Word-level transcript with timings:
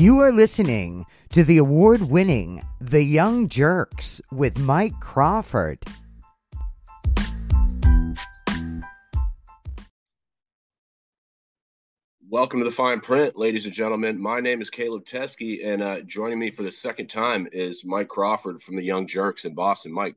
You 0.00 0.20
are 0.20 0.32
listening 0.32 1.04
to 1.32 1.44
the 1.44 1.58
award 1.58 2.00
winning 2.00 2.62
The 2.80 3.04
Young 3.04 3.50
Jurks 3.50 4.22
with 4.32 4.58
Mike 4.58 4.98
Crawford. 4.98 5.78
Welcome 12.30 12.60
to 12.60 12.64
the 12.64 12.70
fine 12.70 13.00
print, 13.00 13.36
ladies 13.36 13.66
and 13.66 13.74
gentlemen. 13.74 14.18
My 14.18 14.40
name 14.40 14.62
is 14.62 14.70
Caleb 14.70 15.04
Teskey, 15.04 15.66
and 15.66 15.82
uh, 15.82 16.00
joining 16.00 16.38
me 16.38 16.50
for 16.50 16.62
the 16.62 16.72
second 16.72 17.08
time 17.08 17.46
is 17.52 17.84
Mike 17.84 18.08
Crawford 18.08 18.62
from 18.62 18.76
the 18.76 18.82
Young 18.82 19.06
Jurks 19.06 19.44
in 19.44 19.54
Boston. 19.54 19.92
Mike, 19.92 20.16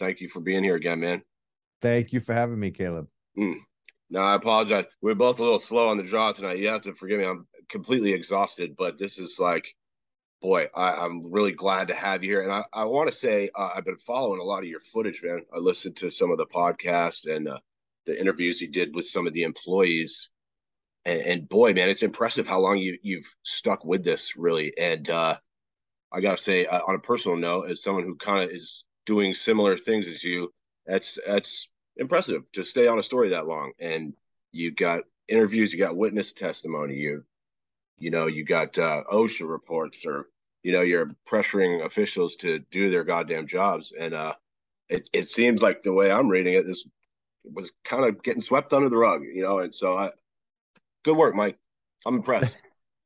thank 0.00 0.20
you 0.20 0.28
for 0.28 0.40
being 0.40 0.64
here 0.64 0.74
again, 0.74 0.98
man. 0.98 1.22
Thank 1.80 2.12
you 2.12 2.18
for 2.18 2.32
having 2.32 2.58
me, 2.58 2.72
Caleb. 2.72 3.06
Mm. 3.38 3.60
No, 4.10 4.20
I 4.20 4.34
apologize. 4.34 4.86
We 5.00 5.12
are 5.12 5.14
both 5.14 5.38
a 5.38 5.44
little 5.44 5.60
slow 5.60 5.90
on 5.90 5.96
the 5.96 6.02
draw 6.02 6.32
tonight. 6.32 6.58
You 6.58 6.68
have 6.70 6.82
to 6.82 6.94
forgive 6.94 7.20
me. 7.20 7.24
I'm 7.24 7.46
completely 7.72 8.12
exhausted, 8.12 8.76
but 8.76 8.98
this 8.98 9.18
is 9.18 9.38
like, 9.40 9.74
boy, 10.40 10.68
I, 10.74 11.04
am 11.04 11.32
really 11.32 11.52
glad 11.52 11.88
to 11.88 11.94
have 11.94 12.22
you 12.22 12.30
here. 12.30 12.42
And 12.42 12.52
I, 12.52 12.64
I 12.72 12.84
want 12.84 13.10
to 13.10 13.16
say 13.16 13.50
uh, 13.58 13.70
I've 13.74 13.84
been 13.84 13.96
following 13.96 14.40
a 14.40 14.44
lot 14.44 14.62
of 14.62 14.68
your 14.68 14.80
footage, 14.80 15.22
man. 15.24 15.42
I 15.54 15.58
listened 15.58 15.96
to 15.96 16.10
some 16.10 16.30
of 16.30 16.38
the 16.38 16.46
podcasts 16.46 17.26
and 17.26 17.48
uh, 17.48 17.58
the 18.06 18.20
interviews 18.20 18.60
you 18.60 18.68
did 18.68 18.94
with 18.94 19.06
some 19.06 19.26
of 19.26 19.32
the 19.32 19.42
employees 19.42 20.30
and, 21.04 21.20
and, 21.22 21.48
boy, 21.48 21.72
man, 21.72 21.88
it's 21.88 22.02
impressive 22.02 22.46
how 22.46 22.60
long 22.60 22.78
you 22.78 22.96
you've 23.02 23.34
stuck 23.42 23.84
with 23.84 24.04
this, 24.04 24.36
really. 24.36 24.72
And 24.78 25.08
uh, 25.10 25.36
I 26.12 26.20
gotta 26.20 26.38
say, 26.38 26.66
uh, 26.66 26.80
on 26.86 26.94
a 26.94 27.00
personal 27.00 27.36
note, 27.36 27.70
as 27.70 27.82
someone 27.82 28.04
who 28.04 28.14
kind 28.16 28.44
of 28.44 28.50
is 28.54 28.84
doing 29.04 29.34
similar 29.34 29.76
things 29.76 30.06
as 30.06 30.22
you, 30.22 30.52
that's 30.86 31.18
that's 31.26 31.68
impressive 31.96 32.42
to 32.52 32.62
stay 32.62 32.86
on 32.86 32.98
a 32.98 33.02
story 33.02 33.30
that 33.30 33.48
long. 33.48 33.72
And 33.80 34.14
you 34.52 34.70
got 34.70 35.02
interviews, 35.28 35.72
you 35.72 35.78
got 35.78 35.96
witness 35.96 36.32
testimony, 36.32 36.94
you 36.94 37.24
you 37.98 38.10
know, 38.10 38.26
you 38.26 38.44
got 38.44 38.78
uh, 38.78 39.02
OSHA 39.12 39.48
reports, 39.48 40.04
or 40.06 40.26
you 40.62 40.72
know, 40.72 40.82
you're 40.82 41.10
pressuring 41.28 41.84
officials 41.84 42.36
to 42.36 42.60
do 42.70 42.90
their 42.90 43.04
goddamn 43.04 43.46
jobs. 43.46 43.92
And 43.98 44.14
uh, 44.14 44.34
it 44.88 45.08
it 45.12 45.28
seems 45.28 45.62
like 45.62 45.82
the 45.82 45.92
way 45.92 46.10
I'm 46.10 46.28
reading 46.28 46.54
it, 46.54 46.66
this 46.66 46.84
was 47.44 47.72
kind 47.84 48.04
of 48.04 48.22
getting 48.22 48.42
swept 48.42 48.72
under 48.72 48.88
the 48.88 48.96
rug, 48.96 49.22
you 49.22 49.42
know. 49.42 49.58
And 49.58 49.74
so 49.74 49.96
I 49.96 50.10
good 51.04 51.16
work, 51.16 51.34
Mike. 51.34 51.58
I'm 52.06 52.16
impressed. 52.16 52.56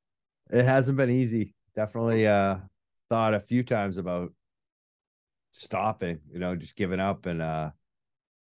it 0.51 0.65
hasn't 0.65 0.97
been 0.97 1.11
easy. 1.11 1.55
Definitely 1.75 2.27
uh 2.27 2.59
thought 3.09 3.35
a 3.35 3.41
few 3.41 3.63
times 3.63 3.99
about 3.99 4.33
stopping, 5.53 6.19
you 6.31 6.39
know, 6.39 6.57
just 6.57 6.77
giving 6.77 7.01
up. 7.01 7.27
And 7.27 7.41
uh 7.41 7.71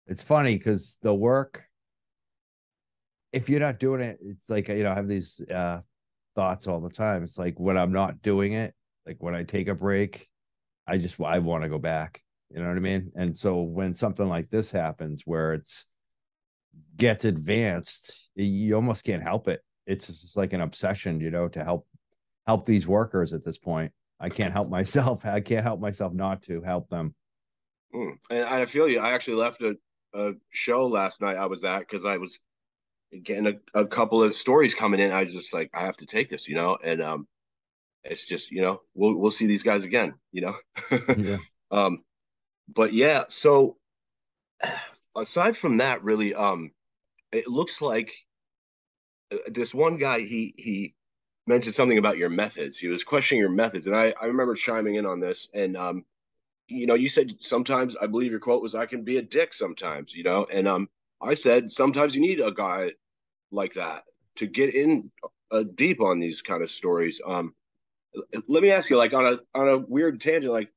it's 0.07 0.23
funny 0.23 0.57
because 0.57 0.99
the 1.03 1.15
work, 1.15 1.65
if 3.33 3.49
you're 3.49 3.61
not 3.61 3.79
doing 3.79 4.01
it, 4.01 4.19
it's 4.23 4.51
like 4.51 4.69
you 4.69 4.83
know, 4.83 4.91
I 4.91 4.95
have 4.95 5.09
these 5.09 5.41
uh 5.53 5.81
thoughts 6.35 6.67
all 6.67 6.81
the 6.81 6.91
time. 6.91 7.23
It's 7.23 7.39
like 7.39 7.59
when 7.59 7.77
I'm 7.77 7.93
not 7.93 8.23
doing 8.23 8.53
it, 8.53 8.75
like 9.07 9.17
when 9.21 9.35
I 9.35 9.43
take 9.45 9.69
a 9.69 9.75
break, 9.75 10.29
I 10.87 10.99
just 10.99 11.21
I 11.21 11.39
want 11.39 11.63
to 11.63 11.69
go 11.69 11.79
back. 11.79 12.23
You 12.51 12.61
know 12.61 12.69
what 12.69 12.77
I 12.77 12.81
mean? 12.81 13.13
And 13.15 13.37
so 13.37 13.63
when 13.63 13.95
something 13.95 14.29
like 14.29 14.51
this 14.51 14.71
happens 14.71 15.23
where 15.25 15.55
it's 15.55 15.87
gets 16.97 17.25
advanced, 17.25 18.31
you 18.35 18.75
almost 18.75 19.05
can't 19.05 19.23
help 19.23 19.49
it. 19.49 19.61
It's 19.87 20.07
just 20.07 20.37
like 20.37 20.53
an 20.53 20.61
obsession, 20.61 21.21
you 21.21 21.31
know, 21.31 21.49
to 21.49 21.65
help 21.65 21.87
help 22.47 22.67
these 22.67 22.87
workers 22.87 23.33
at 23.33 23.45
this 23.45 23.59
point. 23.59 23.93
I 24.19 24.29
can't 24.29 24.53
help 24.53 24.69
myself. 24.69 25.25
I 25.27 25.41
can't 25.41 25.65
help 25.65 25.81
myself 25.81 26.13
not 26.13 26.43
to 26.43 26.61
help 26.63 26.89
them. 26.89 27.15
Mm. 27.95 28.19
And 28.31 28.45
I 28.45 28.65
feel 28.67 28.89
you. 28.89 29.01
I 29.01 29.13
actually 29.13 29.37
left 29.37 29.63
a, 29.63 29.75
a 30.15 30.33
show 30.51 30.87
last 30.87 31.21
night 31.21 31.37
I 31.37 31.47
was 31.47 31.65
at 31.65 31.81
because 31.81 32.05
I 32.05 32.17
was 32.17 32.39
getting 33.23 33.47
a, 33.47 33.81
a 33.81 33.87
couple 33.87 34.23
of 34.23 34.35
stories 34.35 34.75
coming 34.75 35.01
in. 35.01 35.11
I 35.11 35.23
was 35.23 35.33
just 35.33 35.53
like, 35.53 35.71
I 35.75 35.85
have 35.85 35.97
to 35.99 36.07
take 36.07 36.31
this, 36.31 36.49
you 36.49 36.55
know, 36.55 36.79
and 36.83 37.03
um, 37.03 37.27
it's 38.05 38.27
just 38.27 38.51
you 38.51 38.63
know 38.63 38.81
we'll 38.95 39.15
we'll 39.15 39.31
see 39.31 39.47
these 39.47 39.63
guys 39.63 39.85
again, 39.85 40.15
you 40.33 40.43
know. 40.43 40.57
yeah. 41.17 41.39
Um, 41.71 42.03
but 42.69 42.93
yeah, 42.93 43.25
so 43.29 43.77
aside 45.17 45.57
from 45.57 45.79
that, 45.79 46.03
really, 46.03 46.35
um, 46.35 46.73
it 47.33 47.47
looks 47.47 47.81
like 47.81 48.13
uh, 49.33 49.39
this 49.49 49.75
one 49.75 49.97
guy 49.97 50.21
he 50.21 50.55
he 50.57 50.95
mentioned 51.47 51.75
something 51.75 51.99
about 51.99 52.19
your 52.19 52.31
methods. 52.31 52.79
He 52.79 52.89
was 52.89 53.05
questioning 53.05 53.41
your 53.41 53.51
methods, 53.51 53.87
and 53.87 53.97
I 53.97 54.15
I 54.21 54.27
remember 54.27 54.55
chiming 54.55 54.97
in 54.97 55.07
on 55.07 55.21
this. 55.21 55.49
And 55.53 55.77
um, 55.77 56.05
you 56.69 56.87
know, 56.87 56.95
you 56.95 57.09
said 57.09 57.33
sometimes 57.41 57.97
I 58.01 58.07
believe 58.07 58.31
your 58.31 58.41
quote 58.41 58.63
was 58.63 58.75
I 58.75 58.87
can 58.87 59.05
be 59.05 59.19
a 59.19 59.23
dick 59.23 59.53
sometimes, 59.53 60.15
you 60.15 60.23
know, 60.23 60.47
and 60.51 60.67
um, 60.69 60.89
I 61.23 61.35
said 61.35 61.71
sometimes 61.71 62.15
you 62.15 62.21
need 62.21 62.41
a 62.41 62.53
guy 62.53 62.93
like 63.51 63.75
that 63.75 64.05
to 64.37 64.47
get 64.47 64.75
in 64.75 65.11
uh, 65.51 65.65
deep 65.75 66.01
on 66.01 66.21
these 66.21 66.43
kind 66.43 66.63
of 66.63 66.71
stories. 66.71 67.21
Um, 67.25 67.55
let 68.49 68.63
me 68.63 68.71
ask 68.71 68.91
you, 68.91 68.97
like 68.97 69.15
on 69.15 69.27
a 69.27 69.39
on 69.55 69.69
a 69.69 69.79
weird 69.79 70.21
tangent, 70.21 70.53
like 70.53 70.73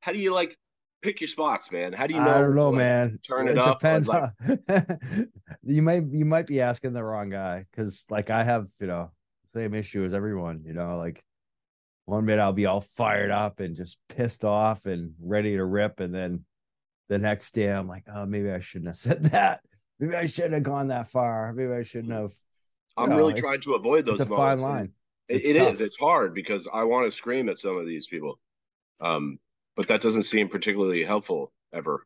how 0.00 0.12
do 0.12 0.18
you 0.18 0.32
like 0.34 0.56
pick 1.02 1.20
your 1.20 1.28
spots, 1.28 1.70
man. 1.70 1.92
How 1.92 2.06
do 2.06 2.14
you 2.14 2.20
know? 2.20 2.30
I 2.30 2.38
don't 2.38 2.54
know, 2.54 2.70
like, 2.70 2.78
man. 2.78 3.18
Turn 3.22 3.48
it, 3.48 3.52
it 3.52 3.58
up. 3.58 3.80
Depends. 3.80 4.08
Like... 4.08 4.30
you 5.62 5.82
might 5.82 6.04
you 6.10 6.24
might 6.24 6.46
be 6.46 6.60
asking 6.60 6.92
the 6.92 7.04
wrong 7.04 7.30
guy 7.30 7.66
because 7.70 8.06
like 8.08 8.30
I 8.30 8.44
have 8.44 8.68
you 8.80 8.86
know 8.86 9.10
same 9.54 9.74
issue 9.74 10.04
as 10.04 10.14
everyone. 10.14 10.62
You 10.64 10.72
know, 10.72 10.96
like 10.96 11.22
one 12.06 12.24
minute 12.24 12.40
I'll 12.40 12.52
be 12.52 12.66
all 12.66 12.80
fired 12.80 13.30
up 13.30 13.60
and 13.60 13.76
just 13.76 14.00
pissed 14.08 14.44
off 14.44 14.86
and 14.86 15.14
ready 15.20 15.56
to 15.56 15.64
rip, 15.64 16.00
and 16.00 16.14
then 16.14 16.44
the 17.08 17.18
next 17.18 17.52
day 17.52 17.68
I'm 17.68 17.88
like, 17.88 18.04
oh, 18.12 18.24
maybe 18.24 18.50
I 18.50 18.60
shouldn't 18.60 18.88
have 18.88 18.96
said 18.96 19.24
that. 19.32 19.60
Maybe 20.02 20.16
I 20.16 20.26
shouldn't 20.26 20.54
have 20.54 20.64
gone 20.64 20.88
that 20.88 21.06
far. 21.06 21.52
Maybe 21.52 21.72
I 21.72 21.84
shouldn't 21.84 22.12
have. 22.12 22.32
I'm 22.96 23.10
know, 23.10 23.18
really 23.18 23.34
trying 23.34 23.60
to 23.60 23.74
avoid 23.74 24.04
those. 24.04 24.20
It's 24.20 24.28
a 24.28 24.34
fine 24.34 24.58
line. 24.58 24.90
It's 25.28 25.46
it 25.46 25.54
is. 25.54 25.80
It's 25.80 25.96
hard 25.96 26.34
because 26.34 26.66
I 26.74 26.82
want 26.82 27.06
to 27.06 27.12
scream 27.12 27.48
at 27.48 27.60
some 27.60 27.76
of 27.76 27.86
these 27.86 28.08
people. 28.08 28.40
Um, 29.00 29.38
but 29.76 29.86
that 29.86 30.00
doesn't 30.00 30.24
seem 30.24 30.48
particularly 30.48 31.04
helpful 31.04 31.52
ever. 31.72 32.04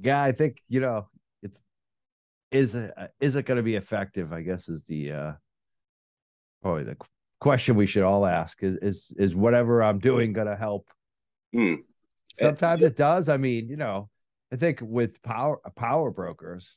Yeah, 0.00 0.22
I 0.22 0.32
think 0.32 0.62
you 0.66 0.80
know 0.80 1.08
it's 1.42 1.62
is 2.50 2.74
it 2.74 2.94
is 3.20 3.36
it 3.36 3.44
going 3.44 3.58
to 3.58 3.62
be 3.62 3.76
effective? 3.76 4.32
I 4.32 4.40
guess 4.40 4.70
is 4.70 4.84
the 4.84 5.12
uh 5.12 5.32
probably 6.62 6.84
the 6.84 6.96
question 7.38 7.76
we 7.76 7.84
should 7.84 8.02
all 8.02 8.24
ask 8.24 8.62
is 8.62 8.78
is 8.78 9.14
is 9.18 9.36
whatever 9.36 9.82
I'm 9.82 9.98
doing 9.98 10.32
going 10.32 10.46
to 10.46 10.56
help? 10.56 10.88
Hmm. 11.52 11.74
Sometimes 12.32 12.82
it 12.82 12.96
does. 12.96 13.28
I 13.28 13.36
mean, 13.36 13.68
you 13.68 13.76
know, 13.76 14.08
I 14.52 14.56
think 14.56 14.80
with 14.82 15.22
power 15.22 15.58
power 15.76 16.10
brokers, 16.10 16.76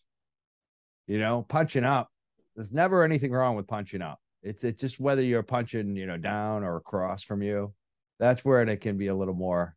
you 1.07 1.19
know, 1.19 1.45
punching 1.47 1.83
up, 1.83 2.09
there's 2.55 2.73
never 2.73 3.03
anything 3.03 3.31
wrong 3.31 3.55
with 3.55 3.67
punching 3.67 4.01
up. 4.01 4.19
It's 4.43 4.63
it's 4.63 4.79
just 4.79 4.99
whether 4.99 5.23
you're 5.23 5.43
punching, 5.43 5.95
you 5.95 6.05
know, 6.05 6.17
down 6.17 6.63
or 6.63 6.77
across 6.77 7.23
from 7.23 7.41
you 7.41 7.73
that's 8.21 8.45
where 8.45 8.61
it 8.61 8.81
can 8.81 8.97
be 8.97 9.07
a 9.07 9.15
little 9.15 9.33
more 9.33 9.75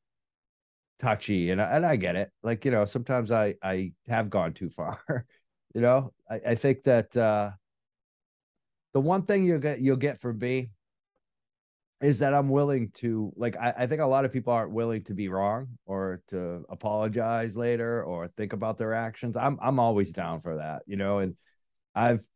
touchy 1.01 1.51
and 1.51 1.61
and 1.61 1.85
I 1.85 1.97
get 1.97 2.15
it. 2.15 2.31
Like, 2.43 2.65
you 2.65 2.71
know, 2.71 2.85
sometimes 2.85 3.33
I 3.33 3.55
I 3.63 3.93
have 4.07 4.31
gone 4.31 4.53
too 4.53 4.69
far. 4.69 5.01
you 5.75 5.81
know, 5.81 6.13
I, 6.31 6.41
I 6.49 6.55
think 6.55 6.85
that 6.85 7.17
uh 7.17 7.53
the 8.93 9.01
one 9.01 9.23
thing 9.23 9.45
you'll 9.45 9.59
get 9.59 9.81
you'll 9.81 9.97
get 9.97 10.21
from 10.21 10.39
me 10.39 10.71
is 12.05 12.19
that 12.19 12.35
I'm 12.35 12.49
willing 12.49 12.91
to 12.95 13.33
like 13.37 13.57
I, 13.57 13.75
I 13.79 13.87
think 13.87 14.01
a 14.01 14.07
lot 14.07 14.25
of 14.25 14.33
people 14.33 14.53
aren't 14.53 14.73
willing 14.73 15.03
to 15.05 15.15
be 15.15 15.29
wrong 15.29 15.69
or 15.87 16.23
to 16.29 16.65
apologize 16.69 17.57
later 17.57 18.03
or 18.05 18.29
think 18.29 18.53
about 18.53 18.79
their 18.79 18.95
actions. 18.95 19.37
I'm 19.37 19.59
I'm 19.63 19.79
always 19.79 20.13
down 20.13 20.41
for 20.41 20.57
that, 20.57 20.83
you 20.87 20.97
know, 20.97 21.19
and 21.19 21.37
I've 21.95 22.27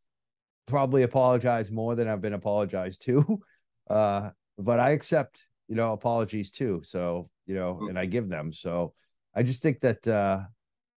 probably 0.65 1.03
apologized 1.03 1.71
more 1.71 1.95
than 1.95 2.07
I've 2.07 2.21
been 2.21 2.33
apologized 2.33 3.03
to. 3.03 3.41
Uh, 3.89 4.29
but 4.59 4.79
I 4.79 4.91
accept 4.91 5.47
you 5.69 5.75
know, 5.75 5.93
apologies 5.93 6.51
too. 6.51 6.81
So, 6.83 7.29
you 7.45 7.53
know, 7.55 7.79
mm. 7.81 7.89
and 7.89 7.99
I 7.99 8.07
give 8.07 8.27
them. 8.27 8.51
So 8.51 8.93
I 9.35 9.43
just 9.43 9.61
think 9.61 9.79
that, 9.81 10.05
uh, 10.05 10.41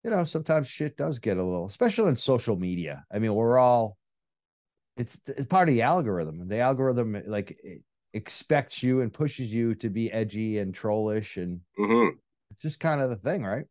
you 0.05 0.11
know, 0.11 0.25
sometimes 0.25 0.69
shit 0.69 0.97
does 0.97 1.19
get 1.19 1.37
a 1.37 1.43
little, 1.43 1.67
especially 1.67 2.09
in 2.09 2.17
social 2.17 2.57
media. 2.57 3.05
I 3.13 3.19
mean, 3.19 3.35
we're 3.35 3.59
all, 3.59 3.99
it's, 4.97 5.21
it's 5.27 5.47
part 5.47 5.69
of 5.69 5.75
the 5.75 5.83
algorithm. 5.83 6.49
The 6.49 6.61
algorithm, 6.61 7.21
like, 7.27 7.59
expects 8.13 8.83
you 8.83 9.01
and 9.01 9.13
pushes 9.13 9.53
you 9.53 9.75
to 9.77 9.89
be 9.89 10.13
edgy 10.13 10.59
and 10.59 10.75
trollish 10.75 11.37
and 11.37 11.61
mm-hmm. 11.79 12.17
just 12.61 12.81
kind 12.81 13.01
of 13.01 13.11
the 13.11 13.17
thing, 13.17 13.45
right? 13.45 13.67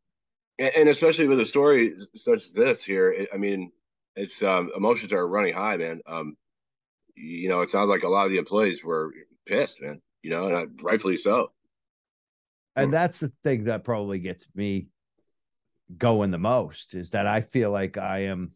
And, 0.58 0.72
and 0.76 0.90
especially 0.90 1.28
with 1.28 1.40
a 1.40 1.46
story 1.46 1.96
such 2.16 2.46
as 2.46 2.52
this 2.52 2.84
here, 2.84 3.12
it, 3.12 3.30
I 3.34 3.38
mean, 3.38 3.72
it's 4.16 4.42
um, 4.44 4.72
emotions 4.76 5.14
are 5.14 5.28
running 5.28 5.54
high, 5.54 5.78
man. 5.78 6.02
Um, 6.08 6.36
you 7.16 7.50
know, 7.50 7.62
it 7.62 7.70
sounds 7.70 7.90
like 7.90 8.04
a 8.04 8.10
lot 8.10 8.26
of 8.26 8.32
the 8.32 8.38
employees 8.38 8.84
were 8.84 9.12
pissed, 9.46 9.82
man 9.82 10.02
you 10.22 10.30
know, 10.30 10.48
and 10.48 10.56
I, 10.56 10.66
rightfully 10.82 11.18
so. 11.18 11.52
And 12.76 12.94
that's 12.94 13.20
the 13.20 13.32
thing 13.44 13.66
that 13.66 13.84
probably 13.84 14.20
gets 14.20 14.48
me 14.56 14.88
going 15.98 16.32
the 16.32 16.38
most 16.38 16.94
is 16.94 17.12
that 17.12 17.28
I 17.28 17.42
feel 17.42 17.72
like 17.72 17.98
I 17.98 18.20
am 18.26 18.52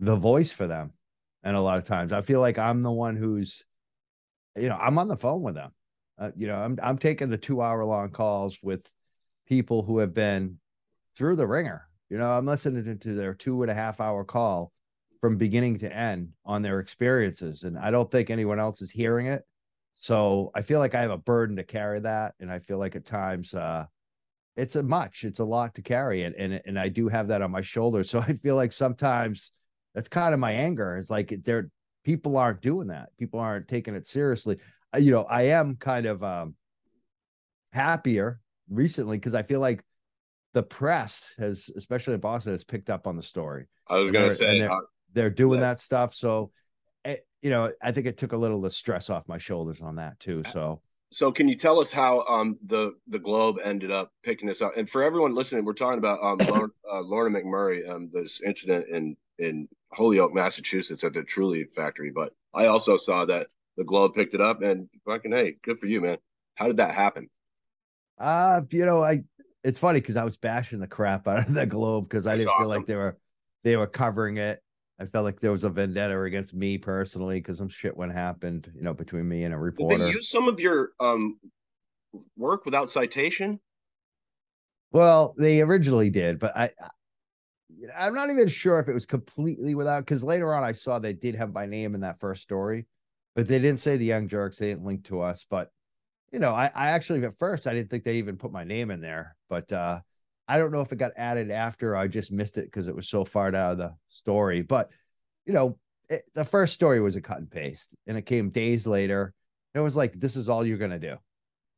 the 0.00 0.16
voice 0.16 0.52
for 0.52 0.66
them. 0.66 0.92
And 1.42 1.56
a 1.56 1.60
lot 1.60 1.78
of 1.78 1.84
times 1.84 2.12
I 2.12 2.20
feel 2.20 2.40
like 2.40 2.58
I'm 2.58 2.82
the 2.82 2.92
one 2.92 3.16
who's, 3.16 3.64
you 4.56 4.68
know, 4.68 4.76
I'm 4.76 4.98
on 4.98 5.08
the 5.08 5.16
phone 5.16 5.42
with 5.42 5.54
them. 5.54 5.72
Uh, 6.18 6.30
you 6.36 6.46
know, 6.46 6.56
I'm 6.56 6.78
I'm 6.82 6.98
taking 6.98 7.28
the 7.30 7.38
two 7.38 7.60
hour 7.62 7.84
long 7.84 8.10
calls 8.10 8.58
with 8.62 8.88
people 9.46 9.82
who 9.82 9.98
have 9.98 10.14
been 10.14 10.58
through 11.16 11.36
the 11.36 11.46
ringer. 11.46 11.88
You 12.10 12.18
know, 12.18 12.30
I'm 12.30 12.46
listening 12.46 12.98
to 12.98 13.14
their 13.14 13.34
two 13.34 13.62
and 13.62 13.70
a 13.70 13.74
half 13.74 14.00
hour 14.00 14.24
call 14.24 14.72
from 15.20 15.36
beginning 15.36 15.78
to 15.78 15.92
end 15.94 16.30
on 16.44 16.62
their 16.62 16.80
experiences. 16.80 17.62
And 17.64 17.78
I 17.78 17.90
don't 17.90 18.10
think 18.10 18.30
anyone 18.30 18.60
else 18.60 18.82
is 18.82 18.90
hearing 18.90 19.26
it 19.26 19.42
So 19.94 20.50
I 20.54 20.62
feel 20.62 20.78
like 20.80 20.94
I 20.94 21.02
have 21.02 21.10
a 21.10 21.18
burden 21.18 21.56
to 21.56 21.64
carry 21.64 22.00
that. 22.00 22.34
And 22.40 22.50
I 22.52 22.58
feel 22.60 22.78
like 22.78 22.96
at 22.96 23.04
times 23.06 23.54
uh 23.54 23.86
it's 24.56 24.76
a 24.76 24.82
much, 24.82 25.24
it's 25.24 25.40
a 25.40 25.44
lot 25.44 25.74
to 25.74 25.82
carry. 25.82 26.24
And 26.24 26.34
and, 26.36 26.60
and 26.66 26.78
I 26.78 26.88
do 26.88 27.08
have 27.08 27.28
that 27.28 27.42
on 27.42 27.50
my 27.50 27.62
shoulders. 27.62 28.10
So 28.12 28.20
I 28.20 28.34
feel 28.34 28.56
like 28.56 28.72
sometimes 28.72 29.52
that's 29.94 30.08
kind 30.08 30.34
of 30.34 30.40
my 30.40 30.52
anger. 30.52 30.96
It's 30.96 31.10
like 31.10 31.34
there 31.44 31.70
people 32.04 32.36
aren't 32.36 32.60
doing 32.60 32.88
that. 32.88 33.10
People 33.18 33.40
aren't 33.40 33.68
taking 33.68 33.94
it 33.94 34.06
seriously. 34.06 34.58
You 34.98 35.10
know, 35.10 35.24
I 35.24 35.42
am 35.42 35.76
kind 35.76 36.06
of 36.06 36.22
um 36.22 36.54
happier 37.72 38.40
recently 38.70 39.18
because 39.18 39.34
I 39.34 39.42
feel 39.42 39.60
like 39.60 39.82
the 40.52 40.62
press 40.62 41.34
has, 41.38 41.68
especially 41.76 42.14
in 42.14 42.20
Boston, 42.20 42.52
has 42.52 42.64
picked 42.64 42.88
up 42.88 43.06
on 43.06 43.16
the 43.16 43.22
story. 43.22 43.66
I 43.88 43.96
was 43.96 44.10
going 44.10 44.30
to 44.30 44.34
say 44.34 44.60
they're, 44.60 44.70
uh, 44.70 44.80
they're, 45.12 45.30
doing 45.30 45.60
yeah. 45.60 45.70
that 45.70 45.80
stuff. 45.80 46.14
So, 46.14 46.52
it, 47.04 47.08
eh, 47.08 47.16
you 47.42 47.50
know, 47.50 47.72
I 47.82 47.90
think 47.90 48.06
it 48.06 48.16
took 48.16 48.32
a 48.32 48.36
little 48.36 48.58
of 48.58 48.62
the 48.62 48.70
stress 48.70 49.10
off 49.10 49.28
my 49.28 49.36
shoulders 49.36 49.82
on 49.82 49.96
that 49.96 50.18
too. 50.20 50.44
So, 50.52 50.80
so 51.12 51.30
can 51.30 51.48
you 51.48 51.54
tell 51.54 51.80
us 51.80 51.90
how 51.90 52.24
um 52.28 52.56
the 52.66 52.92
the 53.08 53.18
Globe 53.18 53.58
ended 53.62 53.90
up 53.90 54.12
picking 54.22 54.48
this 54.48 54.62
up? 54.62 54.72
And 54.76 54.88
for 54.88 55.02
everyone 55.02 55.34
listening, 55.34 55.64
we're 55.64 55.74
talking 55.74 55.98
about 55.98 56.20
um 56.22 56.38
Lorna, 56.48 56.72
uh, 56.90 57.00
Lorna 57.00 57.40
McMurrey, 57.40 57.88
um 57.88 58.08
this 58.12 58.40
incident 58.40 58.86
in 58.88 59.16
in 59.38 59.68
Holyoke, 59.94 60.34
Massachusetts, 60.34 61.04
at 61.04 61.12
the 61.12 61.22
Trulieve 61.22 61.70
factory. 61.70 62.10
But 62.10 62.32
I 62.52 62.66
also 62.66 62.96
saw 62.96 63.24
that 63.26 63.46
the 63.76 63.84
Globe 63.84 64.14
picked 64.14 64.34
it 64.34 64.40
up, 64.40 64.62
and 64.62 64.88
fucking 65.06 65.32
hey, 65.32 65.56
good 65.62 65.78
for 65.78 65.86
you, 65.86 66.00
man. 66.00 66.18
How 66.54 66.66
did 66.66 66.76
that 66.76 66.94
happen? 66.94 67.28
Uh, 68.18 68.62
you 68.70 68.84
know, 68.84 69.02
I 69.02 69.24
it's 69.64 69.80
funny 69.80 70.00
because 70.00 70.16
I 70.16 70.24
was 70.24 70.36
bashing 70.36 70.78
the 70.78 70.86
crap 70.86 71.26
out 71.26 71.46
of 71.46 71.54
the 71.54 71.66
Globe 71.66 72.04
because 72.04 72.26
I 72.26 72.36
didn't 72.36 72.48
awesome. 72.50 72.66
feel 72.66 72.76
like 72.78 72.86
they 72.86 72.96
were 72.96 73.18
they 73.64 73.76
were 73.76 73.86
covering 73.86 74.36
it. 74.36 74.60
I 75.00 75.06
felt 75.06 75.24
like 75.24 75.40
there 75.40 75.50
was 75.50 75.64
a 75.64 75.70
vendetta 75.70 76.20
against 76.22 76.54
me 76.54 76.78
personally 76.78 77.40
because 77.40 77.58
some 77.58 77.68
shit 77.68 77.96
went 77.96 78.12
happened, 78.12 78.70
you 78.76 78.82
know, 78.82 78.94
between 78.94 79.28
me 79.28 79.42
and 79.42 79.52
a 79.52 79.58
reporter. 79.58 79.98
Did 79.98 80.06
they 80.06 80.10
use 80.12 80.28
some 80.28 80.46
of 80.48 80.60
your 80.60 80.90
um 81.00 81.38
work 82.36 82.64
without 82.64 82.90
citation? 82.90 83.58
Well, 84.92 85.34
they 85.36 85.60
originally 85.60 86.10
did, 86.10 86.38
but 86.38 86.56
I, 86.56 86.70
I 87.96 88.06
am 88.06 88.14
not 88.14 88.30
even 88.30 88.48
sure 88.48 88.78
if 88.78 88.88
it 88.88 88.94
was 88.94 89.06
completely 89.06 89.74
without 89.74 90.04
because 90.04 90.24
later 90.24 90.54
on 90.54 90.64
I 90.64 90.72
saw 90.72 90.98
they 90.98 91.12
did 91.12 91.34
have 91.34 91.52
my 91.52 91.66
name 91.66 91.94
in 91.94 92.00
that 92.02 92.18
first 92.18 92.42
story, 92.42 92.86
but 93.34 93.46
they 93.46 93.58
didn't 93.58 93.80
say 93.80 93.96
the 93.96 94.04
young 94.04 94.28
jurks. 94.28 94.58
They 94.58 94.68
didn't 94.68 94.84
link 94.84 95.04
to 95.06 95.20
us, 95.20 95.46
but 95.48 95.70
you 96.32 96.38
know, 96.38 96.52
I, 96.52 96.70
I 96.74 96.90
actually 96.90 97.24
at 97.24 97.36
first 97.38 97.66
I 97.66 97.74
didn't 97.74 97.90
think 97.90 98.04
they 98.04 98.16
even 98.16 98.36
put 98.36 98.52
my 98.52 98.64
name 98.64 98.90
in 98.90 99.00
there, 99.00 99.36
but 99.48 99.72
uh 99.72 100.00
I 100.46 100.58
don't 100.58 100.72
know 100.72 100.82
if 100.82 100.92
it 100.92 100.96
got 100.96 101.12
added 101.16 101.50
after 101.50 101.96
I 101.96 102.06
just 102.06 102.30
missed 102.30 102.58
it 102.58 102.66
because 102.66 102.86
it 102.86 102.94
was 102.94 103.08
so 103.08 103.24
far 103.24 103.48
out 103.48 103.72
of 103.72 103.78
the 103.78 103.94
story. 104.08 104.62
But 104.62 104.90
you 105.46 105.52
know, 105.52 105.78
it, 106.08 106.22
the 106.34 106.44
first 106.44 106.74
story 106.74 107.00
was 107.00 107.16
a 107.16 107.22
cut 107.22 107.38
and 107.38 107.50
paste, 107.50 107.96
and 108.06 108.16
it 108.16 108.26
came 108.26 108.50
days 108.50 108.86
later. 108.86 109.32
It 109.74 109.80
was 109.80 109.96
like, 109.96 110.12
this 110.12 110.36
is 110.36 110.48
all 110.48 110.64
you're 110.64 110.78
gonna 110.78 110.98
do. 110.98 111.16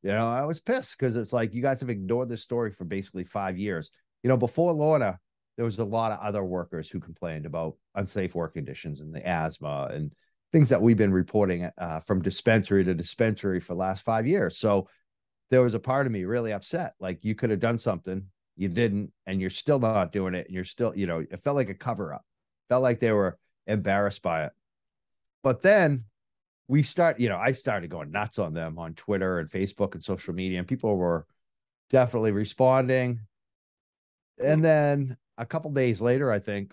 You 0.03 0.11
know, 0.13 0.29
I 0.29 0.45
was 0.47 0.61
pissed 0.61 0.99
because 0.99 1.17
it's 1.17 1.33
like 1.33 1.55
you 1.55 1.63
guys 1.63 1.81
have 1.81 1.91
ignored 1.91 2.29
this 2.29 2.43
story 2.43 2.71
for 2.71 2.85
basically 2.85 3.25
five 3.25 3.57
years. 3.57 3.91
You 4.23 4.29
know, 4.29 4.37
before 4.37 4.73
Lorna, 4.73 5.19
there 5.57 5.65
was 5.65 5.79
a 5.79 5.85
lot 5.85 6.13
of 6.13 6.21
other 6.21 6.45
workers 6.45 6.91
who 6.91 7.01
complained 7.01 7.47
about 7.47 7.77
unsafe 7.95 8.35
work 8.35 8.55
conditions 8.55 9.01
and 9.01 9.15
the 9.15 9.27
asthma 9.27 9.89
and 9.91 10.13
things 10.53 10.69
that 10.69 10.81
we've 10.81 10.97
been 10.97 11.13
reporting 11.13 11.69
uh, 11.79 12.01
from 12.01 12.23
dispensary 12.23 12.85
to 12.85 12.95
dispensary 12.95 13.59
for 13.59 13.75
the 13.75 13.79
last 13.79 14.03
five 14.03 14.27
years. 14.27 14.59
So 14.59 14.89
there 15.51 15.63
was 15.63 15.75
a 15.75 15.81
part 15.81 16.07
of 16.07 16.13
me 16.13 16.25
really 16.25 16.53
upset. 16.53 16.95
Like 17.01 17.19
you 17.23 17.35
could 17.35 17.51
have 17.51 17.61
done 17.61 17.79
something, 17.79 18.27
you 18.57 18.69
didn't, 18.69 19.13
and 19.27 19.41
you're 19.41 19.51
still 19.51 19.79
not 19.79 20.13
doing 20.13 20.35
it. 20.35 20.47
And 20.47 20.55
you're 20.55 20.65
still, 20.65 20.95
you 20.97 21.07
know, 21.07 21.21
it 21.21 21.43
felt 21.43 21.57
like 21.57 21.71
a 21.71 21.75
cover 21.75 22.13
up, 22.13 22.25
felt 22.69 22.83
like 22.83 23.01
they 23.01 23.13
were 23.13 23.39
embarrassed 23.67 24.23
by 24.23 24.45
it. 24.45 24.53
But 25.43 25.63
then 25.63 26.01
we 26.69 26.83
start, 26.83 27.21
you 27.21 27.29
know, 27.29 27.39
I 27.39 27.53
started 27.53 27.91
going 27.91 28.11
nuts 28.11 28.39
on 28.39 28.53
them 28.53 28.79
on 28.79 28.95
Twitter 28.95 29.39
and 29.39 29.49
Facebook 29.49 29.95
and 29.95 30.03
social 30.03 30.35
media, 30.35 30.59
and 30.59 30.69
people 30.69 30.97
were 30.97 31.27
definitely 31.91 32.33
responding. 32.33 33.21
And 34.43 34.65
then 34.65 35.17
a 35.39 35.47
couple 35.47 35.71
days 35.71 36.01
later, 36.01 36.31
I 36.31 36.39
think 36.39 36.73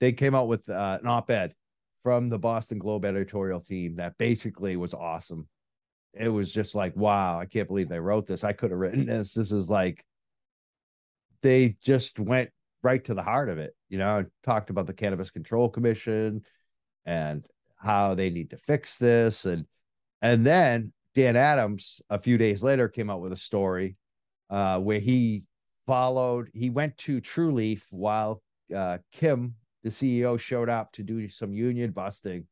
they 0.00 0.12
came 0.12 0.34
out 0.34 0.48
with 0.48 0.68
uh, 0.68 0.98
an 1.00 1.06
op 1.06 1.30
ed 1.30 1.54
from 2.02 2.28
the 2.28 2.38
Boston 2.38 2.78
Globe 2.78 3.04
editorial 3.04 3.60
team 3.60 3.96
that 3.96 4.18
basically 4.18 4.76
was 4.76 4.94
awesome. 4.94 5.48
It 6.12 6.28
was 6.28 6.52
just 6.52 6.74
like, 6.74 6.94
wow, 6.96 7.38
I 7.38 7.46
can't 7.46 7.68
believe 7.68 7.88
they 7.88 8.00
wrote 8.00 8.26
this. 8.26 8.44
I 8.44 8.52
could 8.52 8.70
have 8.70 8.80
written 8.80 9.06
this. 9.06 9.32
This 9.32 9.52
is 9.52 9.68
like, 9.68 10.04
they 11.42 11.76
just 11.82 12.18
went 12.18 12.50
right 12.82 13.02
to 13.04 13.14
the 13.14 13.22
heart 13.22 13.48
of 13.48 13.58
it. 13.58 13.74
You 13.88 13.98
know, 13.98 14.24
talked 14.42 14.70
about 14.70 14.86
the 14.86 14.94
Cannabis 14.94 15.30
Control 15.30 15.68
Commission 15.68 16.42
and 17.04 17.46
how 17.76 18.14
they 18.14 18.30
need 18.30 18.50
to 18.50 18.56
fix 18.56 18.98
this. 18.98 19.44
And, 19.44 19.66
and 20.22 20.44
then 20.44 20.92
Dan 21.14 21.36
Adams, 21.36 22.00
a 22.10 22.18
few 22.18 22.38
days 22.38 22.62
later, 22.62 22.88
came 22.88 23.10
out 23.10 23.20
with 23.20 23.32
a 23.32 23.36
story 23.36 23.96
uh, 24.50 24.78
where 24.78 25.00
he 25.00 25.45
followed, 25.86 26.50
he 26.52 26.70
went 26.70 26.96
to 26.98 27.20
Trulieve 27.20 27.84
while 27.90 28.42
uh, 28.74 28.98
Kim 29.12 29.54
the 29.82 29.90
CEO 29.90 30.38
showed 30.38 30.68
up 30.68 30.92
to 30.92 31.02
do 31.02 31.28
some 31.28 31.52
union 31.52 31.92
busting 31.92 32.46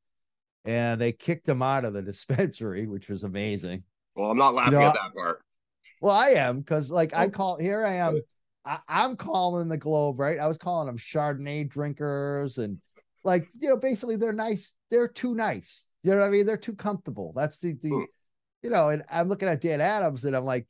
and 0.64 1.00
they 1.00 1.12
kicked 1.12 1.48
him 1.48 1.62
out 1.62 1.84
of 1.84 1.92
the 1.92 2.02
dispensary, 2.12 2.86
which 2.86 3.08
was 3.08 3.24
amazing. 3.24 3.82
Well, 4.16 4.30
I'm 4.30 4.38
not 4.38 4.54
laughing 4.54 4.74
you 4.74 4.78
know, 4.78 4.86
at 4.86 4.94
that 4.94 5.14
part. 5.14 5.42
Well, 6.00 6.14
I 6.14 6.30
am 6.30 6.60
because 6.60 6.90
like 6.90 7.14
I 7.14 7.26
oh. 7.26 7.30
call 7.30 7.58
here 7.58 7.84
I 7.84 7.94
am 7.94 8.20
I, 8.64 8.78
am 8.88 9.16
calling 9.16 9.68
the 9.68 9.76
globe, 9.76 10.20
right? 10.20 10.38
I 10.38 10.46
was 10.46 10.58
calling 10.58 10.86
them 10.86 10.96
Chardonnay 10.96 11.68
drinkers 11.68 12.58
and 12.58 12.78
like 13.24 13.48
you 13.60 13.68
know, 13.68 13.76
basically 13.76 14.16
they're 14.16 14.32
nice, 14.32 14.74
they're 14.90 15.08
too 15.08 15.34
nice. 15.34 15.86
You 16.02 16.10
know 16.10 16.18
what 16.18 16.26
I 16.26 16.30
mean? 16.30 16.46
They're 16.46 16.56
too 16.56 16.74
comfortable. 16.74 17.32
That's 17.34 17.58
the 17.58 17.72
the 17.82 17.88
hmm. 17.88 18.02
you 18.62 18.70
know, 18.70 18.90
and 18.90 19.02
I'm 19.10 19.28
looking 19.28 19.48
at 19.48 19.60
Dan 19.60 19.80
Adams 19.80 20.24
and 20.24 20.36
I'm 20.36 20.44
like, 20.44 20.68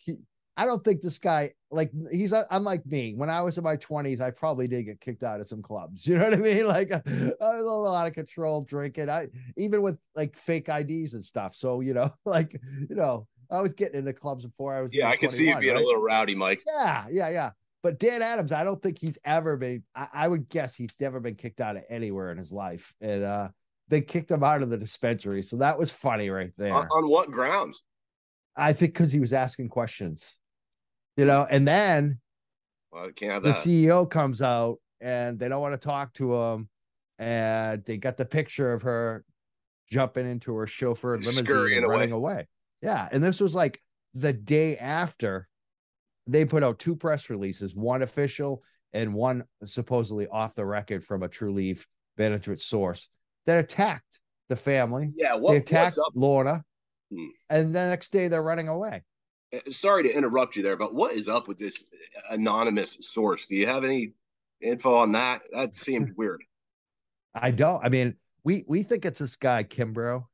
I 0.57 0.67
don't 0.67 0.85
think 0.85 1.01
this 1.01 1.19
guy 1.19 1.53
like 1.71 1.91
he's 2.13 2.33
unlike 2.51 2.87
me. 2.87 3.15
When 3.15 3.29
I 3.29 3.43
was 3.43 3.59
in 3.59 3.65
my 3.65 3.77
20s, 3.77 4.21
I 4.21 4.31
probably 4.31 4.69
did 4.69 4.85
get 4.85 5.01
kicked 5.01 5.25
out 5.25 5.41
of 5.41 5.47
some 5.47 5.63
clubs. 5.63 6.07
You 6.15 6.19
know 6.19 6.25
what 6.25 6.35
I 6.35 6.37
mean? 6.37 6.67
Like 6.67 6.93
I 6.93 7.01
was 7.07 7.35
a 7.41 7.65
little 7.65 7.95
out 7.95 8.07
of 8.07 8.13
control 8.13 8.63
drinking. 8.63 9.11
I 9.11 9.29
even 9.57 9.83
with 9.83 9.99
like 10.15 10.37
fake 10.37 10.69
IDs 10.69 11.15
and 11.15 11.25
stuff. 11.25 11.55
So 11.55 11.81
you 11.81 11.95
know, 11.95 12.15
like 12.25 12.61
you 12.89 12.95
know, 12.95 13.27
I 13.51 13.61
was 13.61 13.73
getting 13.73 13.99
into 13.99 14.13
clubs 14.13 14.47
before 14.47 14.75
I 14.75 14.83
was. 14.83 14.95
Yeah, 14.95 15.09
I 15.09 15.17
can 15.17 15.31
see 15.31 15.49
you 15.49 15.59
being 15.59 15.75
right? 15.75 15.83
a 15.83 15.87
little 15.87 16.03
rowdy, 16.03 16.35
Mike. 16.35 16.63
Yeah, 16.67 17.07
yeah, 17.11 17.31
yeah. 17.31 17.51
But 17.83 17.99
Dan 17.99 18.23
Adams, 18.23 18.53
I 18.53 18.65
don't 18.65 18.81
think 18.81 18.99
he's 18.99 19.19
ever 19.25 19.57
been. 19.57 19.83
I, 19.95 20.09
I 20.13 20.29
would 20.29 20.49
guess 20.49 20.75
he's 20.75 20.95
never 21.01 21.21
been 21.21 21.35
kicked 21.35 21.61
out 21.61 21.77
of 21.77 21.83
anywhere 21.91 22.31
in 22.31 22.39
his 22.39 22.53
life, 22.53 22.95
and 23.01 23.25
uh 23.25 23.49
they 23.89 24.01
kicked 24.01 24.31
him 24.31 24.45
out 24.45 24.63
of 24.63 24.71
the 24.71 24.79
dispensary. 24.79 25.43
So 25.43 25.57
that 25.57 25.79
was 25.79 25.93
funny 25.93 26.31
right 26.31 26.53
there. 26.57 26.73
On, 26.73 26.87
on 26.87 27.09
what 27.09 27.31
grounds? 27.31 27.83
I 28.57 28.73
think 28.73 28.95
because 28.95 29.13
he 29.13 29.21
was 29.21 29.33
asking 29.33 29.69
questions 29.69 30.39
you 31.17 31.25
know, 31.25 31.47
and 31.49 31.67
then 31.67 32.21
well, 32.91 33.07
the 33.07 33.51
CEO 33.51 34.09
comes 34.09 34.43
out 34.43 34.79
and 35.01 35.39
they 35.39 35.49
don't 35.49 35.61
want 35.61 35.81
to 35.81 35.87
talk 35.87 36.13
to 36.15 36.35
him, 36.35 36.69
and 37.19 37.85
they 37.85 37.97
got 37.97 38.17
the 38.17 38.25
picture 38.25 38.73
of 38.73 38.83
her 38.83 39.25
jumping 39.91 40.29
into 40.29 40.55
her 40.57 40.67
chauffeur 40.67 41.19
limousine 41.19 41.79
and 41.79 41.89
running 41.89 42.13
away. 42.13 42.33
away. 42.33 42.49
Yeah, 42.83 43.09
and 43.11 43.23
this 43.23 43.41
was 43.41 43.55
like 43.55 43.81
the 44.15 44.33
day 44.33 44.77
after 44.77 45.49
they 46.27 46.45
put 46.45 46.63
out 46.63 46.79
two 46.79 46.97
press 46.97 47.31
releases, 47.31 47.75
one 47.75 48.03
official 48.03 48.63
and 48.93 49.13
one 49.15 49.45
supposedly 49.65 50.27
off 50.29 50.55
the 50.55 50.65
record 50.65 51.05
from 51.05 51.23
a 51.23 51.29
Trulieve 51.29 51.85
management 52.17 52.61
source 52.61 53.09
that 53.47 53.63
attacked 53.63 54.21
the 54.49 54.57
family. 54.57 55.11
Yeah, 55.17 55.35
what, 55.35 55.53
they 55.53 55.59
attacked 55.59 55.99
Lorna, 56.15 56.65
hmm. 57.13 57.27
and 57.51 57.75
the 57.75 57.89
next 57.89 58.13
day 58.13 58.29
they're 58.29 58.43
running 58.43 58.69
away. 58.69 59.03
Sorry 59.71 60.03
to 60.05 60.15
interrupt 60.15 60.57
you 60.57 60.63
there, 60.63 60.77
but 60.77 60.95
what 60.95 61.13
is 61.13 61.29
up 61.29 61.49
with 61.49 61.59
this 61.59 61.85
anonymous 62.31 62.99
source? 63.01 63.47
Do 63.47 63.57
you 63.57 63.67
have 63.67 63.85
any 63.85 64.13
info 64.61 64.97
on 64.97 65.13
that? 65.13 65.43
That 65.53 65.75
seemed 65.75 66.13
weird. 66.17 66.43
I 67.35 67.51
don't. 67.51 67.85
I 67.85 67.89
mean, 67.89 68.17
we 68.45 68.65
we 68.69 68.83
think 68.83 69.05
it's 69.05 69.19
this 69.19 69.37
guy 69.37 69.65
Kimbrough, 69.65 70.25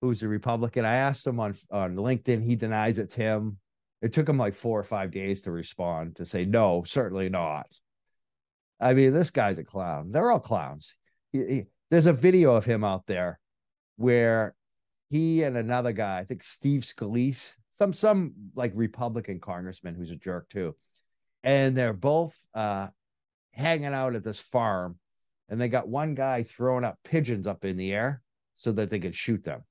who's 0.00 0.22
a 0.22 0.28
Republican. 0.28 0.84
I 0.84 0.96
asked 0.96 1.26
him 1.26 1.40
on 1.40 1.54
on 1.70 1.96
LinkedIn. 1.96 2.42
He 2.42 2.56
denies 2.56 2.98
it's 2.98 3.14
him. 3.14 3.58
It 4.02 4.12
took 4.12 4.28
him 4.28 4.38
like 4.38 4.54
four 4.54 4.78
or 4.78 4.84
five 4.84 5.10
days 5.10 5.42
to 5.42 5.50
respond 5.50 6.16
to 6.16 6.24
say 6.24 6.44
no, 6.44 6.84
certainly 6.84 7.28
not. 7.28 7.78
I 8.80 8.94
mean, 8.94 9.12
this 9.12 9.30
guy's 9.30 9.58
a 9.58 9.64
clown. 9.64 10.12
They're 10.12 10.30
all 10.30 10.40
clowns. 10.40 10.94
He, 11.32 11.38
he, 11.38 11.62
there's 11.90 12.06
a 12.06 12.12
video 12.12 12.54
of 12.54 12.64
him 12.64 12.84
out 12.84 13.06
there 13.06 13.40
where 13.96 14.54
he 15.08 15.42
and 15.42 15.56
another 15.56 15.92
guy, 15.92 16.18
I 16.18 16.24
think 16.24 16.42
Steve 16.42 16.82
Scalise, 16.82 17.56
some 17.76 17.92
some 17.92 18.34
like 18.54 18.72
Republican 18.74 19.38
congressman 19.38 19.94
who's 19.94 20.10
a 20.10 20.16
jerk 20.16 20.48
too, 20.48 20.74
and 21.44 21.76
they're 21.76 21.92
both 21.92 22.34
uh, 22.54 22.88
hanging 23.52 23.92
out 23.92 24.14
at 24.14 24.24
this 24.24 24.40
farm, 24.40 24.98
and 25.48 25.60
they 25.60 25.68
got 25.68 25.88
one 25.88 26.14
guy 26.14 26.42
throwing 26.42 26.84
up 26.84 26.98
pigeons 27.04 27.46
up 27.46 27.64
in 27.64 27.76
the 27.76 27.92
air 27.92 28.22
so 28.54 28.72
that 28.72 28.90
they 28.90 28.98
could 28.98 29.14
shoot 29.14 29.44
them. 29.44 29.62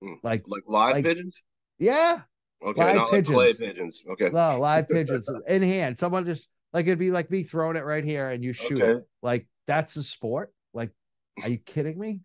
Hmm. 0.00 0.14
Like 0.22 0.44
like 0.46 0.62
live 0.68 0.94
like, 0.94 1.04
pigeons. 1.04 1.42
Yeah. 1.78 2.20
Okay. 2.64 2.96
Live 2.96 3.10
pigeons. 3.10 3.36
Like 3.36 3.58
pigeons. 3.58 4.04
Okay. 4.12 4.30
No, 4.30 4.58
live 4.60 4.88
pigeons 4.90 5.28
in 5.48 5.62
hand. 5.62 5.98
Someone 5.98 6.24
just 6.24 6.48
like 6.72 6.86
it'd 6.86 6.98
be 6.98 7.10
like 7.10 7.28
me 7.28 7.42
throwing 7.42 7.76
it 7.76 7.84
right 7.84 8.04
here 8.04 8.30
and 8.30 8.42
you 8.42 8.52
shoot 8.52 8.80
okay. 8.80 8.98
it. 8.98 9.08
Like 9.20 9.48
that's 9.66 9.96
a 9.96 10.04
sport. 10.04 10.52
Like, 10.72 10.92
are 11.42 11.48
you 11.48 11.58
kidding 11.58 11.98
me? 11.98 12.20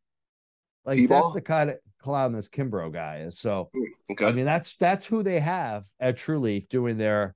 Like 0.85 0.97
T-ball? 0.97 1.23
that's 1.23 1.33
the 1.33 1.41
kind 1.41 1.71
of 1.71 1.77
clown 1.99 2.33
this 2.33 2.49
Kimbrough 2.49 2.93
guy 2.93 3.19
is. 3.19 3.39
So 3.39 3.69
Okay. 4.09 4.25
I 4.25 4.31
mean, 4.31 4.45
that's 4.45 4.75
that's 4.75 5.05
who 5.05 5.23
they 5.23 5.39
have 5.39 5.85
at 5.99 6.17
Trulieve 6.17 6.67
doing 6.69 6.97
their 6.97 7.35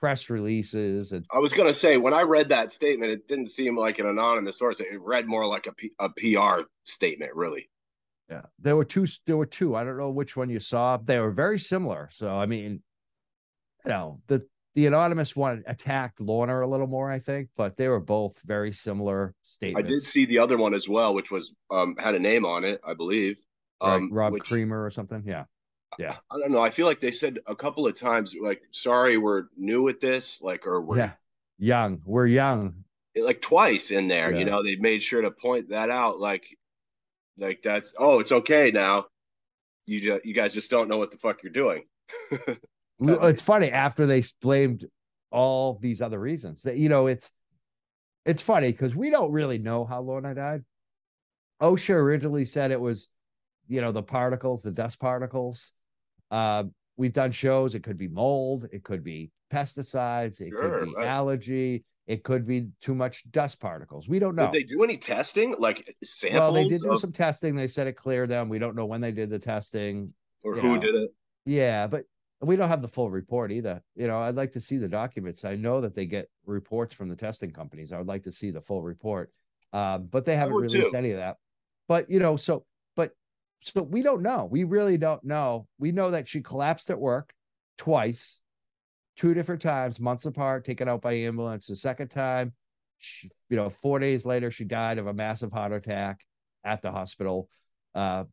press 0.00 0.28
releases 0.30 1.12
and 1.12 1.24
I 1.32 1.38
was 1.38 1.52
gonna 1.52 1.72
say 1.72 1.96
when 1.96 2.12
I 2.12 2.22
read 2.22 2.48
that 2.48 2.72
statement, 2.72 3.12
it 3.12 3.28
didn't 3.28 3.50
seem 3.50 3.76
like 3.76 4.00
an 4.00 4.06
anonymous 4.06 4.58
source. 4.58 4.80
It 4.80 5.00
read 5.00 5.28
more 5.28 5.46
like 5.46 5.68
a, 5.68 5.72
P- 5.72 5.92
a 6.00 6.08
PR 6.08 6.62
statement, 6.84 7.32
really. 7.36 7.70
yeah. 8.28 8.42
There 8.58 8.74
were 8.76 8.84
two. 8.84 9.06
There 9.26 9.36
were 9.36 9.46
two. 9.46 9.76
I 9.76 9.84
don't 9.84 9.96
know 9.98 10.10
which 10.10 10.36
one 10.36 10.48
you 10.48 10.58
saw. 10.58 10.96
They 10.96 11.20
were 11.20 11.30
very 11.30 11.58
similar. 11.58 12.08
So 12.10 12.34
I 12.36 12.46
mean, 12.46 12.82
you 13.84 13.90
know, 13.90 14.20
the 14.26 14.44
the 14.74 14.86
anonymous 14.86 15.36
one 15.36 15.62
attacked 15.68 16.20
Lorna 16.20 16.64
a 16.64 16.66
little 16.66 16.86
more, 16.88 17.08
I 17.10 17.20
think, 17.20 17.50
but 17.56 17.76
they 17.76 17.86
were 17.88 18.00
both 18.00 18.40
very 18.44 18.72
similar 18.72 19.34
statements. 19.42 19.86
I 19.86 19.88
did 19.88 20.00
see 20.02 20.24
the 20.24 20.38
other 20.38 20.56
one 20.56 20.74
as 20.74 20.88
well, 20.88 21.14
which 21.14 21.30
was 21.30 21.52
um 21.70 21.94
had 21.96 22.16
a 22.16 22.18
name 22.18 22.44
on 22.44 22.64
it, 22.64 22.80
I 22.84 22.94
believe. 22.94 23.38
Right, 23.82 23.94
Um, 23.96 24.12
Rob 24.12 24.32
which- 24.32 24.44
Kremer 24.44 24.84
or 24.84 24.90
something. 24.90 25.22
Yeah. 25.26 25.44
Yeah. 25.98 26.16
I 26.30 26.38
don't 26.38 26.52
know. 26.52 26.60
I 26.62 26.70
feel 26.70 26.86
like 26.86 27.00
they 27.00 27.10
said 27.10 27.40
a 27.46 27.54
couple 27.54 27.86
of 27.86 27.94
times, 27.94 28.34
like, 28.40 28.62
"Sorry, 28.70 29.18
we're 29.18 29.44
new 29.56 29.88
at 29.88 30.00
this," 30.00 30.40
like, 30.40 30.66
or 30.66 30.80
we're 30.80 30.96
Yeah. 30.98 31.12
Young. 31.58 32.00
We're 32.04 32.26
young. 32.26 32.84
like 33.14 33.42
twice 33.42 33.90
in 33.90 34.08
there. 34.08 34.32
Yeah. 34.32 34.38
You 34.38 34.44
know, 34.46 34.62
they 34.62 34.76
made 34.76 35.02
sure 35.02 35.20
to 35.20 35.30
point 35.30 35.68
that 35.68 35.90
out, 35.90 36.18
like, 36.18 36.46
like 37.36 37.60
that's 37.60 37.92
oh, 37.98 38.20
it's 38.20 38.32
okay 38.32 38.70
now. 38.70 39.04
You 39.84 40.00
just 40.00 40.24
you 40.24 40.32
guys 40.32 40.54
just 40.54 40.70
don't 40.70 40.88
know 40.88 40.96
what 40.96 41.10
the 41.10 41.18
fuck 41.18 41.42
you're 41.42 41.52
doing. 41.52 41.84
It's 43.04 43.42
funny 43.42 43.68
after 43.70 44.06
they 44.06 44.22
blamed 44.40 44.86
all 45.32 45.74
these 45.74 46.00
other 46.00 46.20
reasons 46.20 46.62
that 46.62 46.76
you 46.78 46.88
know 46.88 47.08
it's 47.08 47.30
it's 48.24 48.42
funny 48.42 48.70
because 48.70 48.94
we 48.94 49.10
don't 49.10 49.32
really 49.32 49.58
know 49.58 49.84
how 49.84 50.00
Lorna 50.00 50.34
died. 50.34 50.64
OSHA 51.60 51.94
originally 51.96 52.44
said 52.44 52.70
it 52.70 52.80
was, 52.80 53.08
you 53.68 53.80
know, 53.80 53.92
the 53.92 54.02
particles, 54.02 54.62
the 54.62 54.70
dust 54.70 55.00
particles. 55.00 55.72
Uh, 56.30 56.64
we've 56.96 57.12
done 57.12 57.30
shows. 57.30 57.74
It 57.74 57.82
could 57.82 57.98
be 57.98 58.08
mold. 58.08 58.68
It 58.72 58.82
could 58.84 59.02
be 59.04 59.30
pesticides. 59.52 60.40
It 60.40 60.50
Sure, 60.50 60.80
could 60.80 60.86
be 60.88 60.94
right. 60.96 61.06
allergy. 61.06 61.84
It 62.06 62.24
could 62.24 62.46
be 62.46 62.68
too 62.80 62.94
much 62.94 63.30
dust 63.30 63.60
particles. 63.60 64.08
We 64.08 64.18
don't 64.18 64.34
know. 64.34 64.50
Did 64.50 64.62
they 64.62 64.64
do 64.64 64.82
any 64.82 64.96
testing, 64.96 65.54
like 65.58 65.94
samples, 66.02 66.40
well, 66.40 66.52
they 66.52 66.66
did 66.66 66.82
do 66.82 66.92
of- 66.92 67.00
some 67.00 67.12
testing. 67.12 67.54
They 67.54 67.68
said 67.68 67.86
it 67.86 67.92
cleared 67.96 68.28
them. 68.28 68.48
We 68.48 68.58
don't 68.58 68.74
know 68.74 68.86
when 68.86 69.00
they 69.00 69.12
did 69.12 69.30
the 69.30 69.38
testing. 69.38 70.08
or 70.42 70.56
who 70.56 70.74
know. 70.74 70.80
did 70.80 70.96
it? 70.96 71.10
Yeah, 71.46 71.86
but 71.86 72.04
we 72.40 72.56
don't 72.56 72.68
have 72.68 72.82
the 72.82 72.88
full 72.88 73.08
report 73.10 73.52
either. 73.52 73.80
You 73.94 74.08
know, 74.08 74.18
I'd 74.18 74.34
like 74.34 74.50
to 74.52 74.60
see 74.60 74.76
the 74.78 74.88
documents. 74.88 75.44
I 75.44 75.54
know 75.54 75.80
that 75.80 75.94
they 75.94 76.06
get 76.06 76.28
reports 76.44 76.92
from 76.94 77.08
the 77.08 77.14
testing 77.14 77.52
companies. 77.52 77.92
I 77.92 77.98
would 77.98 78.08
like 78.08 78.24
to 78.24 78.32
see 78.32 78.50
the 78.50 78.60
full 78.60 78.82
report. 78.82 79.30
Um, 79.72 80.06
but 80.10 80.24
they 80.24 80.34
haven't 80.36 80.54
released 80.56 80.74
too. 80.90 80.96
any 80.96 81.12
of 81.12 81.18
that. 81.18 81.36
But 81.86 82.10
you 82.10 82.18
know, 82.18 82.36
so 82.36 82.64
so 83.62 83.82
we 83.82 84.02
don't 84.02 84.22
know. 84.22 84.48
We 84.50 84.64
really 84.64 84.98
don't 84.98 85.22
know. 85.24 85.66
We 85.78 85.92
know 85.92 86.10
that 86.10 86.28
she 86.28 86.42
collapsed 86.42 86.90
at 86.90 86.98
work 87.00 87.32
twice, 87.78 88.40
two 89.16 89.34
different 89.34 89.62
times, 89.62 90.00
months 90.00 90.26
apart, 90.26 90.64
taken 90.64 90.88
out 90.88 91.00
by 91.00 91.12
ambulance. 91.14 91.66
The 91.66 91.76
second 91.76 92.08
time, 92.08 92.52
she, 92.98 93.30
you 93.48 93.56
know, 93.56 93.68
four 93.68 93.98
days 93.98 94.26
later, 94.26 94.50
she 94.50 94.64
died 94.64 94.98
of 94.98 95.06
a 95.06 95.14
massive 95.14 95.52
heart 95.52 95.72
attack 95.72 96.20
at 96.64 96.82
the 96.82 96.90
hospital. 96.90 97.48
Uh, 97.94 98.24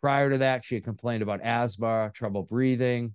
prior 0.00 0.30
to 0.30 0.38
that, 0.38 0.64
she 0.64 0.74
had 0.74 0.84
complained 0.84 1.22
about 1.22 1.40
asthma, 1.42 2.10
trouble 2.14 2.42
breathing. 2.42 3.14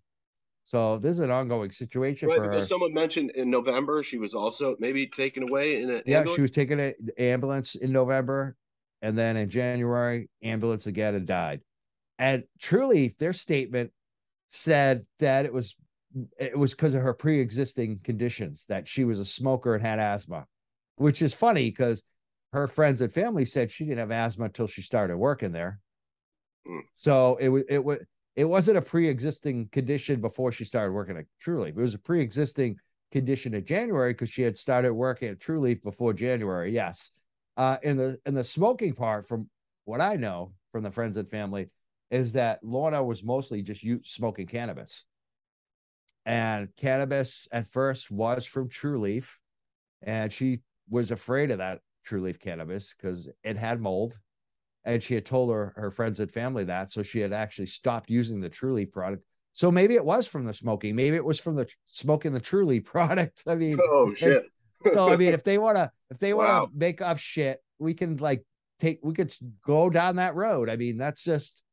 So 0.66 0.98
this 0.98 1.12
is 1.12 1.20
an 1.20 1.32
ongoing 1.32 1.72
situation 1.72 2.28
Right, 2.28 2.38
for 2.38 2.44
her. 2.44 2.52
because 2.52 2.68
someone 2.68 2.94
mentioned 2.94 3.32
in 3.32 3.50
November 3.50 4.04
she 4.04 4.18
was 4.18 4.34
also 4.34 4.76
maybe 4.80 5.08
taken 5.08 5.44
away 5.44 5.82
in 5.82 5.90
an 5.90 6.02
Yeah, 6.06 6.20
ambulance? 6.20 6.36
she 6.36 6.42
was 6.42 6.52
taken 6.52 6.80
an 6.80 6.94
ambulance 7.18 7.76
in 7.76 7.92
November, 7.94 8.58
and 9.02 9.18
then 9.18 9.38
in 9.38 9.50
January, 9.50 10.30
ambulance 10.42 10.88
again 10.88 11.16
and 11.16 11.28
died. 11.28 11.62
And 12.20 12.44
Trulieve, 12.60 13.18
their 13.18 13.34
statement 13.34 13.92
said 14.50 15.02
that 15.20 15.46
it 15.46 15.54
was 15.54 15.76
it 16.40 16.58
was 16.58 16.74
because 16.74 16.94
of 16.94 17.02
her 17.02 17.14
pre-existing 17.14 18.00
conditions 18.04 18.66
that 18.68 18.88
she 18.88 19.04
was 19.04 19.20
a 19.20 19.26
smoker 19.26 19.76
and 19.76 19.84
had 19.84 20.00
asthma, 20.00 20.46
which 20.96 21.22
is 21.22 21.34
funny 21.34 21.70
because 21.70 22.04
her 22.54 22.68
friends 22.68 23.02
and 23.02 23.14
family 23.14 23.46
said 23.46 23.72
she 23.72 23.86
didn't 23.86 24.00
have 24.00 24.12
asthma 24.12 24.46
until 24.46 24.68
she 24.68 24.82
started 24.82 25.18
working 25.18 25.52
there. 25.52 25.80
Hmm. 26.66 26.80
So 26.96 27.38
it 27.40 27.50
was 27.50 27.64
it 27.70 27.84
was 27.84 28.00
it 28.36 28.46
wasn't 28.46 28.78
a 28.78 28.82
pre-existing 28.82 29.68
condition 29.70 30.22
before 30.22 30.52
she 30.52 30.64
started 30.64 30.94
working 30.94 31.18
at 31.18 31.26
Trulieve. 31.44 31.70
It 31.70 31.76
was 31.76 31.94
a 31.94 32.00
pre-existing 32.00 32.78
condition 33.12 33.54
in 33.54 33.66
January 33.66 34.14
because 34.14 34.30
she 34.30 34.44
had 34.44 34.58
started 34.58 34.94
working 34.94 35.30
at 35.30 35.40
Trulieve 35.40 35.82
before 35.84 36.14
January. 36.14 36.72
Yes. 36.72 37.12
Uh, 37.58 37.78
in 37.82 37.98
the 37.98 38.20
in 38.26 38.36
the 38.36 38.44
smoking 38.44 38.94
part, 38.94 39.28
from 39.28 39.50
what 39.86 40.00
I 40.00 40.16
know 40.16 40.54
from 40.72 40.84
the 40.84 40.92
friends 40.92 41.18
and 41.18 41.28
family, 41.28 41.70
is 42.12 42.34
that 42.34 42.64
Lorna 42.64 43.04
was 43.04 43.24
mostly 43.24 43.62
just 43.64 43.84
you 43.84 44.00
smoking 44.04 44.48
cannabis. 44.48 45.06
And 46.26 46.70
cannabis 46.76 47.48
at 47.52 47.66
first 47.66 48.12
was 48.12 48.46
from 48.46 48.70
Trulieve, 48.70 49.30
and 50.04 50.32
she 50.32 50.60
was 50.90 51.12
afraid 51.12 51.52
of 51.52 51.58
that 51.58 51.80
Trulieve 52.06 52.40
cannabis 52.40 52.94
because 52.94 53.30
it 53.44 53.58
had 53.58 53.82
mold. 53.82 54.20
And 54.86 55.04
she 55.04 55.16
had 55.16 55.26
told 55.26 55.52
her 55.52 55.74
her 55.76 55.92
friends 55.92 56.20
and 56.20 56.32
family 56.32 56.64
that, 56.66 56.92
so 56.92 57.04
she 57.04 57.20
had 57.20 57.34
actually 57.34 57.68
stopped 57.68 58.10
using 58.10 58.40
the 58.40 58.50
Trulieve 58.50 58.92
product. 58.92 59.24
So 59.52 59.72
maybe 59.72 59.96
it 59.96 60.06
was 60.06 60.28
from 60.28 60.46
the 60.46 60.54
smoking. 60.54 60.96
Maybe 60.96 61.16
it 61.16 61.26
was 61.26 61.40
from 61.40 61.56
the 61.56 61.68
smoking 61.88 62.32
the 62.32 62.40
Trulieve 62.40 62.86
product. 62.86 63.44
I 63.48 63.56
mean, 63.56 63.80
Oh 63.82 64.14
shit. 64.14 64.44
So 64.92 65.10
I 65.10 65.18
mean, 65.18 65.34
if 65.34 65.44
they 65.44 65.58
want 65.58 65.78
to, 65.78 65.92
if 66.10 66.20
they 66.20 66.34
want 66.34 66.50
to 66.50 66.54
Wow. 66.54 66.70
make 66.74 67.02
up 67.02 67.18
shit, 67.18 67.60
we 67.80 67.94
can 67.94 68.18
like 68.18 68.44
take, 68.80 69.00
we 69.04 69.14
could 69.14 69.34
go 69.66 69.90
down 69.90 70.18
that 70.18 70.36
road. 70.36 70.70
I 70.70 70.76
mean, 70.76 70.98
that's 70.98 71.24
just, 71.24 71.64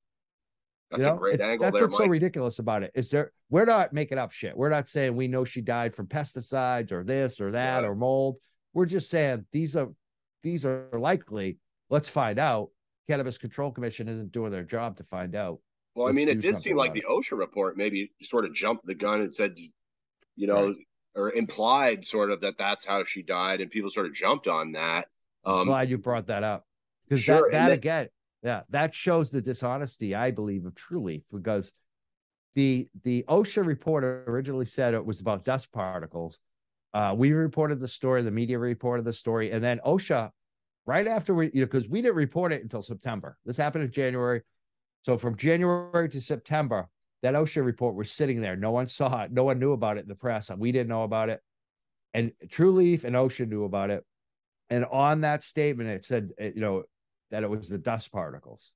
That's 0.90 1.00
you 1.02 1.06
know, 1.08 1.14
a 1.14 1.18
great 1.18 1.40
angle 1.40 1.64
that's 1.64 1.74
there, 1.74 1.86
what's 1.86 1.98
so 1.98 2.06
ridiculous 2.06 2.58
about 2.58 2.82
it. 2.82 2.90
Is 2.94 3.10
there? 3.10 3.32
We're 3.50 3.66
not 3.66 3.92
making 3.92 4.18
up 4.18 4.32
shit. 4.32 4.56
We're 4.56 4.70
not 4.70 4.88
saying 4.88 5.14
we 5.14 5.28
know 5.28 5.44
she 5.44 5.60
died 5.60 5.94
from 5.94 6.06
pesticides 6.06 6.92
or 6.92 7.04
this 7.04 7.40
or 7.40 7.50
that 7.52 7.80
Right. 7.82 7.88
or 7.88 7.94
mold. 7.94 8.38
We're 8.72 8.86
just 8.86 9.08
saying 9.10 9.46
these 9.52 9.76
are, 9.76 9.90
these 10.42 10.64
are 10.66 10.88
likely. 10.92 11.58
Let's 11.90 12.08
find 12.08 12.38
out. 12.38 12.70
Cannabis 13.08 13.36
Control 13.36 13.70
Commission 13.70 14.08
isn't 14.08 14.32
doing 14.32 14.50
their 14.50 14.62
job 14.64 14.96
to 14.96 15.04
find 15.04 15.36
out. 15.36 15.60
Well, 15.94 16.06
I 16.06 16.10
Let's 16.10 16.16
mean, 16.16 16.28
it 16.30 16.40
did 16.40 16.56
seem 16.56 16.76
like 16.76 16.92
about 16.92 16.94
the 16.94 17.04
OSHA 17.08 17.38
report 17.38 17.76
maybe 17.76 18.10
sort 18.22 18.46
of 18.46 18.54
jumped 18.54 18.86
the 18.86 18.94
gun 18.94 19.20
and 19.20 19.32
said, 19.32 19.56
you 20.36 20.46
know, 20.46 20.74
or 21.14 21.32
implied 21.32 22.04
sort 22.04 22.30
of 22.30 22.40
that 22.40 22.58
that's 22.58 22.84
how 22.84 23.04
she 23.04 23.22
died, 23.22 23.60
and 23.60 23.70
people 23.70 23.90
sort 23.90 24.06
of 24.06 24.12
jumped 24.14 24.48
on 24.48 24.72
that. 24.72 25.06
Um, 25.44 25.66
glad 25.66 25.90
you 25.90 25.98
brought 25.98 26.26
that 26.26 26.42
up. 26.42 26.66
Because 27.08 27.22
Sure, 27.22 27.48
that 27.50 27.52
that 27.52 27.68
that- 27.68 27.72
again 27.78 28.08
yeah 28.42 28.62
that 28.70 28.92
shows 28.94 29.30
the 29.30 29.40
dishonesty 29.40 30.14
i 30.14 30.30
believe 30.30 30.66
of 30.66 30.74
Trulieve 30.74 31.24
because 31.32 31.72
the 32.54 32.88
the 33.02 33.24
osha 33.28 33.64
report 33.64 34.04
originally 34.04 34.66
said 34.66 34.94
it 34.94 35.04
was 35.04 35.20
about 35.20 35.44
dust 35.44 35.72
particles. 35.72 36.38
Uh 36.92 37.14
we 37.16 37.32
reported 37.32 37.80
the 37.80 37.88
story 37.88 38.22
the 38.22 38.30
media 38.30 38.58
reported 38.58 39.04
the 39.04 39.12
story 39.12 39.50
and 39.50 39.62
then 39.64 39.80
osha 39.84 40.30
right 40.86 41.06
after 41.06 41.34
we 41.34 41.46
you 41.54 41.60
know 41.60 41.66
because 41.66 41.88
we 41.88 42.02
didn't 42.02 42.16
report 42.16 42.52
it 42.52 42.62
until 42.62 42.82
september. 42.82 43.36
This 43.44 43.56
happened 43.56 43.84
in 43.84 43.90
january. 43.90 44.42
So 45.02 45.16
from 45.16 45.36
january 45.36 46.08
to 46.10 46.20
september 46.20 46.88
that 47.24 47.34
osha 47.34 47.64
report 47.64 47.94
was 47.94 48.12
sitting 48.12 48.40
there 48.40 48.54
no 48.54 48.70
one 48.70 48.86
saw 48.86 49.22
it 49.22 49.32
no 49.32 49.44
one 49.44 49.58
knew 49.58 49.72
about 49.72 49.96
it 49.96 50.00
in 50.02 50.08
the 50.08 50.14
press 50.14 50.50
we 50.56 50.70
didn't 50.70 50.88
know 50.88 51.02
about 51.04 51.28
it 51.30 51.40
and 52.12 52.30
Trulieve 52.46 53.04
and 53.04 53.16
osha 53.16 53.48
knew 53.48 53.64
about 53.64 53.90
it 53.90 54.04
and 54.70 54.86
on 54.90 55.20
that 55.20 55.44
statement, 55.44 55.90
it 55.90 56.06
said, 56.06 56.30
uh, 56.40 56.44
you 56.46 56.60
know, 56.62 56.84
that 57.30 57.42
it 57.42 57.50
was 57.50 57.68
the 57.68 57.76
dust 57.76 58.10
particles, 58.10 58.72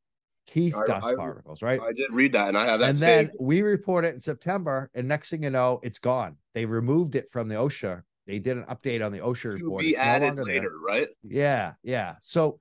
Keith 0.46 0.76
I- 0.76 0.86
dust 0.86 1.06
I- 1.06 1.14
particles, 1.14 1.62
right? 1.62 1.80
I 1.80 1.92
did 1.92 2.12
read 2.12 2.32
that, 2.32 2.48
and 2.48 2.58
I 2.58 2.66
have 2.66 2.80
that 2.80 2.90
and 2.90 2.98
then 2.98 3.30
we 3.40 3.62
report 3.62 4.04
it 4.04 4.14
in 4.14 4.20
September, 4.20 4.90
and 4.94 5.08
next 5.08 5.30
thing 5.30 5.42
you 5.44 5.50
know, 5.50 5.80
it's 5.82 5.98
gone. 5.98 6.36
They 6.54 6.66
removed 6.66 7.14
it 7.14 7.30
from 7.30 7.48
the 7.48 7.54
OSHA. 7.54 8.02
They 8.26 8.38
did 8.38 8.58
an 8.58 8.64
update 8.64 9.04
on 9.04 9.12
the 9.12 9.20
OSHA 9.20 9.42
to 9.42 9.64
report. 9.64 9.80
be 9.80 9.88
It's 9.90 9.98
no 9.98 10.04
added 10.04 10.26
longer 10.26 10.44
there. 10.44 10.70
right? 10.86 11.08
Yeah, 11.22 11.72
yeah. 11.82 12.16
So, 12.20 12.60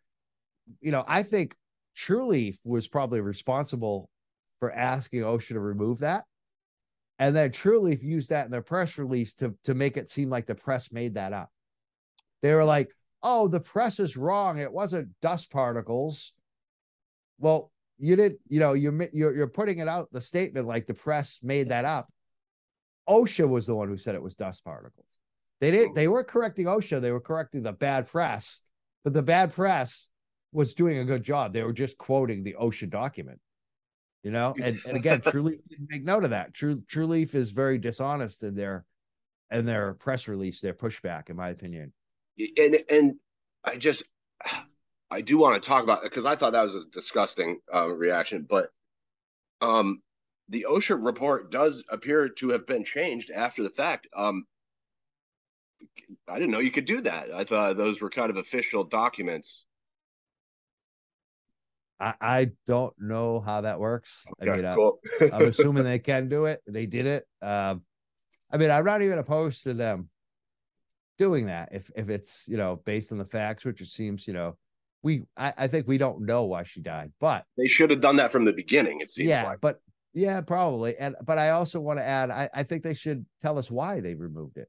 you 0.80 0.92
know, 0.92 1.04
I 1.06 1.22
think 1.22 1.54
Trulieve 1.98 2.60
was 2.64 2.88
probably 2.88 3.20
responsible 3.20 4.10
for 4.60 4.72
asking 4.72 5.22
OSHA 5.22 5.50
to 5.50 5.60
remove 5.60 6.00
that. 6.00 6.26
And 7.20 7.36
then 7.36 7.50
Trulieve 7.50 8.04
used 8.04 8.30
that 8.30 8.46
in 8.46 8.52
their 8.52 8.62
press 8.62 8.98
release 8.98 9.34
to, 9.36 9.56
to 9.64 9.74
make 9.74 9.98
it 9.98 10.10
seem 10.10 10.30
like 10.30 10.46
the 10.46 10.56
press 10.56 10.92
made 10.92 11.16
that 11.16 11.34
up. 11.34 11.50
They 12.42 12.54
were 12.54 12.66
like, 12.66 12.92
oh, 13.24 13.48
the 13.48 13.60
press 13.60 14.00
is 14.00 14.16
wrong. 14.16 14.60
It 14.60 14.72
wasn't 14.72 15.10
dust 15.22 15.52
particles. 15.52 16.34
Well, 17.40 17.72
you 17.98 18.16
didn't, 18.16 18.40
you 18.48 18.60
know, 18.60 18.74
you're, 18.74 19.10
you're, 19.12 19.36
you're 19.36 19.48
putting 19.48 19.80
it 19.80 19.88
out 19.88 20.10
the 20.12 20.22
statement 20.22 20.68
like 20.68 20.86
the 20.86 20.94
press 20.94 21.40
made 21.42 21.70
that 21.70 21.86
up. 21.86 22.08
OSHA 23.10 23.50
was 23.50 23.66
the 23.66 23.76
one 23.76 23.88
who 23.88 23.98
said 23.98 24.14
it 24.14 24.22
was 24.22 24.36
dust 24.36 24.64
particles. 24.64 25.18
They 25.60 25.72
didn't, 25.72 25.96
they 25.96 26.08
weren't 26.08 26.28
correcting 26.28 26.68
OSHA, 26.68 27.02
they 27.02 27.12
were 27.12 27.20
correcting 27.20 27.64
the 27.64 27.74
bad 27.74 28.08
press, 28.08 28.62
but 29.04 29.14
the 29.14 29.24
bad 29.24 29.54
press 29.54 30.12
was 30.52 30.76
doing 30.76 31.00
a 31.00 31.06
good 31.06 31.24
job. 31.24 31.54
They 31.54 31.64
were 31.64 31.74
just 31.74 31.98
quoting 31.98 32.44
the 32.44 32.56
OSHA 32.60 32.92
document. 32.92 33.40
You 34.28 34.34
know, 34.34 34.54
and, 34.62 34.78
and 34.86 34.98
again, 34.98 35.22
didn't 35.24 35.88
make 35.90 36.04
note 36.04 36.26
of 36.26 36.32
that. 36.32 36.54
True 36.54 36.82
Trulieve 36.82 37.34
is 37.34 37.52
very 37.52 37.78
dishonest 37.78 38.44
in 38.44 38.56
their 38.56 38.84
in 39.52 39.66
their 39.66 39.94
press 39.94 40.28
release, 40.28 40.60
their 40.60 40.74
pushback, 40.74 41.30
in 41.30 41.38
my 41.38 41.48
opinion. 41.48 41.94
and 42.58 42.78
and 42.90 43.16
I 43.64 43.78
just 43.78 44.04
I 45.10 45.22
do 45.22 45.38
want 45.38 45.64
to 45.64 45.66
talk 45.66 45.82
about 45.86 46.04
because 46.04 46.26
I 46.26 46.36
thought 46.36 46.52
that 46.52 46.64
was 46.64 46.76
a 46.76 46.84
disgusting 46.92 47.62
uh, 47.74 47.88
reaction, 47.88 48.46
but 48.50 48.70
um, 49.62 50.02
the 50.50 50.66
OSHA 50.70 51.02
report 51.02 51.50
does 51.50 51.86
appear 51.90 52.28
to 52.28 52.50
have 52.50 52.68
been 52.68 52.84
changed 52.84 53.32
after 53.32 53.64
the 53.64 53.70
fact. 53.70 54.08
Um, 54.14 54.46
I 56.28 56.38
didn't 56.38 56.52
know 56.52 56.60
you 56.60 56.72
could 56.72 56.84
do 56.84 57.00
that. 57.00 57.32
I 57.32 57.46
thought 57.46 57.78
those 57.78 58.02
were 58.02 58.10
kind 58.10 58.30
of 58.30 58.36
official 58.36 58.84
documents. 58.84 59.64
I, 62.00 62.14
I 62.22 62.52
don't 62.66 62.94
know 63.00 63.40
how 63.40 63.62
that 63.62 63.80
works. 63.80 64.24
Okay, 64.42 64.52
I 64.52 64.56
mean, 64.58 64.76
cool. 64.76 65.00
I, 65.22 65.30
I'm 65.34 65.48
assuming 65.48 65.84
they 65.86 66.00
can 66.00 66.30
do 66.30 66.46
it. 66.46 66.62
They 66.68 66.86
did 66.86 67.06
it. 67.06 67.26
Um, 67.42 67.84
I 68.52 68.58
mean, 68.58 68.72
I'm 68.72 68.86
not 68.86 69.02
even 69.02 69.20
opposed 69.20 69.64
to 69.64 69.74
them 69.74 70.10
doing 71.18 71.48
that 71.48 71.70
if 71.72 71.90
if 71.96 72.10
it's 72.10 72.48
you 72.48 72.58
know 72.58 72.82
based 72.86 73.12
on 73.12 73.18
the 73.18 73.26
facts, 73.26 73.66
which 73.66 73.82
it 73.82 73.88
seems 73.88 74.28
you 74.28 74.34
know 74.34 74.58
we 75.04 75.24
I, 75.36 75.54
I 75.58 75.68
think 75.68 75.88
we 75.88 75.98
don't 75.98 76.22
know 76.22 76.44
why 76.44 76.64
she 76.64 76.82
died, 76.82 77.12
but 77.20 77.46
they 77.58 77.68
should 77.68 77.90
have 77.90 78.02
done 78.02 78.16
that 78.18 78.32
from 78.32 78.46
the 78.46 78.54
beginning. 78.54 79.02
It 79.02 79.10
seems 79.10 79.30
yeah, 79.30 79.44
like. 79.44 79.62
but 79.62 79.80
yeah, 80.18 80.42
probably. 80.42 80.98
And 80.98 81.16
but 81.24 81.38
I 81.38 81.52
also 81.52 81.80
want 81.80 82.00
to 82.00 82.04
add, 82.04 82.32
I, 82.32 82.50
I 82.54 82.64
think 82.64 82.82
they 82.82 82.96
should 82.96 83.26
tell 83.42 83.60
us 83.60 83.70
why 83.70 84.00
they 84.00 84.16
removed 84.16 84.58
it. 84.58 84.68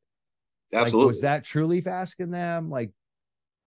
Absolutely. 0.74 1.00
Like, 1.00 1.08
was 1.08 1.20
that 1.22 1.44
Trulieve 1.44 1.86
asking 1.86 2.30
them? 2.30 2.68
Like, 2.68 2.90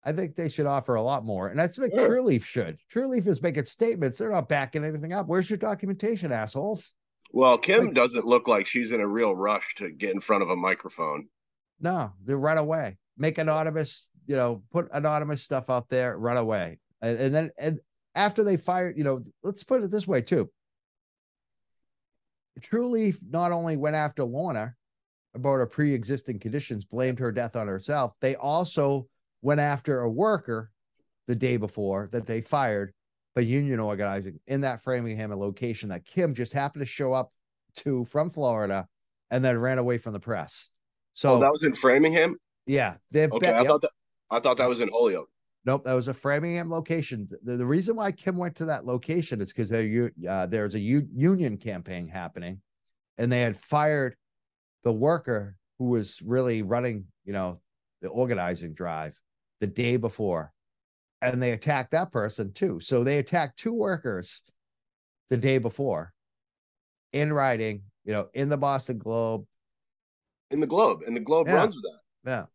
I 0.08 0.14
think 0.14 0.36
they 0.38 0.48
should 0.48 0.66
offer 0.66 0.96
a 0.96 1.02
lot 1.02 1.26
more. 1.26 1.50
And 1.50 1.60
I 1.60 1.68
think 1.68 1.94
Sure. 1.94 2.08
Trulieve 2.10 2.46
should. 2.46 2.78
Trulieve 2.90 3.28
is 3.28 3.42
making 3.42 3.66
statements. 3.66 4.18
They're 4.18 4.32
not 4.32 4.48
backing 4.48 4.86
anything 4.86 5.12
up. 5.12 5.28
Where's 5.28 5.50
your 5.50 5.58
documentation, 5.58 6.32
assholes? 6.32 6.94
well, 7.34 7.58
Kim 7.58 7.88
like- 7.88 7.94
doesn't 7.94 8.26
look 8.26 8.48
like 8.48 8.66
she's 8.66 8.94
in 8.94 9.02
a 9.02 9.08
real 9.08 9.36
rush 9.36 9.76
to 9.76 9.92
get 9.92 10.14
in 10.16 10.22
front 10.22 10.44
of 10.44 10.50
a 10.50 10.56
microphone. 10.56 11.28
No, 11.82 12.14
they 12.24 12.34
run 12.34 12.58
away. 12.58 12.98
Make 13.18 13.38
anonymous, 13.38 14.10
you 14.28 14.38
know, 14.38 14.64
put 14.72 14.88
anonymous 14.94 15.44
stuff 15.44 15.70
out 15.70 15.90
there, 15.90 16.18
run 16.18 16.38
away. 16.38 16.80
And, 17.02 17.20
and 17.20 17.36
then 17.36 17.50
and 17.60 17.80
after 18.16 18.46
they 18.46 18.56
fired, 18.56 18.98
you 18.98 19.04
know, 19.04 19.22
let's 19.44 19.66
put 19.66 19.84
it 19.84 19.92
this 19.92 20.08
way 20.08 20.22
too. 20.22 20.50
Trulieve 22.62 23.18
not 23.30 23.52
only 23.52 23.76
went 23.76 23.96
after 23.98 24.24
Lorna 24.24 24.74
about 25.36 25.56
her 25.56 25.68
pre-existing 25.68 26.40
conditions, 26.40 26.86
blamed 26.86 27.20
her 27.20 27.32
death 27.34 27.58
on 27.58 27.68
herself, 27.68 28.14
they 28.22 28.36
also 28.38 29.06
went 29.41 29.60
after 29.60 30.01
a 30.01 30.10
worker 30.10 30.72
the 31.27 31.36
day 31.36 31.58
before 31.58 32.08
that 32.12 32.25
they 32.25 32.41
fired 32.41 32.94
by 33.36 33.41
union 33.41 33.79
organizing 33.79 34.39
in 34.48 34.62
that 34.62 34.82
Framingham 34.82 35.32
location 35.32 35.89
that 35.89 36.06
Kim 36.06 36.34
just 36.34 36.53
happened 36.53 36.82
to 36.82 36.86
show 36.88 37.13
up 37.13 37.32
to 37.77 38.06
from 38.06 38.29
Florida 38.29 38.88
and 39.29 39.44
then 39.44 39.58
ran 39.60 39.77
away 39.77 39.98
from 39.98 40.13
the 40.13 40.20
press. 40.20 40.70
So 41.13 41.36
oh, 41.36 41.39
that 41.39 41.51
was 41.51 41.63
in 41.63 41.74
Framingham. 41.74 42.36
yeah, 42.65 42.96
they've 43.12 43.32
Okay, 43.32 43.48
bet- 43.48 43.56
I 43.56 43.60
yep. 43.60 43.67
thought 43.67 43.82
that. 43.82 43.91
I 44.29 44.39
thought 44.39 44.58
that 44.58 44.67
was 44.70 44.82
in 44.82 44.89
Holyoke. 44.89 45.29
Nope, 45.65 45.84
that 45.86 45.94
was 45.94 46.08
a 46.08 46.13
Framingham 46.13 46.70
location. 46.70 47.27
The, 47.44 47.58
the 47.58 47.65
reason 47.65 47.96
why 47.96 48.12
Kim 48.12 48.38
went 48.38 48.56
to 48.58 48.65
that 48.65 48.86
location 48.86 49.41
is 49.41 49.51
because 49.53 49.70
there 49.70 50.12
uh, 50.27 50.46
there's 50.48 50.75
a 50.75 50.79
u- 50.79 51.08
union 51.13 51.58
campaign 51.58 52.08
happening, 52.08 52.62
and 53.17 53.32
they 53.32 53.41
had 53.41 53.56
fired 53.58 54.15
the 54.84 54.94
worker 54.94 55.56
who 55.77 55.86
was 55.86 56.22
really 56.22 56.62
running, 56.62 57.06
you 57.25 57.34
know, 57.34 57.60
the 58.01 58.10
organizing 58.10 58.74
drive 58.74 59.20
the 59.60 59.68
day 59.68 59.98
before, 59.98 60.54
and 61.22 61.42
they 61.42 61.51
attacked 61.51 61.92
that 61.92 62.12
person 62.12 62.54
too. 62.54 62.80
So 62.80 63.04
they 63.04 63.18
attacked 63.18 63.58
two 63.58 63.74
workers 63.74 64.42
the 65.30 65.38
day 65.38 65.58
before, 65.58 66.13
in 67.13 67.34
writing, 67.34 67.84
you 68.06 68.13
know, 68.13 68.27
in 68.34 68.50
the 68.50 68.58
Boston 68.58 68.98
Globe. 68.98 69.46
in 70.50 70.62
the 70.62 70.68
Globe, 70.68 71.01
and 71.06 71.13
the 71.16 71.20
Globe 71.20 71.48
Yeah. 71.48 71.56
runs 71.56 71.75
with 71.75 71.84
that. 71.84 72.00
Yeah. 72.32 72.46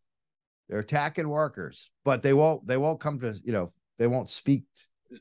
They're 0.68 0.78
attacking 0.78 1.28
workers, 1.28 1.90
but 2.04 2.22
they 2.22 2.32
won't 2.32 2.66
they 2.66 2.78
won't 2.78 3.00
come 3.00 3.18
to, 3.20 3.34
you 3.44 3.52
know, 3.52 3.68
they 3.98 4.06
won't 4.06 4.30
speak 4.30 4.64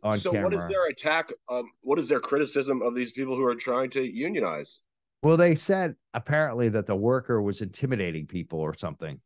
on 0.03 0.19
so, 0.19 0.31
what 0.41 0.53
is 0.53 0.65
their 0.69 0.87
attack? 0.87 1.33
Um, 1.49 1.69
what 1.81 1.99
is 1.99 2.07
their 2.07 2.21
criticism 2.21 2.81
of 2.81 2.95
these 2.95 3.11
people 3.11 3.35
who 3.35 3.43
are 3.43 3.55
trying 3.55 3.89
to 3.89 4.03
unionize? 4.03 4.79
Well, 5.21 5.35
they 5.35 5.53
said 5.53 5.97
apparently 6.13 6.69
that 6.69 6.85
the 6.85 6.95
worker 6.95 7.41
was 7.41 7.61
intimidating 7.61 8.25
people 8.25 8.59
or 8.59 8.73
something, 8.73 9.19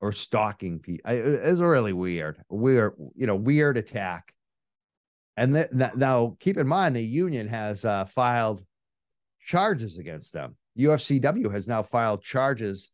or 0.00 0.12
stalking 0.12 0.78
people. 0.78 1.10
It's 1.10 1.60
really 1.60 1.92
weird, 1.92 2.42
weird, 2.48 2.94
you 3.14 3.26
know, 3.26 3.36
weird 3.36 3.76
attack. 3.76 4.32
And 5.36 5.54
th- 5.54 5.94
now, 5.96 6.36
keep 6.40 6.56
in 6.56 6.68
mind, 6.68 6.94
the 6.94 7.02
union 7.02 7.48
has 7.48 7.84
uh, 7.84 8.04
filed 8.04 8.64
charges 9.40 9.98
against 9.98 10.32
them. 10.32 10.56
UFCW 10.78 11.50
has 11.52 11.68
now 11.68 11.82
filed 11.82 12.22
charges 12.22 12.90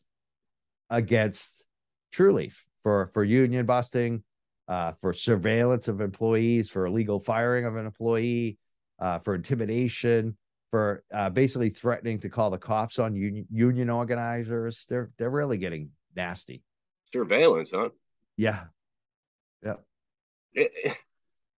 against 0.88 1.66
Trulieve 2.12 2.56
for 2.82 3.06
for 3.06 3.24
union 3.24 3.66
busting, 3.66 4.22
uh, 4.68 4.92
for 4.92 5.12
surveillance 5.12 5.88
of 5.88 6.00
employees, 6.00 6.70
for 6.70 6.86
illegal 6.86 7.20
firing 7.20 7.64
of 7.64 7.76
an 7.76 7.86
employee, 7.86 8.58
uh, 8.98 9.18
for 9.18 9.34
intimidation, 9.34 10.36
for 10.70 11.04
uh, 11.12 11.30
basically 11.30 11.70
threatening 11.70 12.18
to 12.20 12.28
call 12.28 12.50
the 12.50 12.58
cops 12.58 12.98
on 12.98 13.14
union, 13.14 13.46
union 13.50 13.90
organizers. 13.90 14.86
They're 14.86 15.10
they're 15.18 15.30
really 15.30 15.58
getting 15.58 15.90
nasty. 16.16 16.62
Surveillance, 17.12 17.70
huh? 17.72 17.90
Yeah, 18.36 18.66
It- 20.52 20.72
it- 20.84 20.96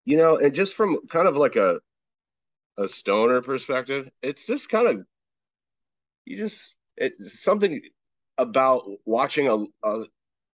you 0.05 0.17
know, 0.17 0.37
and 0.37 0.53
just 0.53 0.73
from 0.73 1.07
kind 1.07 1.27
of 1.27 1.37
like 1.37 1.55
a 1.55 1.79
a 2.77 2.87
stoner 2.87 3.41
perspective, 3.41 4.09
it's 4.21 4.45
just 4.47 4.67
kind 4.69 4.87
of 4.87 5.05
you 6.25 6.37
just 6.37 6.73
it's 6.97 7.41
something 7.41 7.79
about 8.37 8.85
watching 9.05 9.47
a, 9.47 9.87
a 9.87 10.05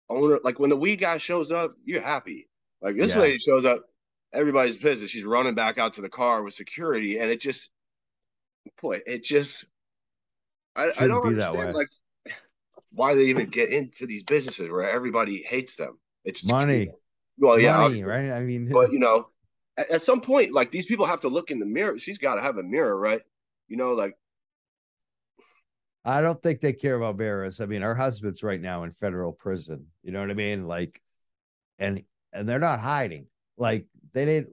owner 0.10 0.40
like 0.44 0.60
when 0.60 0.70
the 0.70 0.78
weed 0.78 0.98
guy 0.98 1.18
shows 1.18 1.52
up, 1.52 1.74
you're 1.84 2.02
happy. 2.02 2.48
Like 2.82 2.96
this 2.96 3.16
Yeah. 3.16 3.22
lady 3.22 3.38
shows 3.38 3.66
up, 3.66 3.84
everybody's 4.32 4.78
pissed. 4.78 5.08
She's 5.08 5.24
running 5.24 5.56
back 5.56 5.78
out 5.78 5.94
to 5.94 6.02
the 6.02 6.10
car 6.10 6.44
with 6.44 6.54
security, 6.54 7.18
and 7.18 7.32
it 7.32 7.40
just, 7.42 7.70
boy, 8.82 9.02
it 9.06 9.24
just, 9.24 9.66
I, 10.76 10.92
I 11.00 11.08
don't 11.08 11.24
be 11.24 11.36
that 11.36 11.50
understand 11.50 11.68
way. 11.68 11.74
like 11.74 11.90
why 12.94 13.16
they 13.16 13.26
even 13.26 13.50
get 13.50 13.70
into 13.70 14.06
these 14.06 14.24
businesses 14.24 14.70
where 14.70 14.90
everybody 14.90 15.44
hates 15.44 15.76
them. 15.76 15.98
It's 16.24 16.46
money, 16.46 16.90
Well, 17.38 17.60
yeah, 17.60 17.78
money, 17.78 18.04
right? 18.04 18.32
I 18.32 18.42
mean, 18.42 18.70
but 18.72 18.94
you 18.94 19.00
know, 19.00 19.28
at, 19.78 19.90
at 19.90 20.02
some 20.02 20.22
point, 20.22 20.54
like 20.54 20.72
these 20.72 20.86
people 20.86 21.06
have 21.06 21.22
to 21.22 21.28
look 21.28 21.52
in 21.52 21.60
the 21.60 21.66
mirror. 21.66 21.98
She's 22.00 22.18
got 22.18 22.36
to 22.36 22.42
have 22.42 22.58
a 22.58 22.64
mirror, 22.64 22.98
right? 22.98 23.22
You 23.68 23.78
know, 23.78 23.94
like 23.94 24.16
I 26.06 26.22
don't 26.22 26.42
think 26.42 26.62
they 26.62 26.74
care 26.74 26.96
about 26.96 27.18
Barris. 27.18 27.62
I 27.62 27.66
mean, 27.66 27.82
her 27.82 27.96
husband's 27.96 28.44
right 28.44 28.62
now 28.62 28.84
in 28.84 28.92
federal 28.92 29.32
prison. 29.32 29.88
You 30.04 30.12
know 30.12 30.20
what 30.20 30.32
I 30.32 30.36
mean? 30.36 30.68
Like, 30.68 31.02
and 31.80 32.04
and 32.32 32.48
they're 32.48 32.60
not 32.60 32.80
hiding. 32.80 33.28
Like 33.58 33.86
they 34.14 34.26
didn't 34.26 34.50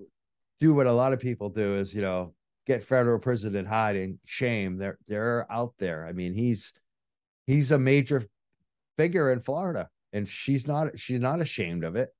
do 0.58 0.74
what 0.74 0.86
a 0.86 0.92
lot 0.92 1.12
of 1.12 1.20
people 1.20 1.48
do 1.48 1.76
is 1.76 1.94
you 1.94 2.02
know 2.02 2.34
get 2.66 2.82
federal 2.82 3.18
prison 3.18 3.54
and 3.56 3.68
hiding. 3.68 4.18
Shame. 4.24 4.78
They're 4.78 4.98
they're 5.08 5.50
out 5.50 5.74
there. 5.78 6.06
I 6.06 6.12
mean, 6.12 6.32
he's 6.32 6.72
he's 7.50 7.72
a 7.72 7.78
major 7.78 8.22
figure 8.96 9.32
in 9.32 9.40
Florida, 9.40 9.88
and 10.12 10.26
she's 10.26 10.66
not 10.66 10.98
she's 10.98 11.20
not 11.20 11.40
ashamed 11.40 11.84
of 11.84 11.96
it. 11.96 12.10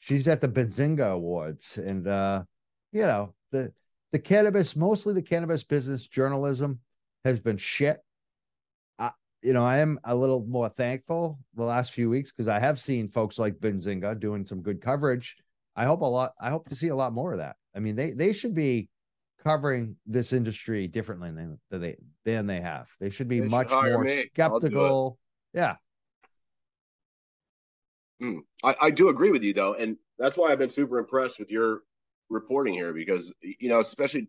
She's 0.00 0.28
at 0.28 0.40
the 0.40 0.48
Benzinga 0.48 1.12
Awards, 1.12 1.78
and 1.78 2.06
uh, 2.06 2.44
you 2.92 3.02
know 3.02 3.34
the 3.52 3.72
the 4.12 4.18
cannabis, 4.18 4.76
mostly 4.76 5.14
the 5.14 5.22
cannabis 5.22 5.64
business 5.64 6.06
journalism 6.06 6.80
has 7.24 7.40
been 7.40 7.56
shit. 7.56 7.98
I, 8.98 9.10
you 9.42 9.52
know, 9.52 9.64
I 9.64 9.78
am 9.78 9.98
a 10.04 10.14
little 10.14 10.44
more 10.46 10.68
thankful 10.68 11.38
the 11.54 11.64
last 11.64 11.92
few 11.92 12.10
weeks 12.10 12.32
because 12.32 12.48
I 12.48 12.58
have 12.58 12.78
seen 12.78 13.08
folks 13.08 13.38
like 13.38 13.54
Benzinga 13.58 14.18
doing 14.20 14.44
some 14.44 14.62
good 14.62 14.80
coverage. 14.80 15.36
I 15.76 15.84
hope 15.84 16.02
a 16.02 16.04
lot. 16.04 16.32
I 16.40 16.50
hope 16.50 16.68
to 16.68 16.74
see 16.74 16.88
a 16.88 16.96
lot 16.96 17.12
more 17.12 17.32
of 17.32 17.38
that. 17.38 17.56
I 17.74 17.80
mean, 17.80 17.96
they 17.96 18.10
they 18.12 18.32
should 18.32 18.54
be 18.54 18.88
covering 19.44 19.96
this 20.06 20.32
industry 20.32 20.88
differently 20.88 21.30
than, 21.30 21.58
than 21.70 21.80
they 21.80 21.96
than 22.24 22.46
they 22.46 22.60
have. 22.60 22.90
They 23.00 23.10
should 23.10 23.28
be 23.28 23.40
They 23.40 23.48
much 23.48 23.68
hire 23.68 23.92
more 23.94 24.04
me. 24.04 24.30
I'll 24.42 24.60
do 24.60 24.86
it. 24.86 24.96
skeptical. 25.00 25.18
Yeah, 25.52 25.76
Mm. 28.22 28.40
I, 28.62 28.76
I 28.82 28.90
do 28.90 29.08
agree 29.08 29.30
with 29.30 29.42
you 29.42 29.52
though, 29.52 29.74
and 29.74 29.96
that's 30.18 30.36
why 30.36 30.50
I've 30.50 30.58
been 30.58 30.70
super 30.70 30.98
impressed 30.98 31.38
with 31.38 31.50
your 31.50 31.82
reporting 32.30 32.74
here 32.74 32.92
because 32.92 33.32
you 33.42 33.68
know, 33.68 33.80
especially 33.80 34.28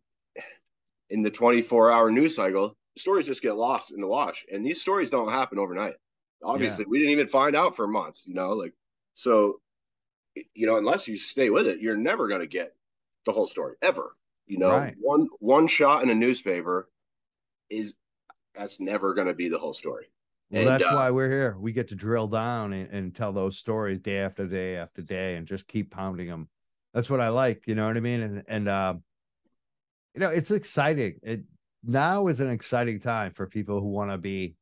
in 1.09 1.21
the 1.21 1.31
24 1.31 1.91
hour 1.91 2.11
news 2.11 2.35
cycle, 2.35 2.75
stories 2.97 3.25
just 3.27 3.41
get 3.41 3.55
lost 3.55 3.91
in 3.91 4.01
the 4.01 4.07
wash, 4.07 4.45
and 4.51 4.65
these 4.65 4.81
stories 4.81 5.09
don't 5.09 5.31
happen 5.31 5.59
overnight. 5.59 5.95
Obviously, 6.43 6.85
we 6.87 6.99
didn't 6.99 7.11
even 7.13 7.27
find 7.27 7.55
out 7.55 7.75
for 7.75 7.87
months, 7.87 8.25
you 8.27 8.33
know, 8.33 8.53
like 8.53 8.73
so. 9.13 9.59
You 10.53 10.67
know, 10.67 10.75
unless 10.75 11.07
you 11.07 11.15
stay 11.17 11.49
with 11.49 11.65
it, 11.65 11.79
you're 11.79 11.95
never 11.95 12.27
going 12.27 12.41
to 12.41 12.47
get 12.47 12.75
the 13.25 13.31
whole 13.31 13.47
story 13.47 13.75
ever. 13.81 14.15
You 14.47 14.59
know, 14.59 14.69
Right. 14.69 14.95
one 14.99 15.27
one 15.39 15.67
shot 15.67 16.03
in 16.03 16.09
a 16.09 16.15
newspaper 16.15 16.89
is 17.69 17.95
that's 18.53 18.79
never 18.79 19.13
going 19.13 19.27
to 19.27 19.33
be 19.33 19.49
the 19.49 19.57
whole 19.57 19.73
story. 19.73 20.05
well, 20.49 20.61
And, 20.61 20.69
that's 20.69 20.89
uh, 20.89 20.95
why 20.95 21.11
we're 21.11 21.29
here. 21.29 21.57
We 21.59 21.71
get 21.71 21.87
to 21.89 21.95
drill 21.95 22.27
down 22.27 22.73
and, 22.73 22.89
and 22.91 23.15
tell 23.15 23.33
those 23.33 23.57
stories 23.57 23.99
day 23.99 24.19
after 24.19 24.47
day 24.47 24.77
after 24.77 25.01
day, 25.01 25.35
and 25.35 25.47
just 25.47 25.67
keep 25.67 25.91
pounding 25.91 26.27
them. 26.27 26.47
That's 26.93 27.09
what 27.09 27.19
I 27.19 27.29
like. 27.29 27.67
You 27.67 27.75
know 27.75 27.87
what 27.87 27.97
I 27.97 28.01
mean? 28.01 28.21
And 28.21 28.43
and 28.47 28.67
uh, 28.67 28.95
you 30.13 30.21
know, 30.21 30.29
it's 30.29 30.51
exciting. 30.51 31.19
It 31.23 31.43
now 31.83 32.27
is 32.27 32.39
an 32.39 32.49
exciting 32.49 32.99
time 32.99 33.31
for 33.31 33.47
people 33.47 33.81
who 33.81 33.89
want 33.89 34.11
to 34.11 34.17
be 34.17 34.55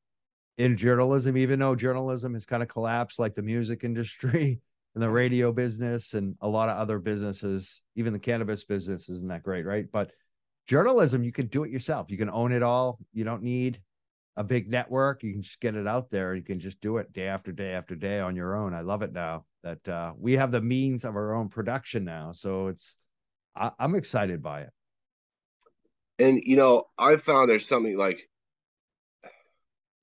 in 0.57 0.77
journalism, 0.77 1.37
even 1.37 1.59
though 1.59 1.75
journalism 1.75 2.33
has 2.33 2.45
kind 2.45 2.63
of 2.63 2.69
collapsed 2.69 3.19
like 3.19 3.35
the 3.35 3.41
music 3.41 3.83
industry. 3.83 4.61
In 4.95 5.01
the 5.01 5.09
radio 5.09 5.51
business 5.51 6.13
and 6.13 6.35
a 6.41 6.47
lot 6.47 6.69
of 6.69 6.77
other 6.77 6.99
businesses, 6.99 7.83
even 7.95 8.13
the 8.13 8.19
cannabis 8.19 8.63
business 8.63 9.09
isn't 9.09 9.29
that 9.29 9.43
great, 9.43 9.65
right? 9.65 9.85
But 9.91 10.11
journalism, 10.67 11.23
you 11.23 11.31
can 11.31 11.47
do 11.47 11.63
it 11.63 11.71
yourself. 11.71 12.11
You 12.11 12.17
can 12.17 12.29
own 12.29 12.51
it 12.51 12.63
all. 12.63 12.99
You 13.11 13.23
don't 13.23 13.43
need 13.43 13.79
a 14.35 14.43
big 14.43 14.69
network. 14.69 15.23
You 15.23 15.31
can 15.31 15.41
just 15.41 15.59
get 15.59 15.75
it 15.75 15.87
out 15.87 16.09
there. 16.09 16.35
You 16.35 16.43
can 16.43 16.59
just 16.59 16.79
do 16.79 16.97
it 16.97 17.11
day 17.11 17.27
after 17.27 17.51
day 17.51 17.71
after 17.71 17.95
day 17.95 18.19
on 18.19 18.35
your 18.35 18.55
own. 18.55 18.73
I 18.73 18.81
love 18.81 19.01
it 19.01 19.13
now 19.13 19.45
that 19.63 19.87
uh, 19.87 20.13
we 20.17 20.33
have 20.33 20.51
the 20.51 20.61
means 20.61 21.05
of 21.05 21.15
our 21.15 21.33
own 21.33 21.49
production 21.49 22.03
now. 22.03 22.31
So 22.33 22.67
it's, 22.67 22.97
I, 23.55 23.71
I'm 23.79 23.95
excited 23.95 24.43
by 24.43 24.61
it. 24.61 24.69
And 26.19 26.39
you 26.43 26.55
know, 26.55 26.83
I 26.97 27.15
found 27.17 27.49
there's 27.49 27.67
something 27.67 27.97
like 27.97 28.19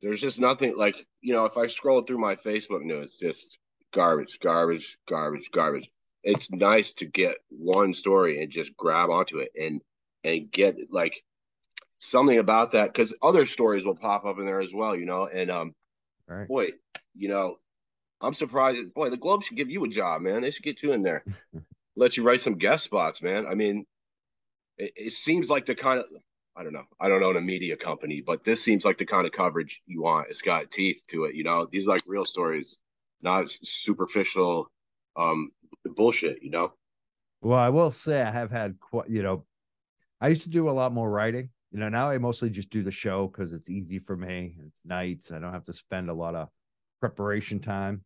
there's 0.03 0.21
just 0.21 0.41
nothing 0.41 0.77
like 0.77 1.07
you 1.21 1.33
know 1.33 1.45
if 1.45 1.57
I 1.57 1.69
scroll 1.69 2.03
through 2.03 2.19
my 2.19 2.35
Facebook 2.35 2.83
news, 2.83 3.17
just 3.17 3.59
garbage, 3.93 4.39
garbage, 4.41 4.99
garbage, 5.07 5.51
garbage. 5.51 5.91
It's 6.23 6.51
nice 6.51 6.95
to 6.95 7.07
get 7.07 7.37
one 7.49 7.95
story 7.95 8.43
and 8.43 8.51
just 8.51 8.77
grab 8.77 9.11
onto 9.11 9.39
it 9.39 9.53
and 9.59 9.81
and 10.23 10.51
get 10.51 10.93
like 10.93 11.23
something 11.99 12.39
about 12.39 12.73
that 12.73 12.93
because 12.93 13.15
other 13.23 13.47
stories 13.47 13.87
will 13.87 13.95
pop 13.95 14.25
up 14.25 14.39
in 14.39 14.47
there 14.47 14.61
as 14.61 14.75
well, 14.75 14.97
you 14.97 15.07
know. 15.07 15.27
And 15.27 15.51
um, 15.51 15.75
right. 16.27 16.49
boy, 16.49 16.69
you 17.15 17.29
know, 17.29 17.59
I'm 18.21 18.35
surprised. 18.35 18.93
Boy, 18.93 19.11
the 19.11 19.17
Globe 19.17 19.43
should 19.45 19.57
give 19.57 19.71
you 19.71 19.85
a 19.85 19.89
job, 19.89 20.23
man. 20.23 20.43
They 20.43 20.51
should 20.51 20.65
get 20.65 20.83
you 20.83 20.93
in 20.93 21.03
there, 21.03 21.25
let 21.97 22.17
you 22.17 22.23
write 22.23 22.43
some 22.43 22.59
guest 22.59 22.85
spots, 22.85 23.23
man. 23.23 23.47
I 23.47 23.55
mean, 23.55 23.87
it, 24.77 24.93
it 24.97 25.13
seems 25.13 25.49
like 25.49 25.67
the 25.67 25.75
kind 25.75 26.01
of 26.01 26.07
I 26.57 26.63
don't 26.63 26.73
know. 26.73 26.87
I 27.01 27.09
don't 27.09 27.23
own 27.23 27.37
a 27.37 27.41
media 27.41 27.77
company, 27.77 28.21
but 28.21 28.45
this 28.45 28.63
seems 28.63 28.85
like 28.85 28.99
the 28.99 29.07
kind 29.07 29.25
of 29.25 29.33
coverage 29.33 29.83
you 29.87 30.03
want. 30.03 30.29
It's 30.31 30.43
got 30.43 30.71
teeth 30.71 31.03
to 31.09 31.25
it, 31.25 31.35
you 31.35 31.45
know. 31.45 31.67
These 31.71 31.87
like 31.87 32.03
real 32.07 32.25
stories, 32.25 32.79
not 33.23 33.51
superficial 33.51 34.71
um 35.17 35.51
bullshit, 35.97 36.43
you 36.43 36.51
know. 36.51 36.73
Well, 37.43 37.59
I 37.59 37.71
will 37.71 37.91
say 37.91 38.23
I 38.23 38.31
have 38.31 38.51
had 38.51 38.79
quite, 38.81 39.09
you 39.09 39.23
know, 39.23 39.45
I 40.21 40.29
used 40.29 40.43
to 40.43 40.51
do 40.51 40.69
a 40.69 40.71
lot 40.71 40.93
more 40.93 41.11
writing. 41.11 41.51
You 41.71 41.79
know, 41.79 41.89
now 41.89 42.11
I 42.11 42.19
mostly 42.19 42.51
just 42.51 42.71
do 42.71 42.83
the 42.83 42.91
show 42.91 43.29
because 43.29 43.53
it's 43.53 43.71
easy 43.71 43.99
for 43.99 44.17
me. 44.17 44.57
It's 44.67 44.85
nights. 44.85 45.31
I 45.31 45.39
don't 45.39 45.53
have 45.53 45.65
to 45.65 45.73
spend 45.73 46.11
a 46.11 46.15
lot 46.15 46.35
of 46.35 46.49
preparation 47.01 47.61
time. 47.61 48.05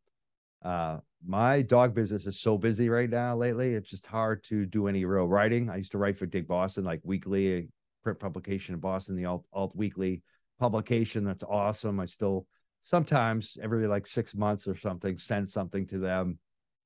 Uh, 0.62 0.98
my 1.26 1.62
dog 1.62 1.94
business 1.94 2.26
is 2.26 2.40
so 2.40 2.58
busy 2.58 2.88
right 2.88 3.08
now 3.08 3.34
lately. 3.34 3.72
It's 3.72 3.90
just 3.90 4.06
hard 4.06 4.44
to 4.44 4.66
do 4.66 4.86
any 4.86 5.04
real 5.04 5.26
writing. 5.26 5.70
I 5.70 5.76
used 5.76 5.92
to 5.92 5.98
write 5.98 6.16
for 6.16 6.26
Dig 6.26 6.46
Boston, 6.46 6.84
like 6.84 7.00
weekly 7.02 7.70
print 8.02 8.20
publication 8.20 8.74
in 8.74 8.80
Boston, 8.80 9.16
the 9.16 9.24
Alt, 9.24 9.46
Alt 9.52 9.74
Weekly 9.74 10.22
publication. 10.60 11.24
That's 11.24 11.42
awesome. 11.42 11.98
I 11.98 12.04
still 12.04 12.46
sometimes 12.84 13.58
every 13.60 13.88
like 13.88 14.06
six 14.06 14.34
months 14.34 14.68
or 14.68 14.76
something 14.76 15.18
send 15.18 15.50
something 15.50 15.86
to 15.88 15.98
them. 15.98 16.38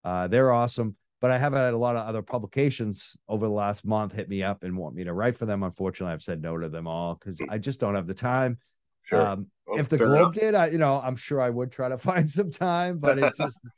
Uh, 0.03 0.29
they're 0.29 0.51
awesome 0.51 0.97
but 1.21 1.31
I 1.31 1.39
have 1.39 1.53
had 1.53 1.75
a 1.75 1.79
lot 1.79 1.97
of 1.97 2.07
other 2.07 2.23
publications 2.23 3.17
over 3.29 3.47
the 3.47 3.53
last 3.53 3.85
month 3.85 4.13
hit 4.13 4.29
me 4.29 4.43
up 4.43 4.63
and 4.63 4.77
want 4.77 4.95
me 4.95 5.05
to 5.05 5.13
write 5.13 5.37
for 5.37 5.47
them. 5.47 5.63
Unfortunately, 5.63 6.13
I've 6.13 6.23
said 6.23 6.41
no 6.41 6.57
to 6.57 6.69
them 6.69 6.87
all 6.87 7.15
because 7.15 7.41
I 7.49 7.59
just 7.59 7.81
don't 7.81 7.97
have 7.97 8.07
the 8.07 8.15
time. 8.15 8.59
Sure. 9.03 9.21
Um, 9.21 9.47
well, 9.67 9.81
if 9.81 9.89
the 9.89 9.99
Globe 9.99 10.35
did, 10.35 10.55
I 10.55 10.69
you 10.69 10.79
know 10.79 11.01
I'm 11.03 11.17
sure 11.17 11.41
I 11.41 11.51
would 11.51 11.73
try 11.73 11.89
to 11.89 11.99
find 11.99 12.31
some 12.31 12.51
time, 12.51 12.99
but 12.99 13.19
it's 13.19 13.39
just 13.39 13.69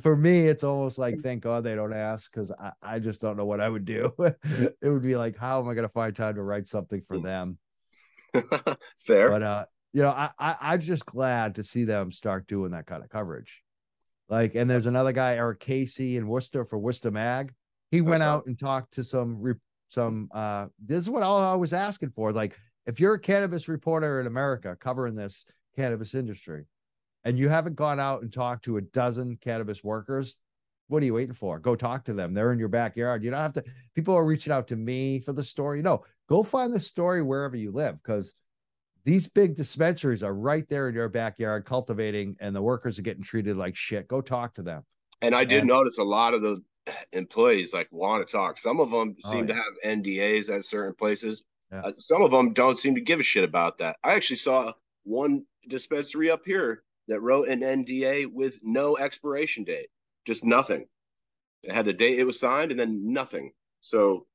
for 0.00 0.16
me, 0.16 0.40
it's 0.40 0.62
almost 0.62 0.98
like 0.98 1.18
thank 1.18 1.42
God 1.42 1.64
they 1.64 1.74
don't 1.74 1.92
ask 1.92 2.32
because 2.32 2.52
I, 2.52 2.72
I 2.82 2.98
just 3.00 3.20
don't 3.20 3.36
know 3.36 3.44
what 3.44 3.60
I 3.60 3.68
would 3.68 3.84
do. 3.84 4.12
it 4.18 4.76
would 4.82 5.02
be 5.02 5.16
like, 5.16 5.36
how 5.36 5.60
am 5.60 5.68
I 5.68 5.74
going 5.74 5.86
to 5.86 5.92
find 5.92 6.14
time 6.14 6.36
to 6.36 6.42
write 6.42 6.68
something 6.68 7.02
for 7.02 7.16
hmm. 7.16 7.24
them? 7.24 7.58
Fair, 8.98 9.30
but 9.30 9.42
uh, 9.42 9.64
you 9.94 10.02
know, 10.02 10.10
I, 10.10 10.30
I 10.38 10.56
I'm 10.60 10.80
just 10.80 11.06
glad 11.06 11.54
to 11.54 11.62
see 11.62 11.84
them 11.84 12.12
start 12.12 12.48
doing 12.48 12.72
that 12.72 12.86
kind 12.86 13.02
of 13.02 13.08
coverage. 13.08 13.62
Like, 14.28 14.56
and 14.56 14.68
there's 14.68 14.86
another 14.86 15.12
guy, 15.12 15.36
Eric 15.36 15.60
Casey 15.60 16.16
in 16.16 16.26
Worcester 16.26 16.64
for 16.64 16.78
Worcester 16.78 17.10
Mag. 17.10 17.54
He 17.90 18.00
went 18.00 18.22
out 18.22 18.46
and 18.46 18.58
talked 18.58 18.94
to 18.94 19.04
some 19.04 19.54
some. 19.88 20.28
uh 20.34 20.66
This 20.84 20.98
is 20.98 21.08
what 21.08 21.22
I 21.22 21.54
was 21.54 21.72
asking 21.72 22.10
for. 22.10 22.32
Like, 22.32 22.58
if 22.86 22.98
you're 22.98 23.14
a 23.14 23.20
cannabis 23.20 23.68
reporter 23.68 24.20
in 24.20 24.26
America 24.26 24.76
covering 24.78 25.14
this 25.14 25.46
cannabis 25.76 26.14
industry, 26.14 26.64
and 27.24 27.38
you 27.38 27.48
haven't 27.48 27.76
gone 27.76 28.00
out 28.00 28.22
and 28.22 28.32
talked 28.32 28.64
to 28.64 28.78
a 28.78 28.82
dozen 28.82 29.38
cannabis 29.40 29.84
workers, 29.84 30.40
what 30.88 31.02
are 31.02 31.06
you 31.06 31.14
waiting 31.14 31.34
for? 31.34 31.60
Go 31.60 31.76
talk 31.76 32.04
to 32.06 32.14
them. 32.14 32.34
They're 32.34 32.52
in 32.52 32.58
your 32.58 32.68
backyard. 32.68 33.22
You 33.22 33.30
don't 33.30 33.38
have 33.38 33.52
to. 33.52 33.64
People 33.94 34.14
are 34.14 34.26
reaching 34.26 34.52
out 34.52 34.66
to 34.68 34.76
me 34.76 35.20
for 35.20 35.32
the 35.32 35.44
story. 35.44 35.82
No, 35.82 36.04
go 36.28 36.42
find 36.42 36.72
the 36.72 36.80
story 36.80 37.22
wherever 37.22 37.56
you 37.56 37.70
live 37.70 38.02
because 38.02 38.34
these 39.04 39.28
big 39.28 39.54
dispensaries 39.54 40.22
are 40.22 40.34
right 40.34 40.68
there 40.68 40.88
in 40.88 40.94
your 40.94 41.08
backyard 41.08 41.66
cultivating, 41.66 42.36
and 42.40 42.56
the 42.56 42.62
workers 42.62 42.98
are 42.98 43.02
getting 43.02 43.22
treated 43.22 43.56
like 43.56 43.76
shit. 43.76 44.08
Go 44.08 44.20
talk 44.20 44.54
to 44.54 44.62
them. 44.62 44.84
And 45.20 45.34
I 45.34 45.44
did 45.44 45.60
and, 45.60 45.68
notice 45.68 45.98
a 45.98 46.02
lot 46.02 46.34
of 46.34 46.42
the 46.42 46.62
employees 47.12 47.72
like 47.72 47.88
want 47.90 48.26
to 48.26 48.30
talk. 48.30 48.58
Some 48.58 48.80
of 48.80 48.90
them 48.90 49.16
oh, 49.24 49.30
seem 49.30 49.40
oh, 49.40 49.42
yeah. 49.42 49.46
to 49.46 49.54
have 49.54 49.98
NDAs 49.98 50.54
at 50.54 50.64
certain 50.64 50.94
places. 50.94 51.44
Yeah. 51.70 51.82
Uh, 51.82 51.92
some 51.98 52.22
of 52.22 52.30
them 52.30 52.52
don't 52.52 52.78
seem 52.78 52.94
to 52.94 53.00
give 53.00 53.20
a 53.20 53.22
shit 53.22 53.44
about 53.44 53.78
that. 53.78 53.96
I 54.04 54.14
actually 54.14 54.36
saw 54.36 54.72
one 55.04 55.44
dispensary 55.68 56.30
up 56.30 56.42
here 56.44 56.82
that 57.08 57.20
wrote 57.20 57.48
an 57.48 57.60
NDA 57.60 58.32
with 58.32 58.60
no 58.62 58.96
expiration 58.96 59.64
date, 59.64 59.88
just 60.26 60.44
nothing. 60.44 60.86
It 61.62 61.72
had 61.72 61.86
the 61.86 61.92
date 61.92 62.18
it 62.18 62.24
was 62.24 62.38
signed 62.38 62.70
and 62.70 62.80
then 62.80 63.12
nothing. 63.12 63.52
So, 63.80 64.26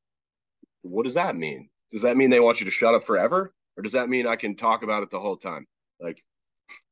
what 0.81 1.03
does 1.03 1.15
that 1.15 1.35
mean? 1.35 1.69
Does 1.89 2.03
that 2.03 2.17
mean 2.17 2.29
they 2.29 2.39
want 2.39 2.59
you 2.59 2.65
to 2.65 2.71
shut 2.71 2.93
up 2.93 3.03
forever? 3.03 3.53
Or 3.79 3.81
does 3.81 3.93
that 3.93 4.09
mean 4.09 4.27
I 4.27 4.35
can 4.35 4.57
talk 4.57 4.83
about 4.83 5.03
it 5.03 5.09
the 5.09 5.21
whole 5.21 5.37
time? 5.37 5.65
Like, 6.01 6.21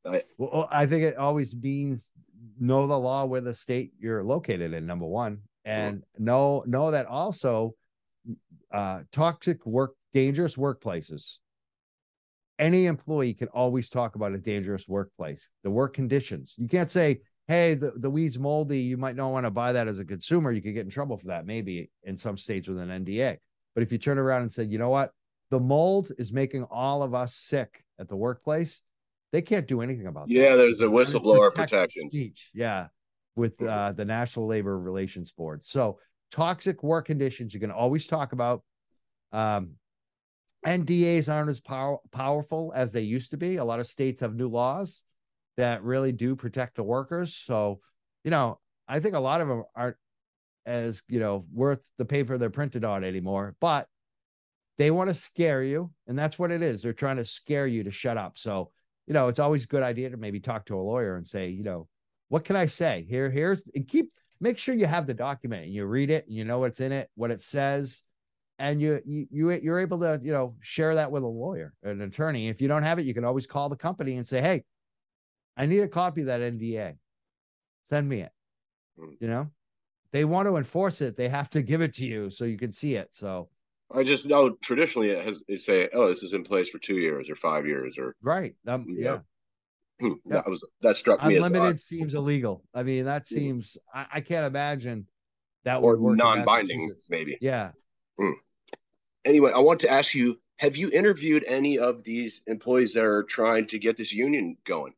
I, 0.06 0.24
well, 0.38 0.70
I 0.72 0.86
think 0.86 1.04
it 1.04 1.18
always 1.18 1.54
means 1.54 2.14
know 2.58 2.88
the 2.88 2.98
law 2.98 3.26
where 3.26 3.42
the 3.42 3.54
state 3.54 3.92
you're 4.00 4.24
located 4.24 4.74
in. 4.74 4.86
Number 4.86 5.06
one, 5.06 5.42
and 5.66 6.02
know 6.18 6.64
know 6.66 6.92
that 6.92 7.06
also 7.06 7.76
uh, 8.72 9.02
toxic 9.12 9.66
work, 9.66 9.96
dangerous 10.14 10.56
workplaces. 10.56 11.40
Any 12.58 12.86
employee 12.86 13.34
can 13.34 13.50
always 13.50 13.90
talk 13.90 14.16
about 14.16 14.32
a 14.32 14.38
dangerous 14.38 14.88
workplace, 14.88 15.52
the 15.64 15.70
work 15.70 15.94
conditions. 15.94 16.54
You 16.56 16.70
can't 16.70 16.90
say, 16.90 17.20
"Hey, 17.50 17.74
the 17.74 17.92
the 17.98 18.10
weed's 18.10 18.40
moldy. 18.40 18.80
You 18.80 18.96
might 18.96 19.18
not 19.18 19.34
want 19.34 19.46
to 19.46 19.52
buy 19.52 19.74
that 19.74 19.90
as 19.90 20.00
a 20.00 20.06
consumer. 20.06 20.54
You 20.54 20.62
could 20.62 20.74
get 20.74 20.86
in 20.86 20.90
trouble 20.90 21.18
for 21.18 21.28
that, 21.28 21.46
maybe 21.46 21.92
in 22.04 22.16
some 22.16 22.38
states 22.38 22.70
with 22.70 22.80
an 22.80 22.88
NDA." 23.04 23.40
But 23.76 23.84
if 23.84 23.92
you 23.92 23.98
turn 23.98 24.18
around 24.18 24.44
and 24.44 24.52
say, 24.54 24.64
"You 24.64 24.78
know 24.78 24.90
what? 24.90 25.12
The 25.50 25.60
mold 25.60 26.12
is 26.18 26.34
making 26.34 26.64
all 26.70 27.04
of 27.04 27.14
us 27.14 27.36
sick 27.36 27.84
at 28.00 28.08
the 28.08 28.16
workplace. 28.16 28.82
They 29.32 29.42
can't 29.42 29.68
do 29.68 29.82
anything 29.82 30.08
about 30.08 30.30
yeah, 30.30 30.42
that. 30.42 30.50
Yeah, 30.50 30.56
there's 30.56 30.82
a 30.82 30.86
whistleblower 30.86 31.54
protection. 31.54 32.10
Speech. 32.10 32.52
Yeah, 32.54 32.88
with 33.36 33.62
uh, 33.62 33.92
the 33.94 34.06
National 34.06 34.48
Labor 34.48 34.80
Relations 34.80 35.32
Board. 35.32 35.64
So 35.64 36.00
toxic 36.32 36.84
work 36.84 37.08
conditions 37.08 37.54
you 37.54 37.60
can 37.60 37.72
always 37.72 38.08
talk 38.08 38.34
about. 38.34 38.64
Um, 39.32 39.76
NDAs 40.66 41.32
aren't 41.32 41.50
as 41.50 41.62
pow- 41.62 42.02
powerful 42.12 42.74
as 42.76 42.92
they 42.92 43.02
used 43.02 43.32
to 43.32 43.38
be. 43.38 43.58
A 43.58 43.64
lot 43.64 43.80
of 43.80 43.88
states 43.88 44.22
have 44.22 44.36
new 44.36 44.50
laws 44.50 45.04
that 45.56 45.84
really 45.84 46.12
do 46.12 46.36
protect 46.36 46.76
the 46.76 46.84
workers. 46.84 47.36
So, 47.36 47.80
you 48.24 48.32
know, 48.32 48.60
I 48.88 49.00
think 49.00 49.16
a 49.16 49.20
lot 49.20 49.42
of 49.42 49.48
them 49.48 49.64
aren't 49.76 49.98
as 50.66 51.02
you 51.08 51.20
know 51.20 51.46
worth 51.54 51.90
the 51.98 52.06
paper 52.06 52.38
they're 52.38 52.50
printed 52.50 52.84
on 52.84 53.04
anymore. 53.04 53.56
But 53.60 53.88
they 54.78 54.92
want 54.92 55.10
to 55.10 55.14
scare 55.14 55.64
you, 55.64 55.92
and 56.08 56.18
that's 56.18 56.38
what 56.38 56.52
it 56.52 56.62
is. 56.62 56.82
They're 56.82 56.94
trying 56.94 57.18
to 57.18 57.26
scare 57.26 57.68
you 57.68 57.84
to 57.84 57.92
shut 57.92 58.18
up. 58.18 58.38
So, 58.38 58.72
you 59.08 59.14
know, 59.14 59.28
it's 59.28 59.40
always 59.40 59.64
a 59.64 59.68
good 59.68 59.84
idea 59.84 60.10
to 60.10 60.18
maybe 60.18 60.40
talk 60.40 60.66
to 60.66 60.78
a 60.78 60.82
lawyer 60.82 61.16
and 61.16 61.26
say, 61.26 61.50
you 61.50 61.64
know, 61.64 61.88
what 62.30 62.46
can 62.46 62.56
I 62.56 62.66
say? 62.66 63.06
Here, 63.10 63.30
here's 63.30 63.64
and 63.74 63.88
keep 63.88 64.12
make 64.40 64.58
sure 64.58 64.76
you 64.76 64.86
have 64.86 65.08
the 65.08 65.14
document 65.14 65.66
and 65.66 65.74
you 65.74 65.86
read 65.86 66.10
it 66.10 66.28
and 66.28 66.36
you 66.36 66.46
know 66.46 66.60
what's 66.60 66.80
in 66.80 66.92
it, 66.92 67.10
what 67.16 67.32
it 67.32 67.42
says, 67.42 68.04
and 68.60 68.82
you 68.82 69.00
you, 69.06 69.28
you 69.32 69.52
you're 69.52 69.80
able 69.80 70.00
to, 70.00 70.20
you 70.22 70.32
know, 70.32 70.56
share 70.62 70.96
that 70.96 71.12
with 71.12 71.24
a 71.24 71.28
lawyer, 71.28 71.74
an 71.84 72.02
attorney. 72.02 72.48
If 72.48 72.62
you 72.62 72.68
don't 72.68 72.84
have 72.84 73.00
it, 73.00 73.06
you 73.06 73.14
can 73.14 73.26
always 73.26 73.48
call 73.48 73.70
the 73.70 73.78
company 73.78 74.18
and 74.18 74.28
say, 74.28 74.42
Hey, 74.42 74.64
I 75.56 75.66
need 75.66 75.80
a 75.80 75.88
copy 75.88 76.22
of 76.22 76.28
that 76.28 76.42
NDA. 76.42 76.98
Send 77.86 78.08
me 78.08 78.22
it. 78.22 78.32
Hmm. 79.00 79.14
You 79.20 79.28
know, 79.28 79.52
they 80.12 80.26
want 80.26 80.48
to 80.48 80.58
enforce 80.58 81.02
it, 81.02 81.16
they 81.16 81.30
have 81.30 81.50
to 81.52 81.62
give 81.62 81.82
it 81.82 81.96
to 81.96 82.06
you 82.06 82.30
so 82.30 82.46
you 82.46 82.58
can 82.58 82.72
see 82.72 82.96
it. 82.96 83.10
So 83.12 83.50
I 83.94 84.04
just 84.04 84.26
know 84.26 84.52
traditionally 84.62 85.12
it 85.12 85.26
has 85.26 85.44
they 85.48 85.58
say, 85.58 85.90
oh, 85.94 86.10
this 86.10 86.24
is 86.24 86.34
in 86.34 86.44
place 86.44 86.70
for 86.70 86.80
two 86.80 86.98
years 86.98 87.30
or 87.30 87.36
five 87.36 87.66
years 87.66 87.98
or 87.98 88.16
right. 88.22 88.56
Um, 88.68 88.86
yeah. 88.90 89.20
Hmm, 90.00 90.14
that 90.28 90.48
was 90.48 90.68
that 90.82 90.96
struck 90.96 91.26
me. 91.26 91.38
Unlimited 91.38 91.80
seems 91.80 92.14
illegal. 92.14 92.64
I 92.74 92.84
mean, 92.84 93.06
that 93.06 93.26
seems 93.26 93.78
I, 93.94 94.06
I 94.14 94.22
can't 94.22 94.46
imagine 94.46 95.08
that 95.64 95.78
or 95.78 95.98
non-binding, 95.98 96.94
maybe. 97.10 97.38
Yeah. 97.42 97.72
Hmm. 98.20 98.34
Anyway, 99.26 99.52
I 99.52 99.60
want 99.60 99.80
to 99.82 99.92
ask 99.92 100.14
you: 100.14 100.40
Have 100.58 100.78
you 100.78 100.92
interviewed 100.92 101.46
any 101.48 101.80
of 101.80 102.04
these 102.04 102.44
employees 102.46 102.94
that 102.94 103.06
are 103.06 103.24
trying 103.24 103.68
to 103.68 103.80
get 103.80 103.98
this 103.98 104.14
union 104.14 104.58
going? 104.66 104.94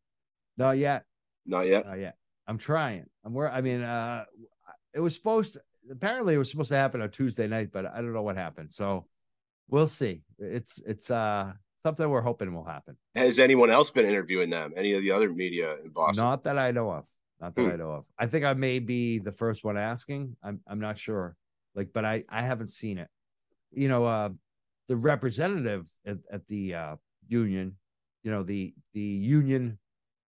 Not 0.58 0.78
yet. 0.78 1.06
Not 1.46 1.68
yet. 1.68 1.86
Not 1.86 2.00
yet. 2.00 2.16
I'm 2.46 2.58
trying. 2.58 3.06
I'm 3.24 3.34
where. 3.34 3.50
I 3.50 3.62
mean, 3.62 3.82
uh, 3.82 4.26
it 4.94 5.00
was 5.00 5.16
supposed. 5.16 5.54
To, 5.54 5.62
apparently 5.90 6.36
it 6.36 6.38
was 6.38 6.50
supposed 6.52 6.72
to 6.72 6.78
happen 6.78 7.02
on 7.02 7.10
Tuesday 7.12 7.48
night, 7.48 7.70
but 7.72 7.86
I 7.86 8.02
don't 8.02 8.14
know 8.14 8.22
what 8.22 8.38
happened. 8.38 8.72
So 8.72 9.06
we'll 9.70 9.88
see. 9.88 10.22
It's 10.38 10.82
it's 10.82 11.12
uh 11.12 11.54
something 11.84 12.10
we're 12.10 12.22
hoping 12.22 12.54
will 12.54 12.64
happen. 12.64 12.98
Has 13.16 13.40
anyone 13.40 13.70
else 13.70 13.90
been 13.92 14.06
interviewing 14.06 14.50
them? 14.50 14.74
Any 14.76 14.94
of 14.94 15.02
the 15.02 15.12
other 15.12 15.32
media 15.32 15.76
in 15.84 15.90
Boston? 15.90 16.24
Not 16.24 16.44
that 16.44 16.58
I 16.58 16.72
know 16.72 16.92
of. 16.92 17.06
Not 17.40 17.56
that 17.56 17.64
Hmm. 17.64 17.72
I 17.72 17.76
know 17.78 17.92
of. 17.92 18.06
I 18.18 18.26
think 18.28 18.46
I 18.46 18.54
may 18.54 18.80
be 18.80 19.20
the 19.20 19.32
first 19.32 19.64
one 19.64 19.78
asking. 19.78 20.36
I'm 20.44 20.60
I'm 20.68 20.80
not 20.80 20.98
sure. 20.98 21.36
Like, 21.76 21.90
but 21.94 22.06
I 22.06 22.24
I 22.30 22.42
haven't 22.42 22.70
seen 22.70 22.98
it. 22.98 23.08
You 23.72 23.88
know, 23.88 24.06
uh, 24.06 24.30
the 24.88 24.96
representative 24.98 25.86
at, 26.06 26.18
at 26.32 26.48
the 26.48 26.74
uh, 26.74 26.96
union, 27.28 27.78
you 28.24 28.32
know, 28.32 28.44
the 28.44 28.74
the 28.94 29.00
union 29.02 29.78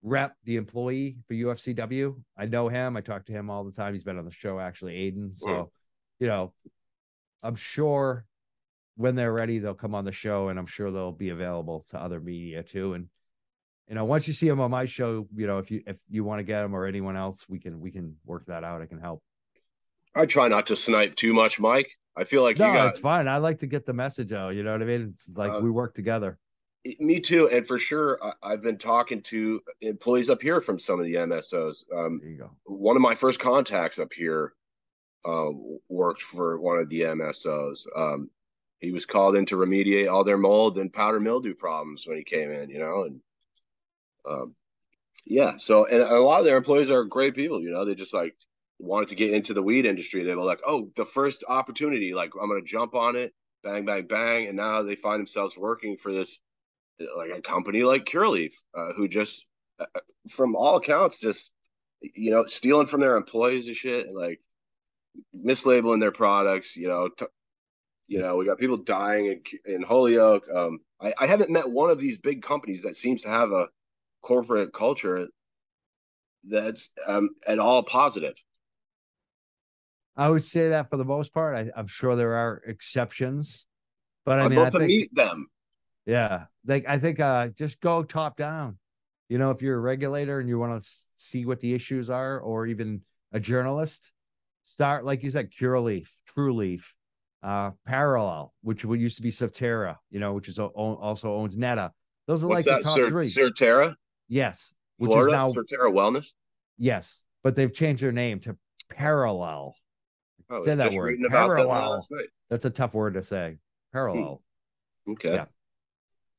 rep, 0.02 0.36
the 0.46 0.56
employee 0.56 1.18
for 1.28 1.34
UFCW. 1.34 2.16
I 2.38 2.46
know 2.46 2.70
him. 2.70 2.96
I 2.96 3.02
talk 3.02 3.26
to 3.26 3.32
him 3.32 3.50
all 3.50 3.64
the 3.64 3.72
time. 3.72 3.94
He's 3.94 4.04
been 4.04 4.18
on 4.18 4.26
the 4.26 4.32
show 4.32 4.60
actually, 4.60 4.96
Aiden. 4.96 5.38
So, 5.38 5.72
you 6.20 6.28
know, 6.28 6.54
I'm 7.44 7.56
sure 7.56 8.26
when 8.96 9.16
they're 9.16 9.34
ready, 9.34 9.60
they'll 9.60 9.74
come 9.74 9.96
on 9.96 10.04
the 10.04 10.12
show, 10.12 10.50
and 10.50 10.60
I'm 10.60 10.66
sure 10.66 10.92
they'll 10.92 11.12
be 11.12 11.30
available 11.30 11.86
to 11.90 12.02
other 12.02 12.20
media 12.20 12.64
too. 12.64 12.94
And 12.94 13.08
you 13.88 13.96
know, 13.96 14.06
once 14.06 14.28
you 14.28 14.34
see 14.34 14.48
them 14.48 14.60
on 14.60 14.70
my 14.72 14.86
show, 14.86 15.28
you 15.36 15.48
know, 15.48 15.58
if 15.58 15.72
you 15.72 15.82
if 15.88 15.98
you 16.10 16.24
want 16.24 16.40
to 16.40 16.44
get 16.44 16.62
them 16.62 16.76
or 16.76 16.86
anyone 16.86 17.16
else, 17.16 17.48
we 17.50 17.60
can 17.60 17.80
we 17.80 17.92
can 17.92 18.18
work 18.26 18.46
that 18.48 18.64
out. 18.64 18.82
I 18.82 18.86
can 18.86 19.00
help. 19.00 19.24
I 20.16 20.26
try 20.26 20.48
not 20.48 20.66
to 20.68 20.76
snipe 20.76 21.16
too 21.16 21.34
much, 21.34 21.60
Mike. 21.60 21.90
I 22.18 22.24
feel 22.24 22.44
like 22.44 22.58
no, 22.58 22.66
got 22.66 22.90
it's 22.90 23.00
fine. 23.00 23.28
I 23.28 23.38
like 23.38 23.60
to 23.60 23.68
get 23.68 23.86
the 23.86 23.94
message 23.94 24.34
out. 24.34 24.50
You 24.56 24.64
know 24.64 24.74
what 24.74 24.82
I 24.82 24.86
mean? 24.86 25.10
It's 25.14 25.32
like 25.36 25.52
Uh, 25.52 25.60
we 25.62 25.72
work 25.72 25.94
together. 25.94 26.38
Me 27.00 27.20
too, 27.20 27.50
and 27.50 27.66
for 27.68 27.78
sure, 27.78 28.20
I, 28.24 28.34
I've 28.42 28.62
been 28.62 28.78
talking 28.78 29.22
to 29.24 29.62
employees 29.82 30.30
up 30.30 30.42
here 30.42 30.62
from 30.62 30.80
some 30.80 31.00
of 31.00 31.06
the 31.06 31.16
MSOs. 31.16 31.84
Um, 31.96 32.20
There 32.22 32.30
you 32.30 32.38
go. 32.38 32.52
one 32.66 32.96
of 32.96 33.02
my 33.02 33.16
first 33.16 33.40
contacts 33.40 34.00
up 34.00 34.14
here 34.14 34.54
uh, 35.26 35.50
worked 35.90 36.22
for 36.22 36.60
one 36.60 36.78
of 36.80 36.90
the 36.90 37.02
MSOs. 37.02 37.86
Um, 37.96 38.30
he 38.80 38.92
was 38.92 39.06
called 39.06 39.36
in 39.36 39.46
to 39.48 39.58
remediate 39.58 40.10
all 40.10 40.24
their 40.24 40.38
mold 40.38 40.78
and 40.78 40.92
powder 40.92 41.20
mildew 41.20 41.54
problems 41.54 42.08
when 42.08 42.18
he 42.18 42.24
came 42.24 42.52
in, 42.52 42.70
you 42.70 42.80
know, 42.80 43.04
and 43.04 43.22
um, 44.28 44.56
yeah. 45.26 45.58
So, 45.58 45.86
and 45.86 46.02
a 46.02 46.20
lot 46.20 46.40
of 46.40 46.46
their 46.46 46.58
employees 46.58 46.90
are 46.90 47.04
great 47.04 47.36
people, 47.36 47.62
you 47.62 47.72
know. 47.72 47.84
They 47.84 47.96
just 47.96 48.14
like 48.14 48.36
wanted 48.80 49.10
to 49.10 49.16
get 49.16 49.34
into 49.34 49.54
the 49.54 49.62
weed 49.62 49.86
industry. 49.86 50.24
They 50.24 50.34
were 50.34 50.44
like, 50.44 50.62
"Oh, 50.66 50.90
the 50.96 51.04
first 51.06 51.44
opportunity, 51.48 52.14
like 52.14 52.32
I'm 52.42 52.48
gonna 52.48 52.62
jump 52.62 52.96
on 52.96 53.16
it." 53.18 53.34
Bang, 53.62 53.84
bang, 53.86 54.08
bang, 54.08 54.48
and 54.48 54.56
now 54.56 54.82
they 54.82 54.96
find 54.96 55.20
themselves 55.20 55.58
working 55.58 55.98
for 55.98 56.14
this 56.14 56.40
like 57.18 57.32
a 57.32 57.42
company 57.42 57.84
like 57.84 58.06
Curaleaf, 58.06 58.54
uh, 58.78 58.94
who 58.96 59.08
just, 59.08 59.46
uh, 59.80 59.86
from 60.30 60.56
all 60.56 60.78
accounts, 60.78 61.20
just 61.20 61.52
you 62.02 62.32
know, 62.32 62.46
stealing 62.46 62.88
from 62.88 63.02
their 63.02 63.18
employees 63.18 63.68
and 63.68 63.76
shit, 63.76 64.08
and 64.08 64.16
like 64.16 64.40
mislabeling 65.36 66.00
their 66.00 66.12
products. 66.12 66.76
You 66.76 66.88
know, 66.88 67.10
t- 67.10 67.26
you 68.08 68.20
know, 68.20 68.38
we 68.38 68.46
got 68.46 68.58
people 68.58 68.78
dying 68.78 69.26
in, 69.66 69.74
in 69.76 69.82
Holyoke. 69.84 70.46
Um, 70.54 70.80
I, 71.02 71.14
I 71.20 71.28
haven't 71.28 71.50
met 71.50 71.70
one 71.70 71.90
of 71.90 72.00
these 72.00 72.18
big 72.18 72.42
companies 72.42 72.84
that 72.84 72.96
seems 72.96 73.22
to 73.24 73.30
have 73.30 73.52
a 73.52 73.68
corporate 74.22 74.74
culture 74.74 75.28
that's 76.44 76.90
um, 77.08 77.30
at 77.46 77.60
all 77.60 77.84
positive. 77.84 78.36
I 80.16 80.30
would 80.30 80.44
say 80.44 80.70
that 80.70 80.90
for 80.90 80.98
the 80.98 81.06
most 81.06 81.34
part. 81.34 81.56
I, 81.56 81.72
I'm 81.76 81.88
sure 81.88 82.16
there 82.16 82.36
are 82.36 82.62
exceptions, 82.66 83.68
but 84.26 84.40
I 84.40 84.46
I'd 84.46 84.50
mean, 84.52 84.60
I 84.60 84.70
to 84.70 84.80
think, 84.80 84.90
meet 84.90 85.16
them. 85.16 85.48
Yeah, 86.06 86.46
like 86.66 86.86
I 86.88 86.98
think, 86.98 87.20
uh, 87.20 87.50
just 87.50 87.80
go 87.82 88.04
top 88.04 88.38
down. 88.38 88.78
You 89.28 89.38
know, 89.38 89.52
if 89.52 89.62
you're 89.62 89.78
a 89.78 89.80
regulator 89.82 90.40
and 90.40 90.50
you 90.50 90.58
want 90.58 90.82
to 90.82 90.90
see 91.14 91.46
what 91.46 91.60
the 91.60 91.74
issues 91.74 92.10
are, 92.10 92.40
or 92.40 92.66
even 92.66 93.02
a 93.32 93.40
journalist, 93.40 94.12
start 94.64 95.06
like 95.06 95.24
you 95.24 95.30
said, 95.30 95.52
Curaleaf, 95.52 96.10
True 96.26 96.54
Leaf, 96.56 96.96
uh, 97.44 97.72
Parallel, 97.86 98.54
which 98.64 98.84
would 98.86 99.00
used 99.00 99.18
to 99.18 99.22
be 99.22 99.30
Surterra, 99.30 99.98
you 100.10 100.20
know, 100.20 100.34
which 100.34 100.50
is 100.50 100.58
also 100.58 101.36
owns 101.36 101.58
NETA. 101.58 101.92
Those 102.28 102.44
are 102.44 102.48
What's 102.48 102.66
like 102.66 102.82
that? 102.82 102.84
the 102.84 102.90
top 102.90 102.96
Sur- 102.96 103.10
three. 103.10 103.26
Surterra, 103.28 103.96
yes, 104.28 104.74
which 104.98 105.12
Florida, 105.12 105.32
is 105.32 105.36
now 105.36 105.52
Surterra 105.52 105.92
Wellness. 105.94 106.28
yes, 106.78 107.22
but 107.44 107.56
they've 107.56 107.74
changed 107.74 108.02
their 108.02 108.12
name 108.12 108.40
to 108.42 108.58
Parallel. 108.90 109.76
Oh, 110.50 110.62
Say 110.62 110.74
that 110.74 110.92
word, 110.92 111.06
reading 111.06 111.26
about 111.28 111.50
them 111.50 111.58
parallel. 111.58 112.04
night. 112.10 112.26
That's 112.50 112.66
a 112.66 112.72
tough 112.72 112.96
word 112.96 113.14
to 113.14 113.22
say. 113.22 113.58
Parallel. 113.94 114.42
Okay. 115.08 115.34
Yeah. 115.36 115.46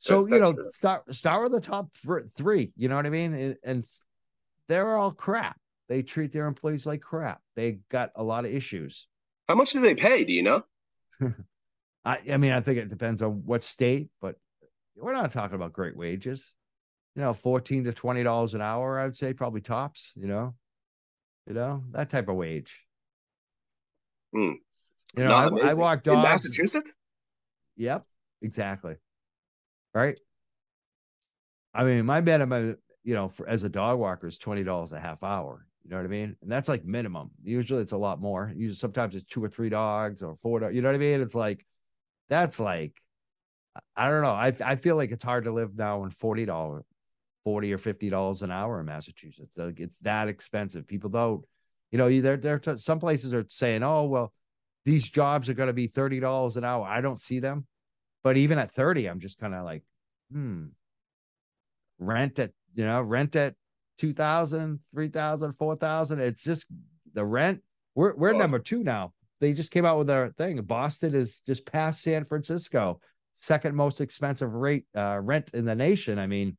So 0.00 0.24
That- 0.24 0.34
you 0.34 0.40
know, 0.40 0.52
true. 0.54 0.70
start 0.72 1.14
start 1.14 1.42
with 1.44 1.52
the 1.52 1.60
top 1.60 1.90
three. 1.94 2.72
You 2.76 2.88
know 2.88 2.96
what 2.96 3.06
I 3.06 3.10
mean? 3.10 3.32
And, 3.34 3.56
and 3.62 3.84
they're 4.68 4.96
all 4.96 5.12
crap. 5.12 5.58
They 5.88 6.02
treat 6.02 6.32
their 6.32 6.46
employees 6.46 6.86
like 6.86 7.00
crap. 7.00 7.40
They 7.56 7.80
got 7.90 8.10
a 8.16 8.22
lot 8.22 8.44
of 8.44 8.52
issues. 8.52 9.06
How 9.48 9.54
much 9.56 9.72
do 9.72 9.80
they 9.80 9.94
pay? 9.94 10.24
Do 10.24 10.32
you 10.32 10.42
know? 10.42 10.64
I, 12.04 12.18
I 12.32 12.36
mean, 12.38 12.52
I 12.52 12.60
think 12.60 12.78
it 12.78 12.88
depends 12.88 13.20
on 13.20 13.42
what 13.44 13.62
state, 13.62 14.08
but 14.20 14.36
we're 14.96 15.12
not 15.12 15.32
talking 15.32 15.54
about 15.56 15.72
great 15.72 15.96
wages. 15.96 16.54
You 17.16 17.22
know, 17.22 17.32
fourteen 17.34 17.84
to 17.84 17.92
twenty 17.92 18.22
dollars 18.22 18.54
an 18.54 18.62
hour. 18.62 18.98
I 18.98 19.04
would 19.04 19.16
say 19.16 19.32
probably 19.34 19.60
tops. 19.60 20.12
You 20.14 20.28
know, 20.28 20.54
you 21.46 21.54
know 21.54 21.82
that 21.90 22.08
type 22.08 22.28
of 22.28 22.36
wage. 22.36 22.80
Hmm. 24.32 24.52
You 25.16 25.24
know, 25.24 25.28
Not 25.28 25.52
I, 25.52 25.56
I 25.56 25.60
amazing. 25.60 25.78
walk 25.78 26.06
in. 26.06 26.12
Massachusetts. 26.14 26.92
Yep, 27.76 28.04
exactly. 28.42 28.94
Right. 29.94 30.18
I 31.74 31.84
mean, 31.84 32.04
my 32.04 32.20
minimum, 32.20 32.70
uh, 32.70 32.74
you 33.04 33.14
know, 33.14 33.28
for 33.28 33.48
as 33.48 33.62
a 33.62 33.68
dog 33.68 33.98
walker 33.98 34.26
is 34.26 34.38
twenty 34.38 34.64
dollars 34.64 34.92
a 34.92 35.00
half 35.00 35.22
hour. 35.22 35.66
You 35.84 35.90
know 35.90 35.96
what 35.96 36.04
I 36.04 36.08
mean? 36.08 36.36
And 36.42 36.50
that's 36.50 36.68
like 36.68 36.84
minimum. 36.84 37.30
Usually 37.42 37.82
it's 37.82 37.92
a 37.92 37.96
lot 37.96 38.20
more. 38.20 38.52
Usually 38.54 38.76
sometimes 38.76 39.14
it's 39.14 39.24
two 39.24 39.42
or 39.42 39.48
three 39.48 39.70
dogs 39.70 40.22
or 40.22 40.36
four. 40.36 40.70
You 40.70 40.82
know 40.82 40.88
what 40.88 40.94
I 40.94 40.98
mean? 40.98 41.20
It's 41.20 41.34
like 41.34 41.64
that's 42.28 42.60
like 42.60 43.00
I 43.96 44.08
don't 44.08 44.22
know. 44.22 44.30
I 44.32 44.52
I 44.64 44.76
feel 44.76 44.96
like 44.96 45.10
it's 45.12 45.24
hard 45.24 45.44
to 45.44 45.52
live 45.52 45.76
now 45.76 46.02
on 46.02 46.10
forty 46.10 46.44
dollars, 46.44 46.84
forty 47.44 47.72
or 47.72 47.78
fifty 47.78 48.10
dollars 48.10 48.42
an 48.42 48.50
hour 48.50 48.80
in 48.80 48.86
Massachusetts. 48.86 49.56
Like 49.58 49.80
it's 49.80 49.98
that 50.00 50.28
expensive. 50.28 50.86
People 50.86 51.10
don't, 51.10 51.44
you 51.92 51.98
know, 51.98 52.08
either 52.08 52.36
they're 52.36 52.60
some 52.76 52.98
places 53.00 53.32
are 53.34 53.46
saying, 53.48 53.82
oh 53.82 54.04
well, 54.04 54.32
these 54.84 55.08
jobs 55.08 55.48
are 55.48 55.54
going 55.54 55.68
to 55.68 55.72
be 55.72 55.86
thirty 55.86 56.20
dollars 56.20 56.56
an 56.56 56.64
hour. 56.64 56.84
I 56.86 57.00
don't 57.00 57.20
see 57.20 57.38
them, 57.38 57.66
but 58.22 58.36
even 58.36 58.58
at 58.58 58.72
thirty, 58.72 59.06
I'm 59.06 59.20
just 59.20 59.38
kind 59.38 59.54
of 59.54 59.64
like, 59.64 59.82
hmm. 60.32 60.66
Rent 61.98 62.38
at 62.38 62.52
you 62.74 62.84
know 62.84 63.02
rent 63.02 63.36
at 63.36 63.54
2000 63.98 64.80
3000 64.94 65.52
4000 65.52 66.20
it's 66.20 66.42
just 66.42 66.66
the 67.12 67.22
rent 67.24 67.60
we're 67.94 68.14
we're 68.16 68.34
Oh. 68.34 68.38
number 68.38 68.58
two 68.58 68.82
now 68.82 69.12
they 69.40 69.52
just 69.52 69.70
came 69.70 69.84
out 69.84 69.98
with 69.98 70.06
their 70.06 70.28
thing 70.28 70.62
boston 70.62 71.14
is 71.14 71.42
just 71.46 71.66
past 71.66 72.00
san 72.00 72.24
francisco 72.24 73.00
second 73.34 73.74
most 73.76 74.00
expensive 74.00 74.54
rate 74.54 74.86
uh 74.96 75.20
rent 75.22 75.50
in 75.52 75.66
the 75.66 75.74
nation 75.74 76.18
i 76.18 76.26
mean 76.26 76.56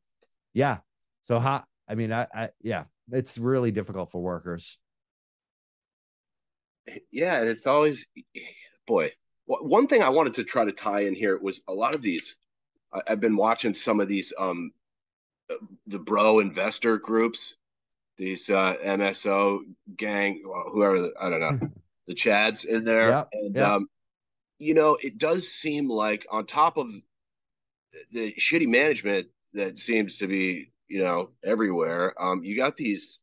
yeah 0.54 0.78
so 1.22 1.40
how 1.40 1.64
i 1.88 1.96
mean 1.96 2.12
i 2.12 2.26
i 2.32 2.50
yeah 2.60 2.84
it's 3.10 3.36
really 3.38 3.72
difficult 3.72 4.12
for 4.12 4.20
workers 4.22 4.78
Yeah, 7.10 7.40
and 7.40 7.48
it's 7.48 7.66
always, 7.66 8.06
boy. 8.86 9.12
One 9.46 9.86
thing 9.86 10.02
I 10.02 10.08
wanted 10.08 10.34
to 10.34 10.44
try 10.44 10.64
to 10.64 10.72
tie 10.72 11.00
in 11.00 11.14
here 11.14 11.38
was 11.38 11.60
a 11.68 11.72
lot 11.72 11.94
of 11.94 12.02
these. 12.02 12.36
I, 12.92 13.02
I've 13.08 13.20
been 13.20 13.36
watching 13.36 13.74
some 13.74 14.00
of 14.00 14.08
these, 14.08 14.32
um, 14.38 14.72
uh, 15.50 15.54
the 15.86 15.98
bro 15.98 16.38
investor 16.40 16.98
groups, 16.98 17.54
these 18.16 18.48
uh, 18.48 18.76
MSO 18.84 19.60
gang, 19.96 20.42
whoever 20.72 21.00
the, 21.00 21.12
I 21.20 21.28
don't 21.28 21.40
know, 21.40 21.58
the 22.06 22.14
Chads 22.14 22.64
in 22.64 22.84
there, 22.84 23.20
and 23.32 23.58
um, 23.58 23.88
you 24.58 24.74
know, 24.74 24.96
it 25.02 25.18
does 25.18 25.48
seem 25.48 25.88
like 25.88 26.26
on 26.30 26.46
top 26.46 26.76
of 26.76 26.92
the 28.12 28.32
shitty 28.34 28.68
management 28.68 29.28
that 29.54 29.76
seems 29.78 30.18
to 30.18 30.26
be, 30.26 30.70
you 30.88 31.02
know, 31.02 31.30
everywhere, 31.44 32.14
um, 32.22 32.44
you 32.44 32.56
got 32.56 32.76
these 32.76 33.18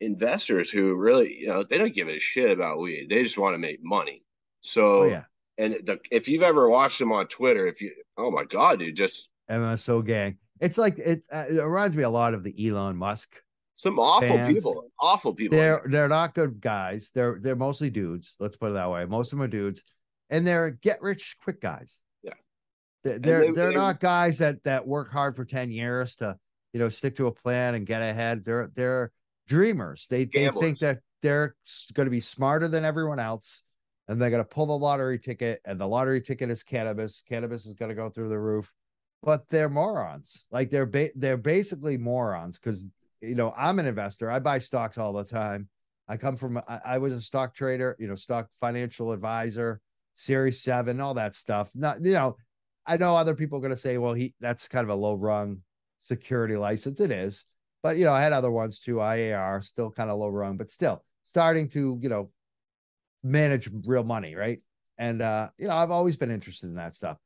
investors 0.00 0.70
who 0.70 0.94
really, 0.94 1.36
you 1.40 1.48
know, 1.48 1.62
they 1.62 1.78
don't 1.78 1.94
give 1.94 2.08
a 2.08 2.18
shit 2.18 2.50
about 2.50 2.78
weed. 2.78 3.08
They 3.10 3.22
just 3.22 3.38
want 3.38 3.54
to 3.54 3.58
make 3.58 3.80
money. 3.82 4.22
So, 4.60 5.00
oh 5.00 5.04
yeah 5.04 5.24
and 5.58 5.74
the, 5.84 5.98
if 6.10 6.28
you've 6.28 6.42
ever 6.42 6.68
watched 6.68 6.98
them 6.98 7.12
on 7.12 7.26
Twitter, 7.26 7.66
if 7.66 7.80
you, 7.82 7.92
oh 8.16 8.30
my 8.30 8.44
god, 8.44 8.78
dude, 8.78 8.96
just 8.96 9.28
mso 9.50 10.04
gang 10.04 10.36
it's 10.60 10.76
like 10.76 10.98
it, 10.98 11.24
uh, 11.32 11.44
it 11.48 11.62
reminds 11.62 11.96
me 11.96 12.02
a 12.02 12.10
lot 12.10 12.34
of 12.34 12.42
the 12.42 12.68
elon 12.68 12.96
musk 12.96 13.40
some 13.78 14.00
awful 14.00 14.28
Fans. 14.28 14.52
people, 14.54 14.90
awful 15.00 15.32
people. 15.32 15.56
they're 15.56 15.80
they're 15.86 16.08
not 16.08 16.34
good 16.34 16.60
guys. 16.60 17.12
They're 17.14 17.38
they're 17.40 17.54
mostly 17.54 17.90
dudes. 17.90 18.34
Let's 18.40 18.56
put 18.56 18.70
it 18.70 18.74
that 18.74 18.90
way. 18.90 19.04
Most 19.04 19.32
of 19.32 19.38
them 19.38 19.44
are 19.44 19.48
dudes, 19.48 19.84
and 20.30 20.44
they're 20.44 20.72
get 20.72 21.00
rich 21.00 21.36
quick 21.44 21.60
guys. 21.60 22.02
Yeah. 22.24 22.32
They're 23.04 23.20
they're, 23.20 23.40
they- 23.40 23.52
they're 23.52 23.68
they- 23.68 23.74
not 23.76 24.00
guys 24.00 24.38
that 24.38 24.64
that 24.64 24.84
work 24.84 25.12
hard 25.12 25.36
for 25.36 25.44
ten 25.44 25.70
years 25.70 26.16
to 26.16 26.36
you 26.72 26.80
know 26.80 26.88
stick 26.88 27.14
to 27.16 27.28
a 27.28 27.32
plan 27.32 27.76
and 27.76 27.86
get 27.86 28.02
ahead. 28.02 28.44
They're 28.44 28.66
they're 28.74 29.12
dreamers. 29.46 30.08
They 30.10 30.24
they 30.24 30.48
think 30.48 30.80
that 30.80 30.98
they're 31.22 31.54
going 31.94 32.06
to 32.06 32.10
be 32.10 32.18
smarter 32.18 32.66
than 32.66 32.84
everyone 32.84 33.20
else, 33.20 33.62
and 34.08 34.20
they're 34.20 34.30
going 34.30 34.42
to 34.42 34.48
pull 34.48 34.66
the 34.66 34.78
lottery 34.78 35.18
ticket. 35.18 35.60
And 35.64 35.80
the 35.80 35.86
lottery 35.86 36.20
ticket 36.20 36.50
is 36.50 36.62
cannabis. 36.62 37.22
Cannabis 37.28 37.66
is 37.66 37.74
going 37.74 37.90
to 37.90 37.94
go 37.94 38.08
through 38.08 38.30
the 38.30 38.38
roof. 38.38 38.74
But 39.22 39.48
they're 39.48 39.68
morons. 39.68 40.46
Like 40.50 40.70
they're 40.70 40.86
ba- 40.86 41.10
they're 41.14 41.36
basically 41.36 41.96
morons 41.98 42.58
because 42.58 42.88
you 43.20 43.34
know, 43.34 43.52
I'm 43.56 43.78
an 43.78 43.86
investor. 43.86 44.30
I 44.30 44.38
buy 44.38 44.58
stocks 44.58 44.98
all 44.98 45.12
the 45.12 45.24
time. 45.24 45.68
I 46.08 46.16
come 46.16 46.36
from, 46.36 46.58
I, 46.68 46.80
I 46.84 46.98
was 46.98 47.12
a 47.12 47.20
stock 47.20 47.54
trader, 47.54 47.96
you 47.98 48.06
know, 48.08 48.14
stock 48.14 48.48
financial 48.60 49.12
advisor, 49.12 49.80
Series 50.14 50.62
Seven, 50.62 51.00
all 51.00 51.14
that 51.14 51.34
stuff. 51.34 51.70
Not, 51.74 52.02
you 52.02 52.12
know, 52.12 52.36
I 52.86 52.96
know 52.96 53.14
other 53.16 53.34
people 53.34 53.58
are 53.58 53.60
going 53.60 53.72
to 53.72 53.76
say, 53.76 53.98
well, 53.98 54.14
he 54.14 54.34
that's 54.40 54.68
kind 54.68 54.84
of 54.84 54.90
a 54.90 54.94
low 54.94 55.14
rung 55.14 55.62
security 55.98 56.56
license. 56.56 57.00
It 57.00 57.10
is, 57.10 57.44
But 57.82 57.98
you 57.98 58.04
know, 58.04 58.12
I 58.12 58.22
had 58.22 58.32
other 58.32 58.50
ones 58.50 58.80
too. 58.80 58.96
IAR 58.96 59.62
still 59.62 59.90
kind 59.90 60.10
of 60.10 60.18
low 60.18 60.28
rung, 60.28 60.56
but 60.56 60.70
still 60.70 61.04
starting 61.24 61.68
to 61.68 61.98
you 62.00 62.08
know 62.08 62.30
manage 63.22 63.68
real 63.86 64.04
money, 64.04 64.34
right? 64.34 64.62
And 64.98 65.22
uh, 65.22 65.48
you 65.58 65.68
know, 65.68 65.74
I've 65.74 65.90
always 65.90 66.16
been 66.16 66.30
interested 66.30 66.66
in 66.66 66.74
that 66.76 66.92
stuff. 66.92 67.18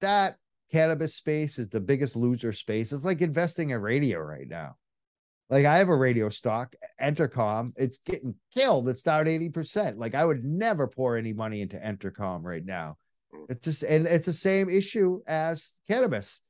That 0.00 0.36
cannabis 0.72 1.14
space 1.14 1.58
is 1.58 1.68
the 1.68 1.80
biggest 1.80 2.16
loser 2.16 2.52
space. 2.52 2.92
It's 2.92 3.04
like 3.04 3.20
investing 3.20 3.70
in 3.70 3.80
radio 3.80 4.18
right 4.18 4.48
now. 4.48 4.76
Like 5.50 5.66
I 5.66 5.78
have 5.78 5.90
a 5.90 5.96
radio 5.96 6.30
stock, 6.30 6.74
Entercom. 7.00 7.72
It's 7.76 7.98
getting 7.98 8.34
killed. 8.54 8.88
It's 8.88 9.02
down 9.02 9.26
80%. 9.26 9.98
Like 9.98 10.14
I 10.14 10.24
would 10.24 10.42
never 10.42 10.88
pour 10.88 11.16
any 11.16 11.32
money 11.32 11.60
into 11.60 11.76
Entercom 11.76 12.42
right 12.42 12.64
now. 12.64 12.96
It's 13.48 13.64
just 13.64 13.82
and 13.82 14.06
it's 14.06 14.26
the 14.26 14.32
same 14.32 14.70
issue 14.70 15.20
as 15.26 15.80
cannabis. 15.88 16.40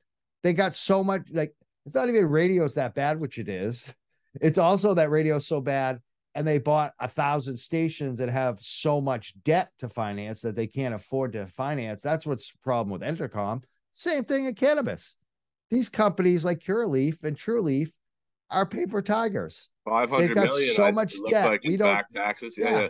They 0.43 0.53
got 0.53 0.75
so 0.75 1.03
much 1.03 1.27
like 1.31 1.53
it's 1.85 1.95
not 1.95 2.09
even 2.09 2.27
radio's 2.27 2.75
that 2.75 2.95
bad, 2.95 3.19
which 3.19 3.37
it 3.37 3.49
is. 3.49 3.93
It's 4.41 4.57
also 4.57 4.93
that 4.93 5.09
radio's 5.09 5.47
so 5.47 5.61
bad 5.61 5.99
and 6.35 6.45
they 6.45 6.57
bought 6.59 6.93
a 6.99 7.07
thousand 7.07 7.57
stations 7.57 8.19
and 8.19 8.29
have 8.29 8.59
so 8.59 8.99
much 8.99 9.33
debt 9.43 9.69
to 9.79 9.87
finance 9.89 10.41
that 10.41 10.55
they 10.55 10.67
can't 10.67 10.93
afford 10.93 11.31
to 11.33 11.47
finance. 11.47 12.03
That's 12.03 12.25
what's 12.27 12.51
the 12.51 12.57
problem 12.61 12.91
with 12.91 13.01
Entercom. 13.01 13.63
Same 13.91 14.25
thing 14.25 14.45
in 14.45 14.53
cannabis. 14.53 15.15
These 15.71 15.87
companies 15.89 16.43
like 16.43 16.59
Curaleaf 16.59 17.23
and 17.23 17.37
Trulieve 17.37 17.89
are 18.51 18.65
paper 18.65 19.01
tigers. 19.01 19.69
Five 19.85 20.11
They've 20.17 20.35
got 20.35 20.51
so 20.51 20.83
I- 20.83 20.91
much 20.91 21.15
debt. 21.29 21.47
Like 21.49 21.63
We 21.63 21.77
don't- 21.77 22.03
taxes. 22.13 22.55
Yeah. 22.57 22.69
Yeah. 22.69 22.79
yeah. 22.81 22.87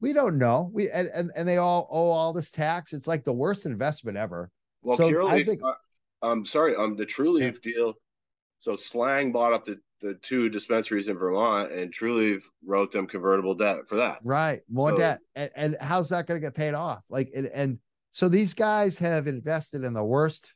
We 0.00 0.12
don't 0.12 0.38
know. 0.38 0.70
We 0.72 0.90
and, 0.90 1.08
and, 1.14 1.30
and 1.36 1.46
they 1.46 1.58
all 1.58 1.86
owe 1.90 2.10
all 2.10 2.32
this 2.32 2.50
tax. 2.50 2.92
It's 2.92 3.06
like 3.06 3.22
the 3.22 3.32
worst 3.32 3.66
investment 3.66 4.16
ever. 4.16 4.50
Well, 4.82 4.96
So, 4.96 5.28
I 5.28 5.44
think- 5.44 5.62
uh, 5.62 5.74
I'm 6.22 6.44
sorry. 6.44 6.74
Um, 6.74 6.96
the 6.96 7.06
Trulieve 7.06 7.60
deal. 7.62 7.94
So 8.60 8.76
Slang 8.76 9.32
bought 9.32 9.52
up 9.52 9.64
the 9.64 9.78
the 10.00 10.14
two 10.22 10.48
dispensaries 10.48 11.08
in 11.08 11.18
Vermont, 11.18 11.72
and 11.72 11.92
Trulieve 11.92 12.40
wrote 12.64 12.90
them 12.90 13.06
convertible 13.06 13.54
debt 13.54 13.80
for 13.86 13.96
that. 13.96 14.18
Right. 14.24 14.62
More 14.70 14.90
So- 14.92 14.96
debt. 14.96 15.20
And, 15.34 15.50
and 15.54 15.76
how's 15.78 16.08
that 16.08 16.26
going 16.26 16.40
to 16.40 16.46
get 16.46 16.54
paid 16.54 16.72
off? 16.72 17.02
Like, 17.10 17.30
and, 17.36 17.48
and 17.48 17.78
so 18.10 18.26
these 18.26 18.54
guys 18.54 18.96
have 18.96 19.26
invested 19.26 19.84
in 19.84 19.92
the 19.92 20.02
worst. 20.02 20.54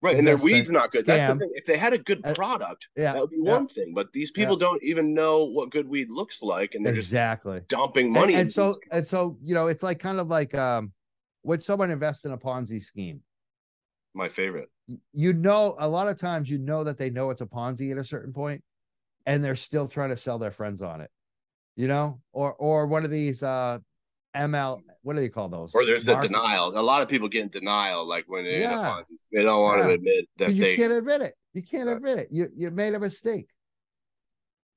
Right, 0.00 0.16
and 0.16 0.24
their 0.24 0.36
weed's 0.36 0.70
not 0.70 0.92
good. 0.92 1.06
That's 1.06 1.32
the 1.32 1.40
thing. 1.40 1.50
If 1.54 1.66
they 1.66 1.76
had 1.76 1.92
a 1.92 1.98
good 1.98 2.20
Uh, 2.24 2.34
product, 2.34 2.86
Yeah. 2.96 3.14
that 3.14 3.20
would 3.22 3.30
be 3.30 3.40
yeah. 3.42 3.50
one 3.50 3.66
thing. 3.66 3.94
But 3.94 4.12
these 4.12 4.30
people 4.30 4.54
don't 4.54 4.80
even 4.84 5.12
know 5.12 5.42
what 5.44 5.70
good 5.70 5.88
weed 5.88 6.08
looks 6.08 6.40
like, 6.40 6.76
and 6.76 6.86
they're 6.86 6.94
just 6.94 7.08
Exactly. 7.08 7.62
dumping 7.66 8.12
money. 8.12 8.34
and 8.34 8.42
into 8.42 8.52
so, 8.52 8.66
these- 8.74 8.78
and 8.92 9.04
so, 9.06 9.36
you 9.42 9.54
know, 9.54 9.66
it's 9.66 9.82
like 9.82 9.98
kind 9.98 10.20
of 10.20 10.28
like 10.28 10.54
um, 10.54 10.92
when 11.42 11.58
someone 11.58 11.90
invest 11.90 12.26
in 12.26 12.30
a 12.30 12.38
Ponzi 12.38 12.80
scheme, 12.80 13.22
my 14.14 14.28
favorite. 14.28 14.68
You 15.12 15.32
know, 15.32 15.76
a 15.78 15.88
lot 15.88 16.08
of 16.08 16.18
times 16.18 16.50
you 16.50 16.58
know 16.58 16.84
that 16.84 16.98
they 16.98 17.10
know 17.10 17.30
it's 17.30 17.40
a 17.40 17.46
Ponzi 17.46 17.90
at 17.90 17.98
a 17.98 18.04
certain 18.04 18.32
point, 18.32 18.62
and 19.26 19.42
they're 19.42 19.56
still 19.56 19.88
trying 19.88 20.10
to 20.10 20.16
sell 20.16 20.38
their 20.38 20.50
friends 20.50 20.82
on 20.82 21.00
it, 21.00 21.10
you 21.76 21.88
know, 21.88 22.20
or 22.32 22.52
or 22.54 22.86
one 22.86 23.04
of 23.04 23.10
these 23.10 23.42
uh, 23.42 23.78
ML, 24.36 24.80
what 25.02 25.14
do 25.16 25.22
they 25.22 25.28
call 25.28 25.48
those? 25.48 25.74
Or 25.74 25.86
there's 25.86 26.04
the 26.04 26.12
Market- 26.14 26.28
denial. 26.32 26.78
A 26.78 26.82
lot 26.82 27.00
of 27.02 27.08
people 27.08 27.28
get 27.28 27.42
in 27.42 27.48
denial, 27.48 28.06
like 28.06 28.24
when 28.26 28.44
they're 28.44 28.60
in 28.60 28.70
a 28.70 28.74
Ponzi. 28.74 29.24
They 29.32 29.42
don't 29.42 29.62
want 29.62 29.82
to 29.82 29.90
admit 29.90 30.26
that 30.38 30.52
you 30.52 30.60
they. 30.62 30.76
can't 30.76 30.92
admit 30.92 31.22
it. 31.22 31.34
You 31.54 31.62
can't 31.62 31.86
Right. 31.88 31.96
admit 31.96 32.18
it. 32.18 32.28
You 32.30 32.48
you 32.56 32.70
made 32.70 32.94
a 32.94 33.00
mistake. 33.00 33.48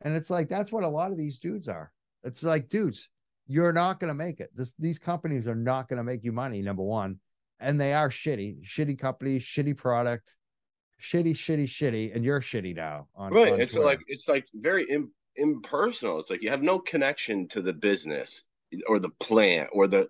And 0.01 0.15
it's 0.15 0.29
like 0.29 0.47
that's 0.47 0.71
what 0.71 0.83
a 0.83 0.87
lot 0.87 1.11
of 1.11 1.17
these 1.17 1.39
dudes 1.39 1.67
are. 1.67 1.91
It's 2.23 2.43
like, 2.43 2.69
dudes, 2.69 3.09
you're 3.47 3.73
not 3.73 3.99
gonna 3.99 4.13
make 4.13 4.39
it. 4.39 4.51
This 4.55 4.73
these 4.77 4.99
companies 4.99 5.47
are 5.47 5.55
not 5.55 5.89
gonna 5.89 6.03
make 6.03 6.23
you 6.23 6.31
money, 6.31 6.61
number 6.61 6.83
one. 6.83 7.19
And 7.59 7.79
they 7.79 7.93
are 7.93 8.09
shitty, 8.09 8.63
shitty 8.63 8.99
companies, 8.99 9.43
shitty 9.43 9.75
product, 9.75 10.35
shitty, 11.01 11.31
shitty, 11.31 11.63
shitty, 11.65 12.15
and 12.15 12.23
you're 12.23 12.41
shitty 12.41 12.75
now 12.75 13.07
on 13.15 13.33
right. 13.33 13.53
on 13.53 13.61
It's 13.61 13.73
Twitter. 13.73 13.85
like 13.85 13.99
it's 14.07 14.27
like 14.29 14.45
very 14.53 14.83
Im- 14.89 15.11
impersonal. 15.35 16.19
It's 16.19 16.29
like 16.29 16.41
you 16.43 16.49
have 16.49 16.61
no 16.63 16.79
connection 16.79 17.47
to 17.49 17.61
the 17.61 17.73
business 17.73 18.43
or 18.87 18.99
the 18.99 19.09
plant 19.19 19.69
or 19.73 19.87
the 19.87 20.07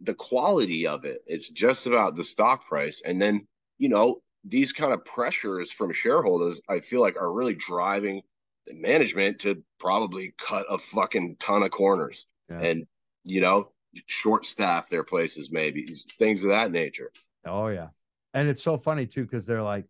the 0.00 0.14
quality 0.14 0.86
of 0.86 1.04
it. 1.04 1.22
It's 1.26 1.50
just 1.50 1.86
about 1.86 2.14
the 2.16 2.24
stock 2.24 2.66
price, 2.66 3.02
and 3.04 3.20
then 3.20 3.46
you 3.78 3.88
know 3.88 4.20
these 4.44 4.72
kind 4.72 4.92
of 4.92 5.04
pressures 5.04 5.70
from 5.70 5.92
shareholders. 5.92 6.60
I 6.68 6.80
feel 6.80 7.00
like 7.00 7.16
are 7.16 7.32
really 7.32 7.54
driving 7.54 8.22
the 8.66 8.74
management 8.74 9.38
to 9.40 9.62
probably 9.80 10.34
cut 10.38 10.66
a 10.68 10.78
fucking 10.78 11.36
ton 11.40 11.62
of 11.62 11.70
corners 11.70 12.26
Yeah. 12.50 12.60
and 12.60 12.86
you 13.24 13.40
know 13.40 13.70
short 14.06 14.46
staff 14.46 14.88
their 14.88 15.04
places 15.04 15.50
maybe 15.50 15.86
things 16.18 16.44
of 16.44 16.50
that 16.50 16.70
nature. 16.70 17.10
Oh 17.46 17.68
yeah. 17.68 17.88
And 18.34 18.48
it's 18.48 18.62
so 18.62 18.76
funny 18.76 19.06
too, 19.06 19.24
because 19.24 19.46
they're 19.46 19.62
like, 19.62 19.86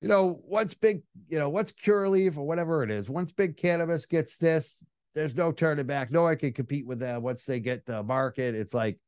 you 0.00 0.08
know, 0.08 0.40
once 0.44 0.74
big, 0.74 1.02
you 1.28 1.38
know, 1.38 1.48
what's 1.50 1.72
Curaleaf 1.72 2.36
or 2.36 2.46
whatever 2.46 2.82
it 2.82 2.90
is, 2.90 3.10
once 3.10 3.32
big 3.32 3.56
cannabis 3.56 4.06
gets 4.06 4.38
this, 4.38 4.82
there's 5.14 5.34
no 5.34 5.52
turning 5.52 5.86
back. 5.86 6.10
No 6.10 6.22
one 6.22 6.36
can 6.36 6.52
compete 6.52 6.86
with 6.86 7.00
them 7.00 7.22
once 7.22 7.44
they 7.44 7.60
get 7.60 7.84
the 7.84 8.02
market. 8.02 8.54
It's 8.54 8.72
like, 8.72 8.98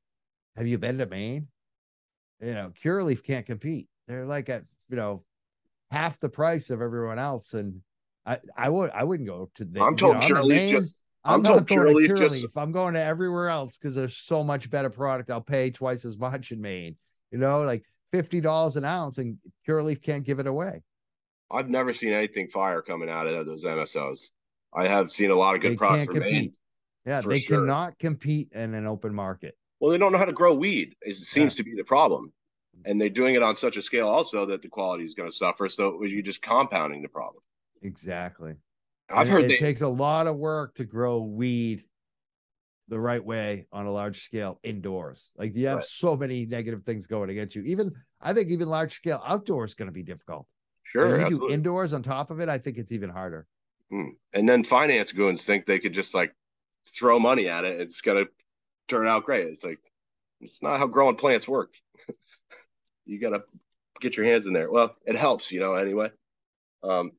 have 0.56 0.66
you 0.66 0.76
been 0.78 0.98
to 0.98 1.06
Maine? 1.06 1.48
You 2.40 2.54
know, 2.54 2.72
Curaleaf 2.82 3.22
can't 3.22 3.46
compete. 3.46 3.88
They're 4.08 4.26
like 4.26 4.48
at, 4.48 4.64
you 4.88 4.96
know, 4.96 5.24
half 5.90 6.18
the 6.18 6.28
price 6.28 6.70
of 6.70 6.82
everyone 6.82 7.18
else. 7.18 7.54
And 7.54 7.80
I, 8.26 8.38
I 8.56 8.68
would 8.68 8.90
I 8.90 9.04
wouldn't 9.04 9.28
go 9.28 9.50
to 9.54 9.64
the 9.64 9.80
I'm 9.80 9.96
told 9.96 10.22
you 10.24 10.34
know, 10.34 10.48
just 10.48 10.98
I'm, 11.24 11.34
I'm 11.34 11.42
not 11.42 11.66
going 11.66 11.80
to 11.80 11.92
Curaleaf 11.94 12.08
Curaleaf. 12.10 12.42
just- 12.42 12.56
I'm 12.56 12.72
going 12.72 12.94
to 12.94 13.02
everywhere 13.02 13.48
else 13.48 13.78
because 13.78 13.94
there's 13.94 14.16
so 14.16 14.42
much 14.42 14.68
better 14.70 14.90
product. 14.90 15.30
I'll 15.30 15.40
pay 15.40 15.70
twice 15.70 16.04
as 16.04 16.18
much 16.18 16.52
in 16.52 16.60
Maine. 16.60 16.96
You 17.30 17.38
know, 17.38 17.60
like 17.60 17.84
fifty 18.12 18.40
dollars 18.40 18.76
an 18.76 18.84
ounce, 18.84 19.18
and 19.18 19.38
Curaleaf 19.66 20.02
can't 20.02 20.24
give 20.24 20.38
it 20.38 20.46
away. 20.46 20.82
I've 21.50 21.68
never 21.68 21.92
seen 21.92 22.12
anything 22.12 22.48
fire 22.48 22.82
coming 22.82 23.08
out 23.08 23.26
of 23.26 23.46
those 23.46 23.64
MSOs. 23.64 24.20
I 24.74 24.88
have 24.88 25.12
seen 25.12 25.30
a 25.30 25.34
lot 25.34 25.54
of 25.54 25.60
good 25.60 25.72
They 25.72 25.76
products 25.76 26.06
from 26.06 26.20
Maine. 26.20 26.52
Yeah, 27.04 27.20
they 27.20 27.40
sure. 27.40 27.60
cannot 27.60 27.98
compete 27.98 28.52
in 28.52 28.74
an 28.74 28.86
open 28.86 29.14
market. 29.14 29.56
Well, 29.80 29.90
they 29.90 29.98
don't 29.98 30.12
know 30.12 30.18
how 30.18 30.24
to 30.24 30.32
grow 30.32 30.54
weed. 30.54 30.94
It 31.02 31.16
seems 31.16 31.56
to 31.56 31.64
be 31.64 31.74
the 31.74 31.84
problem, 31.84 32.32
mm. 32.76 32.90
and 32.90 33.00
they're 33.00 33.08
doing 33.08 33.34
it 33.34 33.42
on 33.42 33.56
such 33.56 33.76
a 33.76 33.82
scale 33.82 34.08
also 34.08 34.46
that 34.46 34.62
the 34.62 34.68
quality 34.68 35.04
is 35.04 35.14
going 35.14 35.28
to 35.28 35.34
suffer. 35.34 35.68
So 35.68 36.02
you're 36.04 36.22
just 36.22 36.42
compounding 36.42 37.02
the 37.02 37.08
problem. 37.08 37.42
Exactly. 37.82 38.54
I've 39.12 39.28
heard 39.28 39.44
it 39.44 39.48
they, 39.48 39.56
takes 39.58 39.80
a 39.80 39.88
lot 39.88 40.26
of 40.26 40.36
work 40.36 40.74
to 40.76 40.84
grow 40.84 41.22
weed 41.22 41.84
the 42.88 42.98
right 43.00 43.24
way 43.24 43.66
on 43.72 43.86
a 43.86 43.90
large 43.90 44.20
scale 44.20 44.58
indoors. 44.62 45.32
Like 45.36 45.56
you 45.56 45.66
have 45.68 45.78
Right. 45.78 45.86
so 45.86 46.16
many 46.16 46.46
negative 46.46 46.82
things 46.82 47.06
going 47.06 47.30
against 47.30 47.56
you. 47.56 47.62
Even 47.62 47.92
I 48.20 48.32
think 48.32 48.50
even 48.50 48.68
large 48.68 48.94
scale 48.94 49.22
outdoors 49.24 49.70
is 49.70 49.74
going 49.74 49.86
to 49.86 49.92
be 49.92 50.02
difficult. 50.02 50.46
sure, 50.82 51.20
you 51.20 51.38
do 51.38 51.48
indoors 51.50 51.92
on 51.92 52.02
top 52.02 52.30
of 52.30 52.40
it, 52.40 52.48
I 52.48 52.58
think 52.58 52.76
it's 52.78 52.92
even 52.92 53.08
harder. 53.10 53.46
Hmm. 53.90 54.10
and 54.32 54.48
then 54.48 54.64
finance 54.64 55.12
goons 55.12 55.44
think 55.44 55.66
they 55.66 55.78
could 55.78 55.92
just 55.92 56.14
like 56.14 56.34
throw 56.86 57.18
money 57.18 57.48
at 57.48 57.64
it. 57.64 57.80
It's 57.80 58.00
going 58.00 58.24
to 58.24 58.30
turn 58.88 59.06
out 59.06 59.24
great. 59.24 59.46
It's 59.46 59.64
like 59.64 59.78
it's 60.40 60.62
not 60.62 60.78
how 60.78 60.86
growing 60.86 61.16
plants 61.16 61.46
work. 61.46 61.74
you 63.06 63.20
got 63.20 63.30
to 63.30 63.42
get 64.00 64.16
your 64.16 64.26
hands 64.26 64.46
in 64.46 64.52
there. 64.52 64.70
Well, 64.70 64.96
it 65.06 65.16
helps, 65.16 65.52
you 65.52 65.60
know. 65.60 65.74
Anyway, 65.74 66.10
um, 66.82 67.12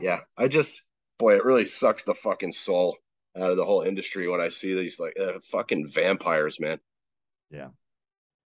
yeah, 0.00 0.20
I 0.36 0.48
just 0.48 0.82
boy, 1.18 1.36
it 1.36 1.44
really 1.44 1.66
sucks 1.66 2.04
the 2.04 2.14
fucking 2.14 2.52
soul 2.52 2.96
out 3.36 3.50
of 3.50 3.56
the 3.56 3.64
whole 3.64 3.82
industry 3.82 4.28
when 4.28 4.40
I 4.40 4.48
see 4.48 4.74
these 4.74 5.00
like 5.00 5.18
uh, 5.18 5.38
fucking 5.50 5.88
vampires, 5.88 6.60
man. 6.60 6.78
Yeah. 7.50 7.68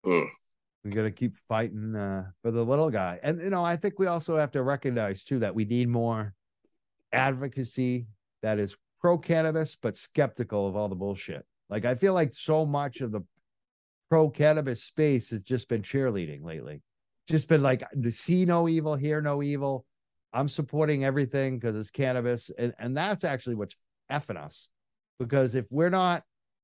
Hmm. 0.03 0.25
We 0.83 0.91
got 0.91 1.03
to 1.03 1.11
keep 1.11 1.37
fighting 1.47 1.95
uh, 1.95 2.25
for 2.41 2.51
the 2.51 2.63
little 2.63 2.89
guy. 2.89 3.19
And, 3.23 3.41
you 3.41 3.49
know, 3.49 3.63
I 3.63 3.77
think 3.77 3.99
we 3.99 4.07
also 4.07 4.35
have 4.35 4.51
to 4.51 4.63
recognize, 4.63 5.23
too, 5.23 5.39
that 5.39 5.55
we 5.55 5.63
need 5.63 5.87
more 5.87 6.33
advocacy 7.13 8.07
that 8.41 8.59
is 8.59 8.75
pro 8.99 9.17
cannabis, 9.17 9.77
but 9.81 9.95
skeptical 9.95 10.67
of 10.67 10.75
all 10.75 10.89
the 10.89 10.95
bullshit. 10.95 11.45
Like, 11.69 11.85
I 11.85 11.95
feel 11.95 12.13
like 12.13 12.33
so 12.33 12.65
much 12.65 12.99
of 12.99 13.13
the 13.13 13.21
pro 14.09 14.29
cannabis 14.29 14.83
space 14.83 15.29
has 15.29 15.41
just 15.41 15.69
been 15.69 15.83
cheerleading 15.83 16.43
lately. 16.43 16.81
Just 17.29 17.47
been 17.47 17.63
like, 17.63 17.83
see 18.09 18.43
no 18.43 18.67
evil, 18.67 18.95
hear 18.95 19.21
no 19.21 19.41
evil. 19.41 19.85
I'm 20.33 20.47
supporting 20.47 21.03
everything 21.05 21.59
because 21.59 21.75
it's 21.75 21.91
cannabis. 21.91 22.49
And, 22.57 22.73
and 22.79 22.95
that's 22.97 23.23
actually 23.23 23.55
what's 23.55 23.77
effing 24.11 24.37
us. 24.37 24.69
Because 25.19 25.53
if 25.55 25.65
we're 25.69 25.89
not 25.91 26.23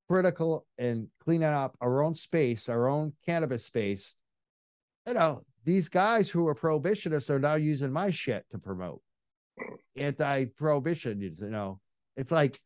critical 0.10 0.66
and 0.80 1.08
cleaning 1.24 1.48
up 1.48 1.78
our 1.82 2.02
own 2.04 2.16
space, 2.16 2.68
our 2.68 2.90
own 2.90 3.14
cannabis 3.26 3.64
space. 3.64 4.16
You 5.08 5.14
know, 5.14 5.44
these 5.66 5.88
guys 5.88 6.30
who 6.30 6.48
are 6.48 6.56
prohibitionists 6.56 7.30
are 7.30 7.40
now 7.40 7.56
using 7.56 7.92
my 7.92 8.10
shit 8.10 8.44
to 8.50 8.58
promote 8.58 9.02
anti-prohibition. 9.98 11.22
You 11.22 11.50
know, 11.50 11.80
it's 12.18 12.32
like 12.32 12.60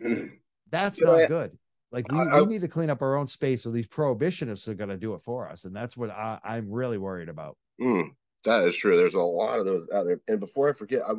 that's 0.70 1.00
not 1.02 1.28
good. 1.28 1.58
Like 1.92 2.10
we, 2.10 2.18
I- 2.18 2.22
I- 2.22 2.40
we 2.40 2.46
need 2.46 2.60
to 2.62 2.68
clean 2.68 2.90
up 2.90 3.02
our 3.02 3.16
own 3.16 3.28
space, 3.28 3.62
so 3.62 3.70
these 3.70 3.88
prohibitionists 3.88 4.66
are 4.68 4.74
going 4.74 4.90
to 4.90 4.96
do 4.96 5.14
it 5.14 5.22
for 5.22 5.48
us, 5.48 5.64
and 5.64 5.74
that's 5.74 5.96
what 5.96 6.10
I, 6.10 6.38
I'm 6.44 6.70
really 6.70 6.98
worried 6.98 7.28
about. 7.28 7.56
Mm, 7.80 8.08
that 8.46 8.64
is 8.64 8.76
true. 8.76 8.96
There's 8.96 9.14
a 9.14 9.20
lot 9.20 9.58
of 9.58 9.66
those 9.66 9.88
out 9.92 10.06
there. 10.06 10.20
And 10.28 10.40
before 10.40 10.70
I 10.70 10.72
forget, 10.72 11.02
I, 11.06 11.14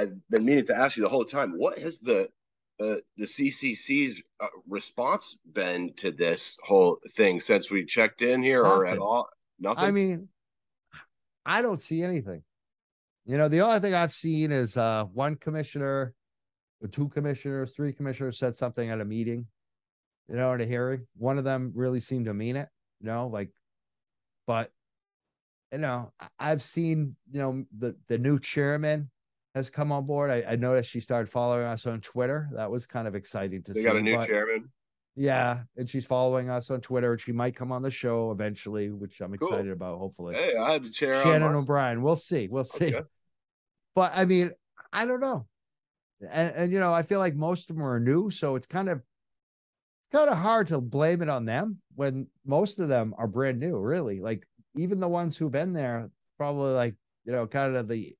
I've 0.00 0.14
been 0.28 0.44
meaning 0.44 0.66
to 0.66 0.76
ask 0.76 0.96
you 0.96 1.02
the 1.02 1.08
whole 1.08 1.24
time. 1.24 1.54
What 1.56 1.78
has 1.78 2.00
the 2.00 2.28
uh, 2.78 2.96
the 3.16 3.24
CCC's 3.24 4.22
uh, 4.38 4.48
response 4.68 5.38
been 5.52 5.94
to 5.94 6.12
this 6.12 6.56
whole 6.62 6.98
thing 7.16 7.40
since 7.40 7.70
we 7.70 7.86
checked 7.86 8.20
in 8.20 8.42
here, 8.42 8.62
or 8.62 8.86
at 8.86 8.98
all? 8.98 9.28
Nothing. 9.58 9.84
I 9.84 9.90
mean, 9.90 10.28
I 11.46 11.62
don't 11.62 11.80
see 11.80 12.02
anything. 12.02 12.42
You 13.24 13.38
know, 13.38 13.48
the 13.48 13.62
only 13.62 13.80
thing 13.80 13.94
I've 13.94 14.12
seen 14.12 14.52
is 14.52 14.76
uh 14.76 15.04
one 15.06 15.36
commissioner, 15.36 16.14
or 16.82 16.88
two 16.88 17.08
commissioners, 17.08 17.72
three 17.72 17.92
commissioners 17.92 18.38
said 18.38 18.54
something 18.54 18.90
at 18.90 19.00
a 19.00 19.04
meeting, 19.04 19.46
you 20.28 20.36
know, 20.36 20.52
at 20.52 20.60
a 20.60 20.66
hearing. 20.66 21.06
One 21.16 21.38
of 21.38 21.44
them 21.44 21.72
really 21.74 22.00
seemed 22.00 22.26
to 22.26 22.34
mean 22.34 22.56
it, 22.56 22.68
you 23.00 23.06
know, 23.06 23.28
like, 23.28 23.50
but 24.46 24.70
you 25.72 25.78
know, 25.78 26.12
I've 26.38 26.62
seen, 26.62 27.16
you 27.30 27.40
know, 27.40 27.64
the 27.78 27.96
the 28.08 28.18
new 28.18 28.38
chairman 28.38 29.10
has 29.54 29.70
come 29.70 29.90
on 29.92 30.06
board. 30.06 30.30
I, 30.30 30.44
I 30.52 30.56
noticed 30.56 30.90
she 30.90 31.00
started 31.00 31.28
following 31.30 31.64
us 31.66 31.86
on 31.86 32.00
Twitter. 32.00 32.48
That 32.54 32.70
was 32.70 32.86
kind 32.86 33.08
of 33.08 33.14
exciting 33.14 33.62
to 33.64 33.72
They 33.72 33.80
see. 33.80 33.84
They 33.84 33.90
got 33.90 33.96
a 33.96 34.02
new 34.02 34.16
but- 34.16 34.26
chairman. 34.26 34.70
Yeah, 35.18 35.60
and 35.78 35.88
she's 35.88 36.04
following 36.04 36.50
us 36.50 36.70
on 36.70 36.82
Twitter, 36.82 37.12
and 37.12 37.18
she 37.20 37.32
might 37.32 37.56
come 37.56 37.72
on 37.72 37.80
the 37.80 37.90
show 37.90 38.32
eventually, 38.32 38.90
which 38.90 39.22
I'm 39.22 39.34
Cool. 39.38 39.48
excited 39.48 39.72
about. 39.72 39.98
Hopefully, 39.98 40.34
Hey, 40.34 40.54
I 40.54 40.72
had 40.74 40.84
the 40.84 40.90
chair. 40.90 41.14
on 41.16 41.22
Shannon 41.22 41.54
O'Brien. 41.54 42.02
We'll 42.02 42.16
see. 42.16 42.48
We'll 42.48 42.64
see. 42.64 42.94
Okay. 42.94 43.00
But 43.94 44.12
I 44.14 44.26
mean, 44.26 44.50
I 44.92 45.06
don't 45.06 45.20
know. 45.20 45.46
And, 46.30 46.54
and 46.54 46.70
you 46.72 46.80
know, 46.80 46.92
I 46.92 47.02
feel 47.02 47.18
like 47.18 47.34
most 47.34 47.70
of 47.70 47.76
them 47.76 47.86
are 47.86 47.98
new, 47.98 48.28
so 48.28 48.56
it's 48.56 48.66
kind 48.66 48.90
of 48.90 48.98
it's 48.98 50.08
kind 50.12 50.28
of 50.28 50.36
hard 50.36 50.66
to 50.66 50.82
blame 50.82 51.22
it 51.22 51.30
on 51.30 51.46
them 51.46 51.80
when 51.94 52.26
most 52.44 52.78
of 52.78 52.88
them 52.90 53.14
are 53.16 53.26
brand 53.26 53.58
new, 53.58 53.78
really. 53.78 54.20
Like 54.20 54.46
even 54.76 55.00
the 55.00 55.08
ones 55.08 55.36
who've 55.36 55.50
been 55.50 55.72
there, 55.72 56.10
probably 56.36 56.72
like, 56.72 56.94
you 57.24 57.32
know, 57.32 57.46
kind 57.46 57.74
of 57.74 57.88
the 57.88 58.14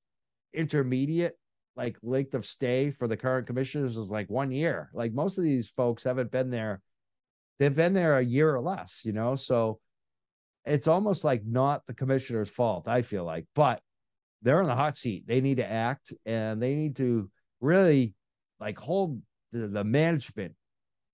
intermediate 0.53 1.37
like 1.75 1.95
length 2.01 2.33
of 2.33 2.43
stay 2.43 2.89
for 2.89 3.07
the 3.07 3.15
current 3.15 3.45
commissioners 3.45 3.97
is 3.97 4.09
like 4.09 4.29
one 4.29 4.51
year. 4.51 4.89
Like 4.93 5.13
most 5.13 5.37
of 5.37 5.43
these 5.43 5.69
folks 5.69 6.03
haven't 6.03 6.31
been 6.31 6.49
there, 6.49 6.81
they've 7.59 7.75
been 7.75 7.93
there 7.93 8.17
a 8.17 8.25
year 8.25 8.53
or 8.53 8.61
less, 8.61 9.01
you 9.05 9.13
know. 9.13 9.35
So 9.35 9.79
it's 10.65 10.87
almost 10.87 11.23
like 11.23 11.45
not 11.45 11.85
the 11.85 11.93
commissioner's 11.93 12.49
fault, 12.49 12.87
I 12.87 13.03
feel 13.03 13.23
like, 13.23 13.45
but 13.53 13.81
they're 14.41 14.59
in 14.59 14.67
the 14.67 14.75
hot 14.75 14.97
seat. 14.97 15.25
They 15.27 15.39
need 15.39 15.57
to 15.57 15.69
act 15.69 16.13
and 16.25 16.61
they 16.61 16.75
need 16.75 16.95
to 16.97 17.29
really 17.61 18.15
like 18.59 18.77
hold 18.79 19.21
the, 19.51 19.67
the 19.67 19.83
management, 19.83 20.55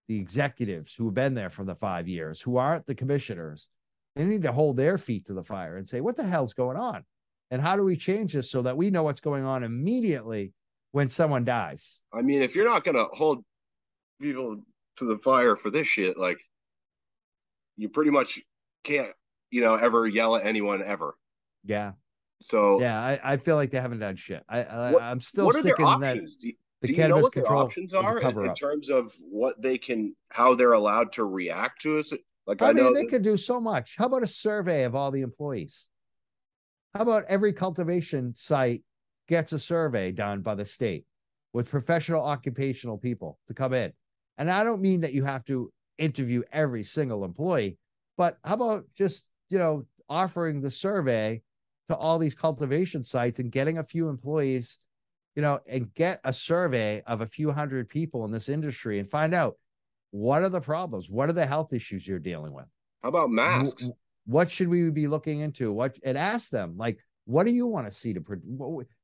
the 0.08 0.18
executives 0.18 0.94
who 0.94 1.06
have 1.06 1.14
been 1.14 1.34
there 1.34 1.50
for 1.50 1.66
the 1.66 1.76
five 1.76 2.08
years, 2.08 2.42
who 2.42 2.56
aren't 2.58 2.86
the 2.86 2.96
commissioners. 2.96 3.70
They 4.16 4.26
need 4.26 4.44
to 4.44 4.52
hold 4.52 4.78
their 4.78 4.98
feet 4.98 5.26
to 5.28 5.34
the 5.34 5.44
fire 5.44 5.78
and 5.78 5.88
say, 5.88 6.02
what 6.02 6.16
the 6.16 6.24
hell's 6.24 6.54
going 6.54 6.78
on? 6.78 7.04
And 7.52 7.62
how 7.62 7.76
do 7.76 7.84
we 7.84 7.96
change 7.98 8.34
this 8.34 8.50
so 8.50 8.62
that 8.64 8.78
we 8.78 8.90
know 8.90 9.04
what's 9.04 9.22
going 9.22 9.44
on 9.44 9.64
immediately 9.64 10.54
when 10.92 11.10
someone 11.10 11.44
dies? 11.44 12.02
I 12.14 12.22
mean, 12.22 12.42
if 12.42 12.56
you're 12.56 12.66
not 12.66 12.84
gonna 12.84 13.06
hold 13.12 13.44
people 14.22 14.62
to 14.98 15.06
the 15.06 15.18
fire 15.20 15.56
for 15.56 15.70
this 15.70 15.88
shit, 15.88 16.18
like 16.18 16.40
you 17.78 17.90
pretty 17.90 18.12
much 18.12 18.40
can't, 18.84 19.12
you 19.52 19.62
know, 19.62 19.76
ever 19.76 20.08
yell 20.08 20.36
at 20.36 20.46
anyone 20.46 20.84
ever. 20.84 21.16
Yeah. 21.64 21.94
So 22.42 22.80
Yeah. 22.80 23.00
I, 23.00 23.20
I 23.24 23.38
feel 23.38 23.56
like 23.56 23.72
they 23.72 23.80
haven't 23.80 24.00
done 24.00 24.16
shit. 24.16 24.44
I, 24.48 24.64
I 24.64 25.12
I'm 25.12 25.22
still 25.22 25.46
what 25.46 25.56
are 25.56 25.62
their 25.64 25.76
sticking 25.76 25.92
in 25.92 26.00
that 26.02 26.12
options? 26.12 26.38
Do, 26.38 26.52
the 26.82 26.88
do 26.88 26.94
you 26.94 26.98
know 27.00 27.04
cannabis 27.04 27.24
what 27.24 27.34
their 27.34 27.44
control 27.44 27.64
options 27.64 27.94
are 27.94 28.20
in, 28.20 28.46
in 28.46 28.54
terms 28.56 28.90
of 28.90 29.16
what 29.22 29.62
they 29.62 29.78
can, 29.78 30.16
how 30.30 30.54
they're 30.54 30.74
allowed 30.74 31.14
to 31.14 31.24
react 31.24 31.82
to 31.84 32.00
us? 32.00 32.12
Like 32.46 32.62
I, 32.62 32.70
I, 32.70 32.72
know 32.74 32.84
mean, 32.86 32.94
they 32.94 33.02
that- 33.04 33.10
could 33.10 33.22
do 33.24 33.38
so 33.38 33.60
much. 33.60 33.96
How 33.98 34.08
about 34.08 34.24
a 34.24 34.28
survey 34.28 34.84
of 34.84 34.96
all 34.96 35.12
the 35.12 35.22
employees? 35.22 35.88
How 36.94 37.02
about 37.02 37.24
every 37.28 37.54
cultivation 37.54 38.36
site 38.36 38.84
gets 39.28 39.54
a 39.54 39.60
survey 39.60 40.12
done 40.12 40.42
by 40.42 40.56
the 40.56 40.66
state 40.66 41.06
with 41.54 41.70
professional 41.70 42.24
occupational 42.24 42.98
people 42.98 43.40
to 43.48 43.54
come 43.54 43.74
in? 43.74 43.94
And 44.38 44.50
I 44.50 44.64
don't 44.64 44.82
mean 44.82 45.02
that 45.02 45.14
you 45.14 45.24
have 45.24 45.46
to 45.46 45.72
interview 45.98 46.44
every 46.52 46.84
single 46.84 47.24
employee, 47.24 47.78
but 48.18 48.38
how 48.44 48.56
about 48.56 48.86
just, 48.96 49.28
you 49.50 49.58
know, 49.58 49.86
offering 50.10 50.62
the 50.62 50.70
survey 50.72 51.42
to 51.90 51.96
all 51.96 52.20
these 52.20 52.36
cultivation 52.36 53.04
sites 53.04 53.40
and 53.40 53.52
getting 53.52 53.78
a 53.78 53.84
few 53.84 54.10
employees, 54.10 54.80
you 55.36 55.42
know, 55.42 55.60
and 55.68 55.94
get 55.94 56.20
a 56.24 56.34
survey 56.34 57.02
of 57.08 57.22
a 57.22 57.28
few 57.28 57.52
hundred 57.52 57.90
people 57.90 58.26
in 58.26 58.32
this 58.32 58.50
industry 58.50 59.00
and 59.00 59.10
find 59.10 59.34
out 59.34 59.56
what 60.14 60.44
are 60.44 60.50
the 60.50 60.62
problems? 60.62 61.10
What 61.10 61.28
are 61.28 61.34
the 61.34 61.46
health 61.48 61.74
issues 61.74 62.08
you're 62.08 62.20
dealing 62.20 62.54
with? 62.54 62.66
how 63.02 63.10
about 63.10 63.32
masks? 63.32 63.84
wh- 63.84 64.30
What 64.30 64.52
should 64.52 64.68
we 64.68 64.90
be 64.92 65.08
looking 65.08 65.40
into? 65.40 65.74
What 65.74 65.98
and 66.04 66.16
ask 66.18 66.52
them 66.52 66.78
like, 66.78 67.00
what 67.26 67.46
do 67.46 67.52
you 67.52 67.66
want 67.66 67.88
to 67.88 67.92
see 67.92 68.14
to 68.14 68.22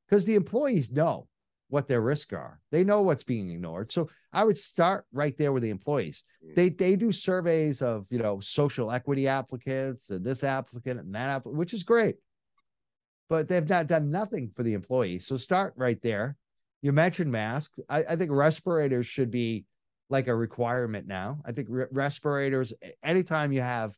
because 0.07 0.26
the 0.26 0.36
employees 0.36 0.91
know 0.91 1.28
what 1.70 1.88
their 1.88 2.01
risks 2.01 2.34
are. 2.34 2.60
They 2.72 2.84
know 2.84 3.01
what's 3.01 3.24
being 3.24 3.49
ignored. 3.49 3.91
So 3.91 4.10
I 4.34 4.43
would 4.43 4.57
start 4.57 5.05
right 5.12 5.36
there 5.38 5.51
with 5.51 5.64
the 5.64 5.70
employees. 5.72 6.24
Mm. 6.45 6.55
They 6.55 6.70
they 6.70 6.95
do 6.95 7.12
surveys 7.12 7.82
of 7.82 8.05
you 8.12 8.20
know 8.20 8.39
social 8.39 8.91
equity 8.91 9.28
applicants 9.28 10.12
and 10.12 10.24
this 10.24 10.43
applicant 10.43 10.99
and 10.99 11.14
that 11.16 11.30
applicant, 11.30 11.57
which 11.57 11.74
is 11.74 11.84
great. 11.84 12.16
But 13.30 13.47
they've 13.47 13.68
not 13.68 13.88
done 13.88 14.12
nothing 14.12 14.49
for 14.49 14.62
the 14.64 14.74
employees. 14.74 15.26
So 15.28 15.38
start 15.38 15.74
right 15.76 16.01
there. 16.01 16.36
You 16.82 16.91
mentioned 16.91 17.32
masks. 17.32 17.78
I, 17.89 18.03
I 18.10 18.16
think 18.16 18.32
respirators 18.32 19.05
should 19.05 19.30
be 19.32 19.66
like 20.10 20.28
a 20.28 20.36
requirement 20.36 21.07
now. 21.07 21.39
I 21.45 21.51
think 21.51 21.68
re- 21.70 21.86
respirators, 21.91 22.74
anytime 23.03 23.51
you 23.51 23.62
have 23.62 23.95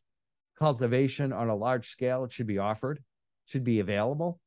cultivation 0.58 1.32
on 1.32 1.48
a 1.48 1.54
large 1.54 1.88
scale, 1.88 2.24
it 2.24 2.32
should 2.32 2.46
be 2.46 2.58
offered, 2.58 3.02
should 3.46 3.64
be 3.64 3.80
available. 3.80 4.38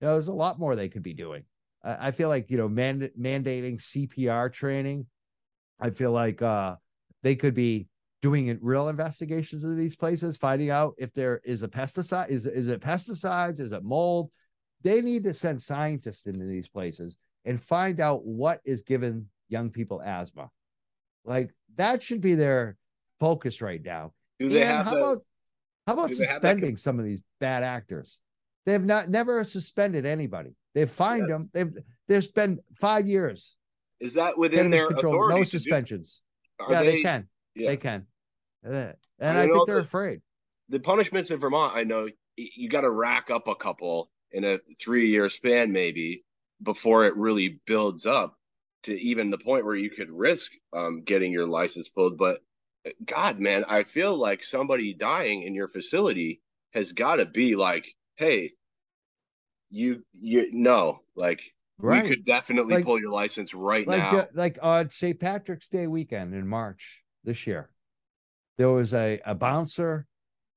You 0.00 0.06
know, 0.06 0.12
there's 0.14 0.28
a 0.28 0.32
lot 0.32 0.58
more 0.58 0.74
they 0.74 0.88
could 0.88 1.02
be 1.02 1.14
doing. 1.14 1.44
I, 1.84 2.08
I 2.08 2.10
feel 2.10 2.28
like, 2.28 2.50
you 2.50 2.56
know, 2.56 2.68
mand- 2.68 3.10
mandating 3.18 3.80
CPR 3.80 4.52
training. 4.52 5.06
I 5.80 5.90
feel 5.90 6.12
like 6.12 6.40
uh, 6.40 6.76
they 7.22 7.36
could 7.36 7.54
be 7.54 7.88
doing 8.22 8.58
real 8.62 8.88
investigations 8.88 9.64
of 9.64 9.76
these 9.76 9.96
places, 9.96 10.38
finding 10.38 10.70
out 10.70 10.94
if 10.96 11.12
there 11.12 11.42
is 11.44 11.62
a 11.62 11.68
pesticide. 11.68 12.30
Is, 12.30 12.46
is 12.46 12.68
it 12.68 12.80
pesticides? 12.80 13.60
Is 13.60 13.72
it 13.72 13.84
mold? 13.84 14.30
They 14.82 15.02
need 15.02 15.24
to 15.24 15.34
send 15.34 15.60
scientists 15.60 16.26
into 16.26 16.46
these 16.46 16.68
places 16.68 17.16
and 17.44 17.60
find 17.60 18.00
out 18.00 18.24
what 18.24 18.60
is 18.64 18.82
giving 18.82 19.26
young 19.48 19.70
people 19.70 20.00
asthma. 20.02 20.48
Like 21.24 21.50
that 21.76 22.02
should 22.02 22.20
be 22.20 22.34
their 22.34 22.76
focus 23.20 23.60
right 23.62 23.82
now. 23.82 24.12
Do 24.38 24.48
they 24.48 24.62
and 24.62 24.70
have 24.70 24.86
how 24.86 24.92
the, 24.94 24.98
about 25.00 25.18
how 25.86 25.92
about 25.94 26.08
do 26.10 26.14
they 26.16 26.24
have 26.26 26.42
that 26.42 26.48
suspending 26.54 26.76
some 26.76 26.98
of 26.98 27.04
these 27.04 27.22
bad 27.40 27.62
actors? 27.62 28.20
They've 28.66 28.82
not 28.84 29.08
never 29.08 29.44
suspended 29.44 30.06
anybody. 30.06 30.54
They've 30.74 30.90
fined 30.90 31.28
Yeah. 31.28 31.38
them. 31.38 31.50
They've 31.52 31.72
there's 32.08 32.30
been 32.30 32.58
five 32.78 33.06
years. 33.06 33.56
is 34.00 34.14
that 34.14 34.36
within 34.36 34.70
their 34.70 34.88
control, 34.88 35.14
authority? 35.14 35.38
no 35.38 35.44
suspensions. 35.44 36.22
yeah, 36.68 36.82
they, 36.82 37.02
can. 37.02 37.28
yeah. 37.54 37.68
They 37.68 37.76
can. 37.76 38.06
Uh, 38.66 38.70
and 38.70 38.94
And 39.20 39.38
I 39.38 39.46
think 39.46 39.66
they're 39.66 39.76
the- 39.76 39.80
afraid. 39.82 40.20
the 40.68 40.80
punishments 40.80 41.30
in 41.30 41.38
Vermont, 41.40 41.74
I 41.74 41.84
know 41.84 42.08
you 42.36 42.68
got 42.68 42.82
to 42.82 42.90
rack 42.90 43.30
up 43.30 43.48
a 43.48 43.54
couple 43.54 44.10
in 44.32 44.44
a 44.44 44.58
three 44.80 45.08
year 45.08 45.28
span, 45.28 45.72
maybe 45.72 46.24
before 46.62 47.04
it 47.06 47.16
really 47.16 47.60
builds 47.66 48.04
up 48.06 48.36
to 48.84 49.00
even 49.00 49.30
the 49.30 49.38
point 49.38 49.64
where 49.64 49.74
you 49.76 49.90
could 49.90 50.10
risk 50.10 50.50
um, 50.72 51.02
getting 51.02 51.32
your 51.32 51.46
license 51.46 51.88
pulled. 51.88 52.16
But 52.16 52.40
uh, 52.86 52.90
God, 53.04 53.40
man, 53.40 53.64
I 53.68 53.82
feel 53.84 54.16
like 54.16 54.42
somebody 54.42 54.94
dying 54.94 55.42
in 55.42 55.54
your 55.54 55.68
facility 55.68 56.40
has 56.72 56.92
got 56.92 57.16
to 57.16 57.24
be 57.26 57.56
like, 57.56 57.86
hey, 58.16 58.52
you, 59.70 60.04
you, 60.20 60.48
no, 60.52 61.00
like 61.16 61.40
Right. 61.78 62.04
we 62.04 62.08
could 62.08 62.24
definitely 62.24 62.76
Like- 62.76 62.84
pull 62.84 63.00
your 63.00 63.10
license 63.10 63.52
right 63.52 63.86
like 63.86 63.98
now. 64.12 64.18
uh, 64.18 64.26
like 64.32 64.58
on 64.62 64.90
St. 64.90 65.18
Patrick's 65.18 65.68
Day 65.68 65.88
weekend 65.88 66.32
in 66.34 66.46
March 66.46 67.02
this 67.24 67.46
year, 67.48 67.70
there 68.58 68.70
was 68.70 68.94
a, 68.94 69.20
a 69.26 69.34
bouncer 69.34 70.06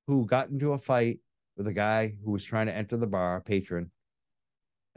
who 0.06 0.26
got 0.28 0.50
into 0.50 0.74
a 0.74 0.78
fight 0.78 1.20
with 1.58 1.66
a 1.68 1.74
guy 1.74 2.16
who 2.24 2.32
was 2.32 2.44
trying 2.44 2.68
to 2.68 2.76
enter 2.76 2.98
the 2.98 3.08
bar, 3.08 3.38
a 3.38 3.42
patron. 3.42 3.90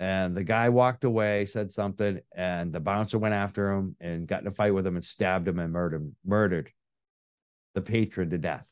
And 0.00 0.34
the 0.34 0.42
guy 0.42 0.70
walked 0.70 1.04
away, 1.04 1.44
said 1.44 1.70
something, 1.70 2.20
and 2.34 2.72
the 2.72 2.80
bouncer 2.80 3.18
went 3.18 3.34
after 3.34 3.70
him 3.70 3.96
and 4.00 4.26
got 4.26 4.40
in 4.40 4.46
a 4.46 4.50
fight 4.50 4.72
with 4.72 4.86
him 4.86 4.96
and 4.96 5.04
stabbed 5.04 5.46
him 5.46 5.58
and 5.58 5.70
murdered 5.70 6.10
murdered 6.24 6.72
the 7.74 7.82
patron 7.82 8.30
to 8.30 8.38
death. 8.38 8.66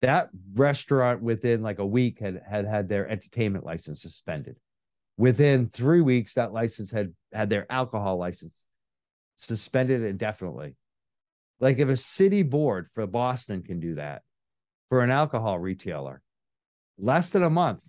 That 0.00 0.30
restaurant 0.54 1.22
within 1.22 1.62
like 1.62 1.78
a 1.78 1.86
week 1.86 2.18
had 2.18 2.40
had 2.48 2.64
had 2.64 2.88
their 2.88 3.06
entertainment 3.06 3.66
license 3.66 4.00
suspended. 4.00 4.56
Within 5.18 5.66
three 5.66 6.00
weeks, 6.00 6.34
that 6.34 6.54
license 6.54 6.90
had 6.90 7.12
had 7.34 7.50
their 7.50 7.70
alcohol 7.70 8.16
license 8.16 8.64
suspended 9.36 10.02
indefinitely. 10.02 10.76
Like 11.60 11.78
if 11.78 11.90
a 11.90 11.96
city 11.96 12.42
board 12.42 12.88
for 12.94 13.06
Boston 13.06 13.62
can 13.62 13.80
do 13.80 13.96
that 13.96 14.22
for 14.88 15.02
an 15.02 15.10
alcohol 15.10 15.58
retailer, 15.58 16.22
less 16.96 17.28
than 17.28 17.42
a 17.42 17.50
month. 17.50 17.86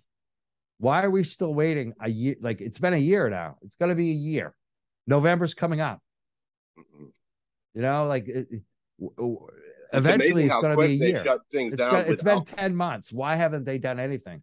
Why 0.78 1.02
are 1.02 1.10
we 1.10 1.24
still 1.24 1.54
waiting 1.54 1.92
a 2.00 2.10
year? 2.10 2.36
Like 2.40 2.60
it's 2.60 2.78
been 2.78 2.94
a 2.94 2.98
year 2.98 3.28
now. 3.30 3.56
It's 3.62 3.76
going 3.76 3.90
to 3.90 3.94
be 3.96 4.10
a 4.10 4.14
year. 4.14 4.54
November's 5.06 5.54
coming 5.54 5.80
up. 5.80 6.00
You 7.74 7.82
know, 7.82 8.06
like 8.06 8.28
it, 8.28 8.46
it- 8.50 8.62
w- 8.98 9.14
w- 9.16 9.46
It's 9.92 10.06
eventually 10.06 10.44
it's 10.46 10.56
going 10.56 10.76
to 10.76 10.80
be 10.80 11.04
a 11.04 11.10
year. 11.10 11.24
Shut 11.24 11.40
things 11.50 11.72
It's, 11.74 11.82
down. 11.82 11.92
got, 11.92 12.08
it's 12.08 12.22
been 12.22 12.34
al- 12.38 12.44
10 12.44 12.74
months. 12.74 13.12
Why 13.12 13.34
haven't 13.34 13.64
they 13.64 13.78
done 13.78 13.98
anything? 13.98 14.42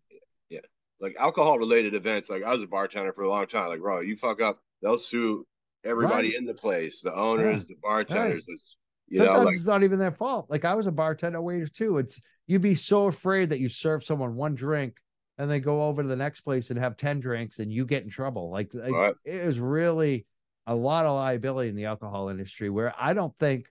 Yeah. 0.49 0.59
Like 0.99 1.15
alcohol 1.19 1.57
related 1.57 1.93
events. 1.93 2.29
Like 2.29 2.43
I 2.43 2.51
was 2.53 2.63
a 2.63 2.67
bartender 2.67 3.13
for 3.13 3.23
a 3.23 3.29
long 3.29 3.47
time. 3.47 3.67
Like, 3.69 3.79
bro, 3.79 4.01
you 4.01 4.17
fuck 4.17 4.41
up, 4.41 4.59
they'll 4.81 4.97
sue 4.97 5.45
everybody 5.83 6.29
Right. 6.29 6.37
in 6.37 6.45
the 6.45 6.53
place, 6.53 7.01
the 7.01 7.13
owners, 7.15 7.67
the 7.67 7.75
bartenders. 7.81 8.45
It's 8.47 8.77
you 9.07 9.17
Sometimes 9.17 9.37
know, 9.39 9.43
like 9.45 9.55
it's 9.55 9.65
not 9.65 9.83
even 9.83 9.99
their 9.99 10.11
fault. 10.11 10.47
Like 10.49 10.63
I 10.65 10.73
was 10.75 10.87
a 10.87 10.91
bartender 10.91 11.41
waiter 11.41 11.67
too. 11.67 11.97
It's 11.97 12.21
you'd 12.47 12.61
be 12.61 12.75
so 12.75 13.07
afraid 13.07 13.49
that 13.49 13.59
you 13.59 13.67
serve 13.69 14.03
someone 14.03 14.35
one 14.35 14.55
drink 14.55 14.95
and 15.41 15.49
they 15.49 15.59
go 15.59 15.85
over 15.87 16.03
to 16.03 16.07
the 16.07 16.15
next 16.15 16.41
place 16.41 16.69
and 16.69 16.79
have 16.79 16.97
10 16.97 17.19
drinks 17.19 17.57
and 17.57 17.73
you 17.73 17.83
get 17.83 18.03
in 18.03 18.09
trouble. 18.09 18.51
Like, 18.51 18.73
like 18.75 18.91
Right. 18.93 19.15
it 19.25 19.33
is 19.33 19.59
really 19.59 20.27
a 20.67 20.75
lot 20.75 21.07
of 21.07 21.15
liability 21.15 21.67
in 21.69 21.75
the 21.75 21.85
alcohol 21.85 22.29
industry 22.29 22.69
where 22.69 22.93
I 22.97 23.15
don't 23.15 23.35
think 23.39 23.67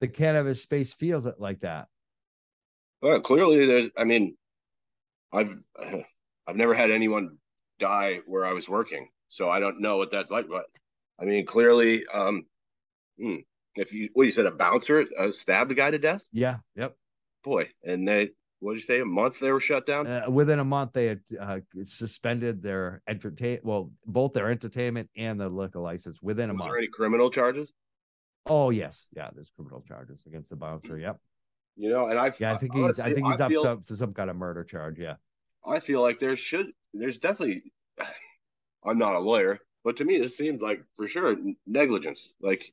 the 0.00 0.08
cannabis 0.08 0.62
space 0.62 0.94
feels 0.94 1.26
it 1.26 1.38
like 1.38 1.60
that. 1.60 1.88
Well, 3.02 3.20
clearly, 3.20 3.66
there's. 3.66 3.90
I 3.98 4.04
mean, 4.04 4.36
I've 5.32 5.58
I've 6.46 6.56
never 6.56 6.74
had 6.74 6.90
anyone 6.90 7.36
die 7.78 8.20
where 8.26 8.44
I 8.46 8.52
was 8.54 8.68
working, 8.68 9.08
so 9.28 9.50
I 9.50 9.60
don't 9.60 9.80
know 9.80 9.98
what 9.98 10.10
that's 10.10 10.30
like. 10.30 10.48
But 10.48 10.66
I 11.20 11.26
mean, 11.26 11.44
clearly, 11.46 12.06
um, 12.06 12.46
hmm, 13.18 13.36
if 13.76 13.92
you 13.92 14.10
what 14.14 14.24
you 14.24 14.32
said, 14.32 14.46
a 14.46 14.50
bouncer 14.50 15.04
uh, 15.18 15.32
stabbed 15.32 15.72
a 15.72 15.74
guy 15.74 15.90
to 15.90 15.98
death, 15.98 16.22
Yeah. 16.32 16.58
Yep. 16.76 16.96
boy, 17.44 17.68
and 17.84 18.08
they 18.08 18.30
what 18.60 18.72
did 18.74 18.80
you 18.80 18.84
say? 18.84 19.00
A 19.00 19.04
month 19.04 19.40
they 19.40 19.50
were 19.50 19.60
shut 19.60 19.86
down. 19.86 20.06
Uh, 20.06 20.26
within 20.28 20.58
a 20.58 20.64
month, 20.64 20.92
they 20.92 21.06
had 21.06 21.20
uh, 21.38 21.60
suspended 21.82 22.62
their 22.62 23.02
entertain, 23.08 23.58
well, 23.62 23.90
both 24.06 24.34
their 24.34 24.50
entertainment 24.50 25.08
and 25.16 25.40
the 25.40 25.48
liquor 25.48 25.80
license 25.80 26.20
within 26.22 26.50
a 26.50 26.52
was 26.52 26.60
month. 26.60 26.70
there 26.70 26.78
any 26.78 26.88
criminal 26.88 27.30
charges? 27.30 27.72
Oh 28.46 28.70
yes, 28.70 29.06
yeah. 29.16 29.30
There's 29.34 29.50
criminal 29.56 29.82
charges 29.86 30.20
against 30.26 30.50
the 30.50 30.56
bouncer. 30.56 30.98
Yep. 30.98 31.18
You 31.76 31.90
know, 31.90 32.06
and 32.06 32.18
I 32.18 32.32
Yeah, 32.38 32.52
I 32.52 32.58
think 32.58 32.74
he's. 32.74 33.00
I 33.00 33.14
think 33.14 33.26
he's 33.26 33.40
up 33.40 33.50
feel, 33.50 33.62
some, 33.62 33.82
for 33.82 33.96
some 33.96 34.12
kind 34.12 34.28
of 34.28 34.36
murder 34.36 34.64
charge. 34.64 34.98
Yeah. 34.98 35.14
I 35.66 35.80
feel 35.80 36.02
like 36.02 36.18
there 36.18 36.36
should 36.36 36.66
there's 36.92 37.18
definitely. 37.18 37.62
I'm 38.84 38.98
not 38.98 39.14
a 39.14 39.18
lawyer, 39.18 39.58
but 39.84 39.96
to 39.96 40.06
me, 40.06 40.18
this 40.18 40.38
seems 40.38 40.62
like 40.62 40.82
for 40.96 41.06
sure 41.06 41.36
negligence. 41.66 42.32
Like 42.40 42.72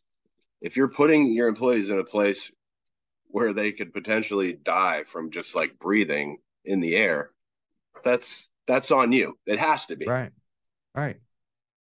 if 0.61 0.77
you're 0.77 0.87
putting 0.87 1.31
your 1.31 1.47
employees 1.49 1.89
in 1.89 1.99
a 1.99 2.03
place 2.03 2.51
where 3.29 3.53
they 3.53 3.71
could 3.71 3.93
potentially 3.93 4.53
die 4.53 5.03
from 5.05 5.31
just 5.31 5.55
like 5.55 5.79
breathing 5.79 6.37
in 6.65 6.79
the 6.79 6.95
air, 6.95 7.31
that's 8.03 8.49
that's 8.67 8.91
on 8.91 9.11
you. 9.11 9.37
It 9.45 9.59
has 9.59 9.85
to 9.87 9.95
be. 9.95 10.05
Right. 10.05 10.31
Right. 10.93 11.17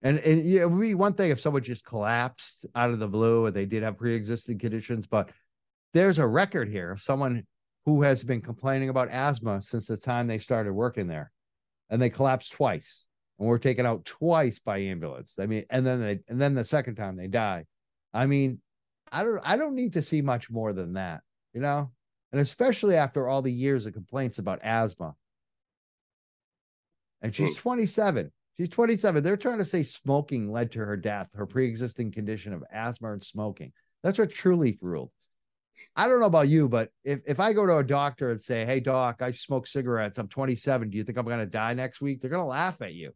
And, 0.03 0.19
and 0.19 0.45
it 0.47 0.69
would 0.69 0.79
be 0.79 0.93
one 0.93 1.13
thing 1.13 1.31
if 1.31 1.39
someone 1.39 1.63
just 1.63 1.83
collapsed 1.83 2.67
out 2.75 2.91
of 2.91 2.99
the 2.99 3.07
blue 3.07 3.47
and 3.47 3.55
they 3.55 3.65
did 3.65 3.81
have 3.81 3.97
pre-existing 3.97 4.59
conditions, 4.59 5.07
but 5.07 5.31
there's 5.93 6.19
a 6.19 6.27
record 6.27 6.69
here 6.69 6.91
of 6.91 7.01
someone 7.01 7.45
who 7.85 8.01
has 8.03 8.23
been 8.23 8.41
complaining 8.41 8.89
about 8.89 9.09
asthma 9.09 9.61
since 9.61 9.87
the 9.87 9.97
time 9.97 10.27
they 10.27 10.37
started 10.37 10.73
working 10.73 11.07
there, 11.07 11.31
and 11.89 12.01
they 12.01 12.09
collapsed 12.09 12.51
twice, 12.51 13.07
and 13.39 13.47
were 13.47 13.57
taken 13.57 13.85
out 13.85 14.03
twice 14.03 14.59
by 14.59 14.77
ambulance. 14.77 15.39
I 15.39 15.45
mean, 15.45 15.63
and 15.69 15.85
then 15.85 16.01
they 16.01 16.19
and 16.27 16.39
then 16.39 16.53
the 16.53 16.65
second 16.65 16.95
time 16.95 17.15
they 17.15 17.27
die. 17.27 17.65
I 18.13 18.25
mean, 18.25 18.61
I 19.11 19.23
don't 19.23 19.41
I 19.43 19.55
don't 19.55 19.75
need 19.75 19.93
to 19.93 20.01
see 20.01 20.21
much 20.21 20.49
more 20.51 20.73
than 20.73 20.93
that, 20.93 21.21
you 21.53 21.61
know, 21.61 21.91
and 22.31 22.41
especially 22.41 22.95
after 22.95 23.27
all 23.27 23.41
the 23.41 23.51
years 23.51 23.85
of 23.85 23.93
complaints 23.93 24.39
about 24.39 24.59
asthma. 24.63 25.15
And 27.21 27.33
she's 27.33 27.55
27. 27.55 28.31
She's 28.57 28.69
27. 28.69 29.23
They're 29.23 29.37
trying 29.37 29.57
to 29.59 29.65
say 29.65 29.83
smoking 29.83 30.51
led 30.51 30.71
to 30.71 30.79
her 30.79 30.97
death, 30.97 31.29
her 31.35 31.45
pre-existing 31.45 32.11
condition 32.11 32.53
of 32.53 32.63
asthma 32.71 33.13
and 33.13 33.23
smoking. 33.23 33.71
That's 34.03 34.19
what 34.19 34.29
Trulieve 34.29 34.81
ruled. 34.83 35.11
I 35.95 36.07
don't 36.07 36.19
know 36.19 36.25
about 36.25 36.47
you, 36.47 36.67
but 36.67 36.89
if, 37.03 37.21
if 37.27 37.39
I 37.39 37.53
go 37.53 37.67
to 37.67 37.77
a 37.77 37.83
doctor 37.83 38.31
and 38.31 38.41
say, 38.41 38.65
Hey 38.65 38.79
doc, 38.79 39.21
I 39.21 39.31
smoke 39.31 39.67
cigarettes, 39.67 40.17
I'm 40.17 40.27
27. 40.27 40.89
Do 40.89 40.97
you 40.97 41.03
think 41.03 41.17
I'm 41.17 41.25
gonna 41.25 41.45
die 41.45 41.73
next 41.75 42.01
week? 42.01 42.19
They're 42.19 42.31
gonna 42.31 42.47
laugh 42.47 42.81
at 42.81 42.93
you. 42.93 43.13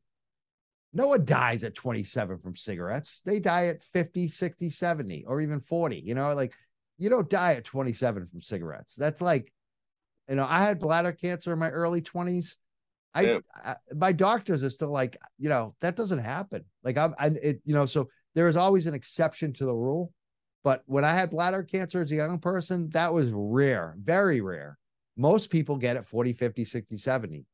No 0.94 1.08
one 1.08 1.26
dies 1.26 1.64
at 1.64 1.74
27 1.74 2.40
from 2.40 2.56
cigarettes. 2.56 3.22
They 3.26 3.40
die 3.40 3.68
at 3.68 3.82
50, 3.82 4.28
60, 4.28 4.70
70, 4.70 5.26
or 5.26 5.42
even 5.42 5.62
40. 5.62 6.00
You 6.00 6.16
know, 6.16 6.34
like 6.36 6.54
you 7.02 7.10
don't 7.10 7.30
die 7.30 7.56
at 7.56 7.66
27 7.66 8.28
from 8.28 8.42
cigarettes. 8.42 8.96
That's 8.96 9.22
like, 9.22 9.52
you 10.30 10.36
know, 10.36 10.46
I 10.48 10.64
had 10.64 10.80
bladder 10.80 11.12
cancer 11.12 11.52
in 11.52 11.58
my 11.58 11.72
early 11.72 12.00
20s. 12.00 12.58
I, 13.16 13.22
Yeah. 13.22 13.40
I 13.56 13.76
my 13.96 14.12
doctors 14.12 14.64
are 14.64 14.70
still 14.70 14.92
like, 14.92 15.18
you 15.40 15.50
know, 15.50 15.74
that 15.82 15.96
doesn't 15.96 16.20
happen. 16.20 16.64
Like 16.84 16.98
I'm, 16.98 17.16
I, 17.18 17.28
it, 17.42 17.62
you 17.66 17.74
know, 17.74 17.88
so 17.88 18.08
there 18.36 18.48
is 18.48 18.56
always 18.56 18.86
an 18.86 18.94
exception 18.94 19.52
to 19.54 19.66
the 19.66 19.74
rule. 19.74 20.14
But 20.64 20.84
when 20.86 21.04
I 21.04 21.16
had 21.16 21.32
bladder 21.32 21.64
cancer 21.64 22.04
as 22.04 22.12
a 22.12 22.16
young 22.16 22.38
person, 22.38 22.88
that 22.92 23.12
was 23.12 23.32
rare, 23.34 23.96
very 24.00 24.42
rare. 24.42 24.78
Most 25.18 25.50
people 25.50 25.78
get 25.78 25.98
it 25.98 26.06
40, 26.06 26.34
50, 26.34 26.64
60, 26.64 26.98
70. 26.98 27.46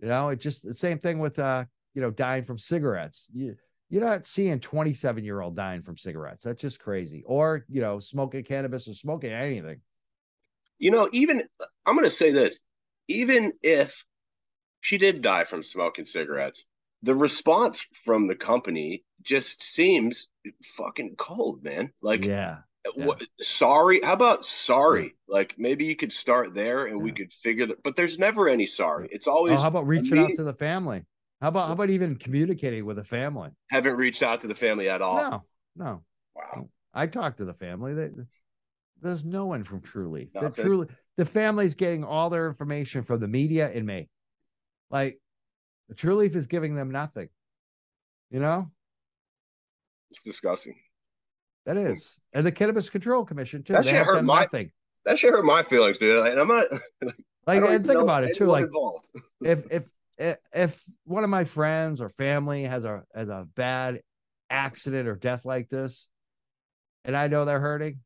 You 0.00 0.08
know, 0.08 0.30
it's 0.30 0.42
just 0.42 0.64
the 0.64 0.74
same 0.74 0.98
thing 0.98 1.20
with, 1.20 1.38
uh, 1.38 1.64
you 1.94 2.02
know, 2.02 2.10
dying 2.10 2.42
from 2.42 2.58
cigarettes. 2.58 3.28
You, 3.32 3.54
you're 3.92 4.00
not 4.02 4.24
seeing 4.24 4.58
27 4.58 5.22
year 5.22 5.42
old 5.42 5.54
dying 5.54 5.82
from 5.82 5.98
cigarettes. 5.98 6.42
That's 6.42 6.62
just 6.62 6.80
crazy. 6.80 7.22
Or, 7.26 7.66
you 7.68 7.82
know, 7.82 7.98
smoking 7.98 8.42
cannabis 8.42 8.88
or 8.88 8.94
smoking 8.94 9.32
anything. 9.32 9.82
You 10.78 10.90
know, 10.92 11.10
even 11.12 11.42
uh, 11.60 11.66
I'm 11.84 11.94
going 11.94 12.08
to 12.08 12.10
say 12.10 12.32
this: 12.32 12.58
even 13.08 13.52
if 13.62 14.02
she 14.80 14.96
did 14.96 15.20
die 15.20 15.44
from 15.44 15.62
smoking 15.62 16.06
cigarettes, 16.06 16.64
the 17.02 17.14
response 17.14 17.86
from 17.92 18.28
the 18.28 18.34
company 18.34 19.04
just 19.20 19.62
seems 19.62 20.26
fucking 20.64 21.16
cold, 21.16 21.62
man. 21.62 21.92
Like, 22.00 22.24
yeah. 22.24 22.60
Uh, 22.86 22.92
yeah. 22.96 23.04
what, 23.04 23.22
sorry. 23.42 24.00
How 24.02 24.14
about 24.14 24.46
sorry? 24.46 25.16
Like, 25.28 25.56
maybe 25.58 25.84
you 25.84 25.96
could 25.96 26.12
start 26.12 26.54
there, 26.54 26.86
and 26.86 27.02
we 27.02 27.12
could 27.12 27.30
figure 27.30 27.66
that. 27.66 27.82
But 27.82 27.96
there's 27.96 28.18
never 28.18 28.48
any 28.48 28.64
sorry. 28.64 29.10
It's 29.12 29.26
always. 29.26 29.58
Oh, 29.58 29.62
how 29.62 29.68
about 29.68 29.86
reaching 29.86 30.16
out 30.16 30.30
to 30.36 30.44
the 30.44 30.54
family? 30.54 31.04
How 31.42 31.48
about 31.48 31.66
how 31.66 31.72
about 31.72 31.90
even 31.90 32.14
communicating 32.14 32.86
with 32.86 32.96
the 32.96 33.04
family? 33.04 33.50
haven't 33.68 33.96
reached 33.96 34.22
out 34.22 34.38
to 34.40 34.46
the 34.46 34.54
family 34.54 34.88
at 34.88 35.02
all. 35.02 35.16
No, 35.16 35.42
no. 35.74 36.02
Wow. 36.36 36.68
I 36.94 37.08
talked 37.08 37.38
to 37.38 37.44
the 37.44 37.52
family. 37.52 37.94
They, 37.94 38.10
there's 39.00 39.24
no 39.24 39.46
one 39.46 39.64
from 39.64 39.80
Trulieve. 39.80 40.32
The 40.34 40.50
truly 40.50 40.86
the 41.16 41.26
family's 41.26 41.74
getting 41.74 42.04
all 42.04 42.30
their 42.30 42.46
information 42.46 43.02
from 43.02 43.18
the 43.18 43.26
media 43.26 43.68
and 43.74 43.84
me. 43.84 44.08
Like 44.88 45.18
Trulieve 45.92 46.36
is 46.36 46.46
giving 46.46 46.76
them 46.76 46.92
nothing. 46.92 47.28
You 48.30 48.38
know, 48.38 48.70
It's 50.12 50.22
disgusting. 50.22 50.76
that 51.66 51.76
hmm. 51.76 51.86
is. 51.86 52.20
And 52.32 52.46
the 52.46 52.52
Cannabis 52.52 52.88
Control 52.88 53.24
Commission 53.24 53.64
too. 53.64 53.72
That 53.72 53.84
shit 53.84 53.96
hurt 53.96 54.22
my- 54.22 54.42
nothing. 54.42 54.70
That 55.06 55.18
shit 55.18 55.32
hurt 55.32 55.44
my 55.44 55.64
feelings, 55.64 55.98
dude. 55.98 56.20
Like, 56.20 56.30
and 56.30 56.40
I'm 56.40 56.46
not. 56.46 56.66
I 57.48 57.58
Like 57.58 57.68
and 57.68 57.84
think 57.84 58.00
about 58.00 58.22
it 58.22 58.36
too. 58.36 58.46
Like 58.46 58.66
involved. 58.66 59.08
if 59.42 59.64
if 59.72 59.90
if 60.54 60.82
one 61.04 61.24
of 61.24 61.30
my 61.30 61.44
friends 61.44 62.00
or 62.00 62.08
family 62.08 62.62
has 62.64 62.84
a 62.84 63.02
has 63.14 63.28
a 63.28 63.46
bad 63.56 64.00
accident 64.50 65.08
or 65.08 65.16
death 65.16 65.44
like 65.44 65.68
this, 65.68 66.08
and 67.04 67.16
I 67.16 67.28
know 67.28 67.44
they're 67.44 67.60
hurting, 67.60 67.98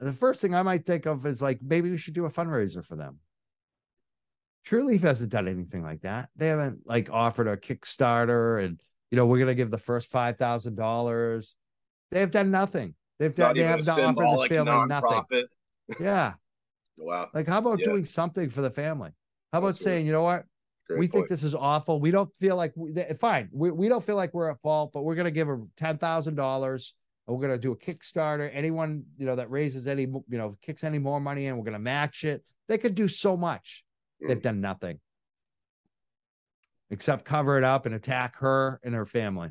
the 0.00 0.12
first 0.12 0.40
thing 0.40 0.54
I 0.54 0.62
might 0.62 0.86
think 0.86 1.06
of 1.06 1.26
is 1.26 1.42
like 1.42 1.58
maybe 1.62 1.90
we 1.90 1.98
should 1.98 2.14
do 2.14 2.26
a 2.26 2.30
fundraiser 2.30 2.84
for 2.84 2.96
them. 2.96 3.18
Trulieve 4.66 5.02
hasn't 5.02 5.30
done 5.32 5.48
anything 5.48 5.82
like 5.82 6.02
that. 6.02 6.28
They 6.36 6.48
haven't 6.48 6.82
like 6.86 7.10
offered 7.10 7.48
a 7.48 7.56
Kickstarter 7.56 8.62
and 8.64 8.80
you 9.10 9.16
know 9.16 9.26
we're 9.26 9.38
gonna 9.38 9.54
give 9.54 9.70
the 9.70 9.78
first 9.78 10.10
five 10.10 10.36
thousand 10.36 10.76
dollars. 10.76 11.56
They 12.10 12.20
have 12.20 12.30
done 12.30 12.50
nothing. 12.50 12.94
They've 13.18 13.34
done. 13.34 13.56
They 13.56 13.62
have 13.64 13.84
not 13.86 13.98
offered 14.00 14.48
this 14.48 14.48
family 14.48 14.86
nothing. 14.86 15.46
Yeah, 16.00 16.34
Wow. 16.98 17.28
like 17.34 17.46
how 17.48 17.58
about 17.58 17.78
Yeah. 17.80 17.86
doing 17.86 18.04
something 18.04 18.50
for 18.50 18.60
the 18.60 18.70
family? 18.70 19.10
How 19.52 19.60
about 19.60 19.78
saying, 19.78 20.04
you 20.06 20.12
know 20.12 20.22
what? 20.22 20.44
Great 20.88 20.98
we 21.00 21.06
point. 21.06 21.12
think 21.12 21.28
this 21.28 21.44
is 21.44 21.54
awful. 21.54 22.00
We 22.00 22.10
don't 22.10 22.34
feel 22.36 22.56
like 22.56 22.72
we, 22.74 22.94
fine. 23.20 23.48
We, 23.52 23.70
we 23.70 23.88
don't 23.88 24.02
feel 24.04 24.16
like 24.16 24.32
we're 24.34 24.50
at 24.50 24.60
fault, 24.62 24.90
but 24.92 25.02
we're 25.02 25.14
going 25.14 25.26
to 25.26 25.30
give 25.30 25.46
her 25.46 25.60
ten 25.76 25.98
thousand 25.98 26.34
dollars. 26.36 26.94
and 27.26 27.36
We're 27.36 27.46
going 27.46 27.58
to 27.58 27.62
do 27.62 27.72
a 27.72 27.76
Kickstarter. 27.76 28.50
Anyone 28.52 29.04
you 29.18 29.26
know 29.26 29.36
that 29.36 29.50
raises 29.50 29.86
any 29.86 30.02
you 30.02 30.24
know 30.30 30.56
kicks 30.62 30.84
any 30.84 30.98
more 30.98 31.20
money 31.20 31.46
in, 31.46 31.56
we're 31.56 31.64
going 31.64 31.72
to 31.74 31.78
match 31.78 32.24
it. 32.24 32.42
They 32.68 32.78
could 32.78 32.94
do 32.94 33.06
so 33.08 33.36
much. 33.36 33.84
They've 34.26 34.38
Mm. 34.38 34.42
done 34.42 34.60
nothing 34.60 35.00
except 36.90 37.24
cover 37.24 37.58
it 37.58 37.64
up 37.64 37.84
and 37.86 37.94
attack 37.94 38.36
her 38.38 38.80
and 38.82 38.94
her 38.94 39.04
family. 39.04 39.50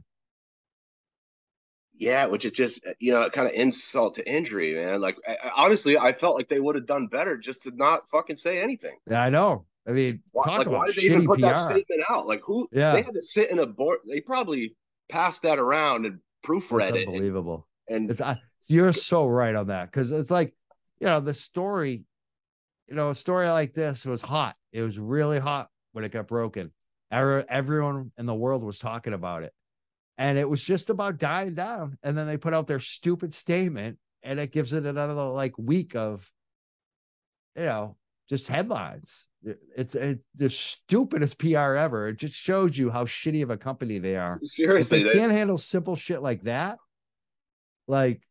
Yeah, 2.00 2.26
which 2.26 2.46
is 2.46 2.52
just 2.52 2.86
you 3.00 3.12
know 3.12 3.30
kind 3.30 3.48
of 3.48 3.54
insult 3.54 4.16
to 4.16 4.28
injury, 4.32 4.76
man. 4.76 5.02
Like 5.02 5.18
I- 5.28 5.52
honestly, 5.56 5.98
I 5.98 6.14
felt 6.14 6.36
like 6.36 6.48
they 6.48 6.60
would 6.60 6.76
have 6.76 6.86
done 6.86 7.08
better 7.08 7.38
just 7.38 7.64
to 7.64 7.72
not 7.76 8.08
fucking 8.10 8.36
say 8.38 8.62
anything. 8.62 8.98
Yeah, 9.10 9.22
I 9.24 9.30
know. 9.30 9.66
I 9.88 9.92
mean, 9.92 10.22
Why, 10.32 10.44
talk 10.44 10.58
like, 10.58 10.68
about 10.68 10.78
why 10.80 10.88
did 10.88 10.96
they 10.98 11.02
even 11.04 11.26
put 11.26 11.40
that 11.42 11.56
statement 11.56 12.04
out? 12.10 12.28
Like, 12.28 12.42
who? 12.44 12.68
Yeah. 12.72 12.94
they 12.94 13.04
had 13.04 13.14
to 13.14 13.22
sit 13.22 13.50
in 13.50 13.60
a 13.60 13.66
board. 13.66 14.00
They 14.08 14.20
probably 14.20 14.76
passed 15.10 15.44
that 15.44 15.60
around 15.60 16.06
and 16.06 16.20
proofread 16.46 16.80
That's 16.80 16.96
it. 16.96 17.00
And, 17.04 17.08
unbelievable. 17.10 17.68
and 17.88 18.12
It's 18.12 18.22
I, 18.22 18.38
you're 18.68 18.92
so 18.92 19.28
right 19.28 19.56
on 19.56 19.68
that 19.68 19.86
because 19.90 20.12
it's 20.12 20.32
like 20.32 20.54
you 21.00 21.08
know 21.08 21.20
the 21.22 21.34
story, 21.34 22.04
you 22.88 22.96
know, 22.96 23.12
a 23.12 23.16
story 23.16 23.48
like 23.50 23.74
this 23.74 24.06
was 24.06 24.22
hot. 24.22 24.56
It 24.74 24.82
was 24.82 25.00
really 25.00 25.40
hot 25.40 25.70
when 25.94 26.04
it 26.04 26.12
got 26.12 26.28
broken. 26.28 26.72
Every- 27.10 27.46
Everyone 27.48 28.12
in 28.18 28.26
the 28.26 28.36
world 28.36 28.64
was 28.64 28.80
talking 28.80 29.14
about 29.14 29.44
it, 29.44 29.54
and 30.18 30.38
it 30.38 30.50
was 30.50 30.64
just 30.66 30.90
about 30.90 31.18
dying 31.18 31.54
down. 31.54 31.98
And 32.04 32.18
then 32.18 32.28
they 32.28 32.36
put 32.38 32.54
out 32.54 32.68
their 32.68 32.82
stupid 32.82 33.34
statement, 33.34 34.00
and 34.22 34.38
it 34.38 34.52
gives 34.52 34.74
it 34.74 34.86
another 34.86 35.14
like 35.14 35.58
week 35.58 35.96
of, 35.96 36.30
you 37.56 37.64
know, 37.64 37.96
just 38.30 38.48
headlines. 38.48 39.28
It's 39.76 39.96
it's 39.96 40.22
the 40.36 40.50
stupidest 40.50 41.40
PR 41.40 41.76
ever. 41.76 42.10
It 42.10 42.18
just 42.18 42.34
shows 42.34 42.78
you 42.78 42.90
how 42.90 43.06
shitty 43.06 43.44
of 43.44 43.50
a 43.50 43.58
company 43.58 44.00
they 44.00 44.16
are 44.18 44.40
if 44.42 44.50
seriously, 44.50 45.04
they 45.04 45.10
they, 45.10 45.20
can't 45.20 45.32
handle 45.32 45.58
simple 45.58 45.96
shit 45.96 46.22
like 46.22 46.44
that, 46.44 46.78
like 47.88 48.22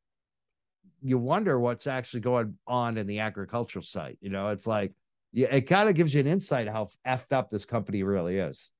you 1.03 1.18
wonder 1.18 1.59
what's 1.59 1.86
actually 1.86 2.20
going 2.20 2.59
on 2.66 2.99
in 2.99 3.07
the 3.07 3.20
agricultural 3.20 3.84
site. 3.84 4.18
You 4.20 4.30
know, 4.30 4.49
it's 4.49 4.66
like 4.66 4.92
yeah, 5.32 5.49
it 5.49 5.62
kind 5.62 5.88
of 5.88 5.94
gives 5.94 6.12
you 6.12 6.20
an 6.20 6.26
insight 6.26 6.68
how 6.68 6.88
effed 7.07 7.32
up 7.32 7.49
this 7.49 7.64
company 7.64 8.03
really 8.03 8.38
is. 8.38 8.70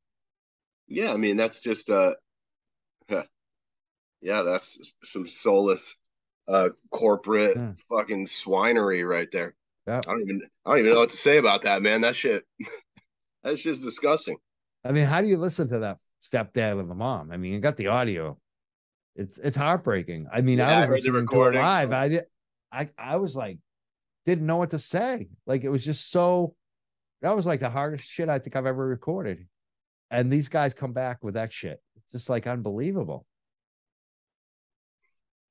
Yeah, 0.89 1.13
I 1.13 1.17
mean 1.17 1.37
that's 1.37 1.61
just 1.61 1.89
uh, 1.89 2.15
yeah, 4.21 4.43
that's 4.43 4.93
some 5.05 5.27
soulless 5.27 5.97
uh 6.49 6.71
corporate 6.91 7.57
Yeah. 7.57 7.73
fucking 7.89 8.27
swinery 8.27 9.09
right 9.09 9.31
there. 9.31 9.55
Yeah. 9.87 9.99
I 9.99 10.01
don't 10.01 10.23
even 10.23 10.43
I 10.65 10.71
don't 10.71 10.79
even 10.81 10.93
know 10.93 11.01
what 11.01 11.11
to 11.11 11.17
say 11.17 11.39
about 11.39 11.63
that, 11.63 11.83
man. 11.83 12.01
That 12.01 12.17
shit 12.17 12.45
that's 13.43 13.63
just 13.63 13.83
disgusting. 13.83 14.37
I 14.85 14.93
mean, 14.93 15.07
how 15.07 15.21
do 15.21 15.29
you 15.29 15.37
listen 15.37 15.69
to 15.69 15.79
that 15.81 15.99
stepdad 16.23 16.79
and 16.81 16.91
the 16.91 16.95
mom? 16.95 17.31
I 17.31 17.37
mean, 17.37 17.53
you 17.53 17.61
got 17.61 17.77
the 17.77 17.89
audio. 17.89 18.39
It's 19.15 19.39
it's 19.39 19.57
heartbreaking. 19.57 20.27
I 20.33 20.41
mean, 20.43 20.59
Yeah, 20.59 20.69
I 20.69 20.73
I 20.75 20.81
was 20.81 20.89
heard 20.89 20.99
the 21.01 21.05
to 21.11 21.17
it 21.17 21.21
recording. 21.21 21.61
live. 21.63 21.93
I 21.93 22.09
did 22.09 22.25
I 22.73 22.91
I 22.99 23.17
was 23.17 23.37
like, 23.37 23.59
didn't 24.27 24.47
know 24.47 24.59
what 24.59 24.71
to 24.71 24.79
say. 24.79 25.29
Like 25.47 25.65
it 25.65 25.69
was 25.71 25.85
just 25.85 26.11
so 26.11 26.55
that 27.23 27.35
was 27.35 27.47
like 27.47 27.61
the 27.61 27.71
hardest 27.71 28.05
shit 28.05 28.29
I 28.29 28.39
think 28.39 28.57
I've 28.57 28.67
ever 28.67 28.87
recorded. 28.87 29.47
And 30.11 30.31
these 30.31 30.49
guys 30.49 30.75
come 30.75 30.93
back 30.93 31.25
with 31.25 31.35
that 31.35 31.53
shit. 31.53 31.81
It's 31.97 32.13
just 32.13 32.29
like 32.31 32.47
unbelievable. 32.47 33.27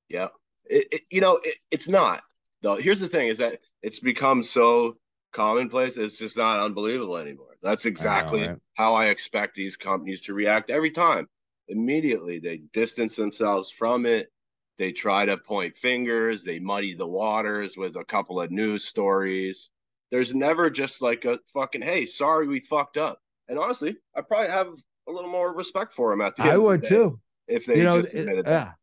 Yeah. 0.08 0.28
It, 0.64 0.86
it, 0.92 1.00
you 1.10 1.20
know, 1.20 1.38
it, 1.42 1.56
it's 1.70 1.88
not 1.88 2.22
though. 2.62 2.76
Here's 2.76 3.00
the 3.00 3.06
thing 3.06 3.28
is 3.28 3.38
that 3.38 3.60
it's 3.82 4.00
become 4.00 4.42
so 4.42 4.96
commonplace. 5.32 5.96
It's 5.96 6.18
just 6.18 6.36
not 6.36 6.60
unbelievable 6.60 7.16
anymore. 7.16 7.56
That's 7.62 7.84
exactly 7.84 8.42
right? 8.42 8.58
how 8.74 8.94
I 8.94 9.06
expect 9.06 9.54
these 9.54 9.76
companies 9.76 10.22
to 10.22 10.34
react 10.34 10.70
every 10.70 10.90
time. 10.90 11.28
Immediately, 11.68 12.38
they 12.38 12.58
distance 12.72 13.16
themselves 13.16 13.70
from 13.70 14.06
it. 14.06 14.30
They 14.78 14.92
try 14.92 15.26
to 15.26 15.36
point 15.36 15.76
fingers. 15.76 16.44
They 16.44 16.58
muddy 16.58 16.94
the 16.94 17.06
waters 17.06 17.76
with 17.76 17.96
a 17.96 18.04
couple 18.04 18.40
of 18.40 18.50
news 18.50 18.84
stories. 18.84 19.70
There's 20.10 20.34
never 20.34 20.70
just 20.70 21.02
like 21.02 21.24
a 21.24 21.38
fucking, 21.52 21.82
hey, 21.82 22.04
sorry, 22.04 22.46
we 22.46 22.60
fucked 22.60 22.96
up. 22.96 23.20
And 23.48 23.58
honestly, 23.58 23.96
I 24.14 24.20
probably 24.20 24.48
have 24.48 24.68
a 25.08 25.12
little 25.12 25.30
more 25.30 25.54
respect 25.54 25.92
for 25.92 26.10
them 26.10 26.20
at 26.20 26.36
the 26.36 26.42
end. 26.42 26.50
I 26.50 26.54
of 26.54 26.60
the 26.60 26.64
would 26.64 26.84
too. 26.84 27.20
if 27.48 27.66
they 27.66 27.78
you 27.78 27.84
know, 27.84 28.00
just 28.00 28.14
it- 28.14 28.44
that. 28.44 28.74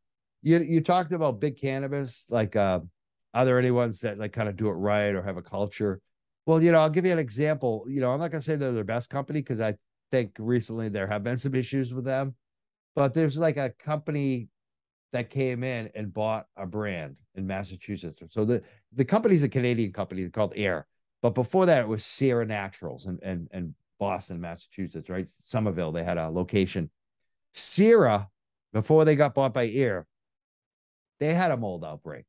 You 0.46 0.60
you 0.60 0.82
talked 0.82 1.14
about 1.14 1.40
big 1.40 1.58
cannabis. 1.58 2.28
Like, 2.30 2.58
uh, 2.58 2.82
are 3.34 3.46
there 3.46 3.60
any 3.60 3.72
ones 3.72 4.00
that 4.02 4.18
like 4.18 4.34
kind 4.34 4.50
of 4.50 4.56
do 4.56 4.68
it 4.68 4.74
right 4.74 5.16
or 5.16 5.22
have 5.22 5.38
a 5.38 5.42
culture? 5.42 6.00
Well, 6.46 6.62
you 6.62 6.72
know, 6.72 6.80
I'll 6.80 6.90
give 6.90 7.06
you 7.06 7.12
an 7.12 7.20
example. 7.20 7.86
You 7.88 8.02
know, 8.02 8.12
I'm 8.12 8.20
not 8.20 8.32
gonna 8.32 8.42
say 8.42 8.56
they're 8.56 8.72
the 8.72 8.84
best 8.84 9.10
company 9.10 9.42
because 9.42 9.60
I 9.60 9.76
think 10.12 10.36
recently 10.38 10.90
there 10.90 11.08
have 11.08 11.24
been 11.24 11.38
some 11.38 11.56
issues 11.56 11.94
with 11.94 12.06
them, 12.06 12.36
but 12.96 13.14
there's 13.14 13.38
like 13.38 13.58
a 13.58 13.72
company 13.80 14.50
that 15.14 15.30
came 15.30 15.64
in 15.64 15.90
and 15.96 16.14
bought 16.14 16.48
a 16.58 16.66
brand 16.66 17.18
in 17.36 17.48
Massachusetts. 17.48 18.22
So 18.32 18.46
the 18.46 18.62
the 18.94 19.06
company's 19.06 19.44
a 19.44 19.50
Canadian 19.50 19.94
company 19.94 20.28
called 20.30 20.54
Ayr, 20.56 20.86
but 21.22 21.36
before 21.36 21.66
that 21.66 21.82
it 21.82 21.88
was 21.88 22.06
Sira 22.06 22.46
Naturals 22.46 23.06
and 23.06 23.20
and 23.24 23.48
and 23.52 23.74
Boston, 24.00 24.42
Massachusetts, 24.42 25.10
right? 25.10 25.30
Somerville, 25.30 25.92
they 25.92 26.04
had 26.04 26.18
a 26.18 26.30
location. 26.30 26.90
Sira, 27.54 28.28
before 28.74 29.06
they 29.06 29.16
got 29.16 29.34
bought 29.34 29.54
by 29.54 29.64
Ayr, 29.64 30.06
they 31.20 31.34
had 31.34 31.52
a 31.52 31.58
mold 31.58 31.86
outbreak. 31.86 32.26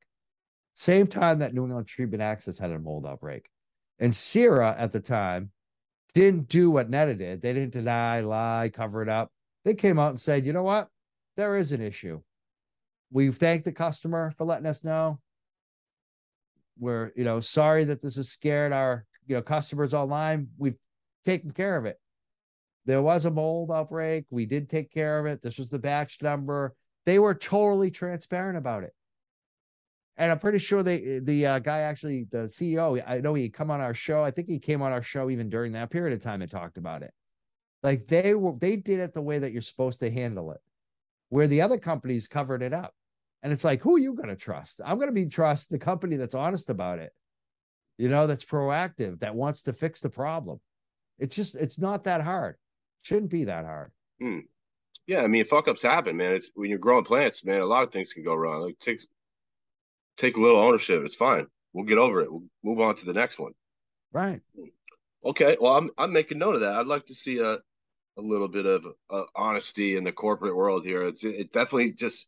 Same 0.74 1.06
time 1.06 1.38
that 1.38 1.54
New 1.54 1.64
England 1.64 1.86
Treatment 1.86 2.22
Access 2.22 2.58
had 2.58 2.70
a 2.70 2.78
mold 2.78 3.06
outbreak. 3.06 3.48
And 3.98 4.14
Sira 4.14 4.74
at 4.76 4.92
the 4.92 5.00
time 5.00 5.50
didn't 6.14 6.48
do 6.48 6.70
what 6.70 6.90
NETA 6.90 7.14
did. 7.14 7.42
They 7.42 7.52
didn't 7.52 7.72
deny, 7.72 8.20
lie, 8.20 8.70
cover 8.72 9.02
it 9.02 9.08
up. 9.08 9.30
They 9.64 9.74
came 9.74 9.98
out 9.98 10.10
and 10.10 10.20
said, 10.20 10.44
you 10.44 10.52
know 10.52 10.62
what? 10.62 10.88
There 11.36 11.56
is 11.56 11.72
an 11.72 11.80
issue. 11.80 12.20
We 13.10 13.30
thank 13.30 13.64
the 13.64 13.72
customer 13.72 14.32
for 14.36 14.44
letting 14.44 14.66
us 14.66 14.84
know. 14.84 15.20
We're, 16.78 17.12
you 17.16 17.24
know, 17.24 17.40
sorry 17.40 17.84
that 17.84 18.02
this 18.02 18.16
has 18.16 18.28
scared 18.28 18.72
our, 18.72 19.06
you 19.26 19.36
know, 19.36 19.42
customers 19.42 19.94
online. 19.94 20.48
We've 20.58 20.76
taken 21.24 21.52
care 21.52 21.76
of 21.76 21.86
it. 21.86 21.98
There 22.84 23.00
was 23.00 23.24
a 23.24 23.30
mold 23.30 23.70
outbreak. 23.70 24.26
We 24.30 24.44
did 24.44 24.68
take 24.68 24.92
care 24.92 25.18
of 25.18 25.26
it. 25.26 25.40
This 25.40 25.58
was 25.58 25.70
the 25.70 25.78
batch 25.78 26.20
number. 26.20 26.74
They 27.06 27.18
were 27.18 27.34
totally 27.34 27.90
transparent 27.90 28.58
about 28.58 28.82
it. 28.82 28.92
And 30.16 30.30
I'm 30.30 30.38
pretty 30.38 30.60
sure 30.60 30.82
they 30.82 31.20
the 31.22 31.46
uh, 31.46 31.58
guy 31.58 31.80
actually 31.80 32.26
the 32.30 32.44
CEO, 32.44 33.02
I 33.06 33.20
know 33.20 33.34
he 33.34 33.48
come 33.48 33.70
on 33.70 33.80
our 33.80 33.94
show. 33.94 34.22
I 34.22 34.30
think 34.30 34.48
he 34.48 34.58
came 34.58 34.80
on 34.80 34.92
our 34.92 35.02
show 35.02 35.28
even 35.30 35.48
during 35.48 35.72
that 35.72 35.90
period 35.90 36.14
of 36.14 36.22
time 36.22 36.40
and 36.40 36.50
talked 36.50 36.78
about 36.78 37.02
it. 37.02 37.12
Like 37.82 38.06
they 38.06 38.34
were 38.34 38.54
they 38.58 38.76
did 38.76 39.00
it 39.00 39.12
the 39.12 39.22
way 39.22 39.38
that 39.38 39.52
you're 39.52 39.62
supposed 39.62 40.00
to 40.00 40.10
handle 40.10 40.52
it. 40.52 40.60
Where 41.30 41.48
the 41.48 41.62
other 41.62 41.78
companies 41.78 42.28
covered 42.28 42.62
it 42.62 42.72
up. 42.72 42.94
And 43.42 43.52
it's 43.52 43.64
like, 43.64 43.82
who 43.82 43.96
are 43.96 44.00
you 44.00 44.14
going 44.14 44.28
to 44.28 44.36
trust? 44.36 44.80
I'm 44.84 44.96
going 44.96 45.08
to 45.08 45.14
be 45.14 45.26
trust 45.26 45.68
the 45.68 45.78
company 45.78 46.16
that's 46.16 46.34
honest 46.34 46.70
about 46.70 46.98
it. 46.98 47.12
You 47.98 48.08
know, 48.08 48.26
that's 48.26 48.44
proactive, 48.44 49.20
that 49.20 49.34
wants 49.34 49.64
to 49.64 49.72
fix 49.72 50.00
the 50.00 50.08
problem. 50.08 50.60
It's 51.18 51.36
just 51.36 51.54
it's 51.54 51.78
not 51.78 52.04
that 52.04 52.22
hard. 52.22 52.56
Shouldn't 53.02 53.30
be 53.30 53.44
that 53.44 53.64
hard. 53.64 53.92
Yeah, 55.06 55.20
I 55.20 55.26
mean, 55.26 55.44
fuck 55.44 55.68
ups 55.68 55.82
happen, 55.82 56.16
man. 56.16 56.32
It's 56.32 56.50
when 56.54 56.70
you're 56.70 56.78
growing 56.78 57.04
plants, 57.04 57.44
man. 57.44 57.60
A 57.60 57.66
lot 57.66 57.84
of 57.84 57.92
things 57.92 58.12
can 58.12 58.24
go 58.24 58.34
wrong. 58.34 58.62
Like 58.62 58.78
take 58.80 59.00
take 60.16 60.36
a 60.36 60.40
little 60.40 60.60
ownership. 60.60 61.02
It's 61.04 61.14
fine. 61.14 61.46
We'll 61.72 61.86
get 61.86 61.98
over 61.98 62.20
it. 62.20 62.30
We'll 62.30 62.44
move 62.62 62.80
on 62.80 62.94
to 62.96 63.04
the 63.04 63.12
next 63.12 63.38
one. 63.38 63.52
Right. 64.12 64.40
Okay. 65.24 65.56
Well, 65.60 65.76
I'm 65.76 65.90
I'm 65.98 66.12
making 66.12 66.38
note 66.38 66.54
of 66.54 66.60
that. 66.60 66.76
I'd 66.76 66.86
like 66.86 67.06
to 67.06 67.14
see 67.14 67.38
a 67.38 67.58
a 68.16 68.22
little 68.22 68.48
bit 68.48 68.66
of 68.66 68.86
uh, 69.10 69.24
honesty 69.34 69.96
in 69.96 70.04
the 70.04 70.12
corporate 70.12 70.54
world 70.54 70.84
here. 70.84 71.04
It's 71.04 71.24
it 71.24 71.52
definitely 71.52 71.92
just 71.92 72.26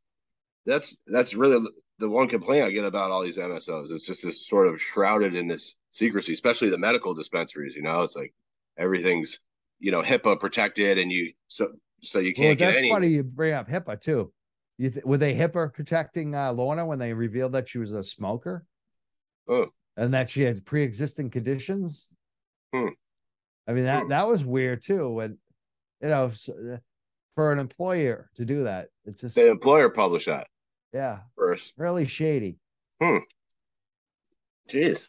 that's 0.64 0.96
that's 1.06 1.34
really 1.34 1.64
the 1.98 2.08
one 2.08 2.28
complaint 2.28 2.64
I 2.64 2.70
get 2.70 2.84
about 2.84 3.10
all 3.10 3.22
these 3.22 3.38
MSOs. 3.38 3.90
It's 3.90 4.06
just 4.06 4.24
this 4.24 4.46
sort 4.46 4.66
of 4.66 4.80
shrouded 4.80 5.34
in 5.34 5.46
this 5.46 5.76
secrecy, 5.90 6.32
especially 6.32 6.68
the 6.70 6.78
medical 6.78 7.14
dispensaries. 7.14 7.76
You 7.76 7.82
know, 7.82 8.02
it's 8.02 8.16
like 8.16 8.34
everything's 8.76 9.38
you 9.78 9.92
know 9.92 10.02
HIPAA 10.02 10.40
protected, 10.40 10.98
and 10.98 11.10
you 11.12 11.32
so 11.48 11.68
so 12.02 12.18
you 12.18 12.34
can't 12.34 12.58
get 12.58 12.66
that's 12.66 12.78
any. 12.78 12.90
funny 12.90 13.08
you 13.08 13.22
bring 13.22 13.52
up 13.52 13.68
HIPAA 13.68 14.00
too. 14.00 14.32
You 14.78 14.90
th- 14.90 15.04
were 15.04 15.16
they 15.16 15.34
HIPAA 15.34 15.72
protecting 15.72 16.34
uh, 16.34 16.52
Lorna 16.52 16.84
when 16.84 16.98
they 16.98 17.12
revealed 17.14 17.52
that 17.52 17.68
she 17.68 17.78
was 17.78 17.92
a 17.92 18.02
smoker 18.02 18.66
Oh, 19.48 19.66
and 19.96 20.12
that 20.12 20.28
she 20.28 20.42
had 20.42 20.64
pre-existing 20.66 21.30
conditions? 21.30 22.14
Hmm. 22.74 22.88
I 23.66 23.72
mean 23.72 23.84
that 23.84 24.02
Hmm. 24.04 24.08
that 24.10 24.26
was 24.28 24.44
weird 24.44 24.82
too. 24.82 25.10
When 25.10 25.38
you 26.02 26.08
know 26.10 26.30
uh, 26.48 26.76
for 27.34 27.52
an 27.52 27.58
employer 27.58 28.30
to 28.36 28.44
do 28.44 28.64
that, 28.64 28.88
it's 29.04 29.22
just 29.22 29.34
the 29.36 29.48
employer 29.50 29.88
published 29.88 30.26
that 30.26 30.46
yeah, 30.92 31.20
first. 31.36 31.72
really 31.76 32.06
shady. 32.06 32.56
Hmm. 33.02 33.18
Jeez. 34.68 35.08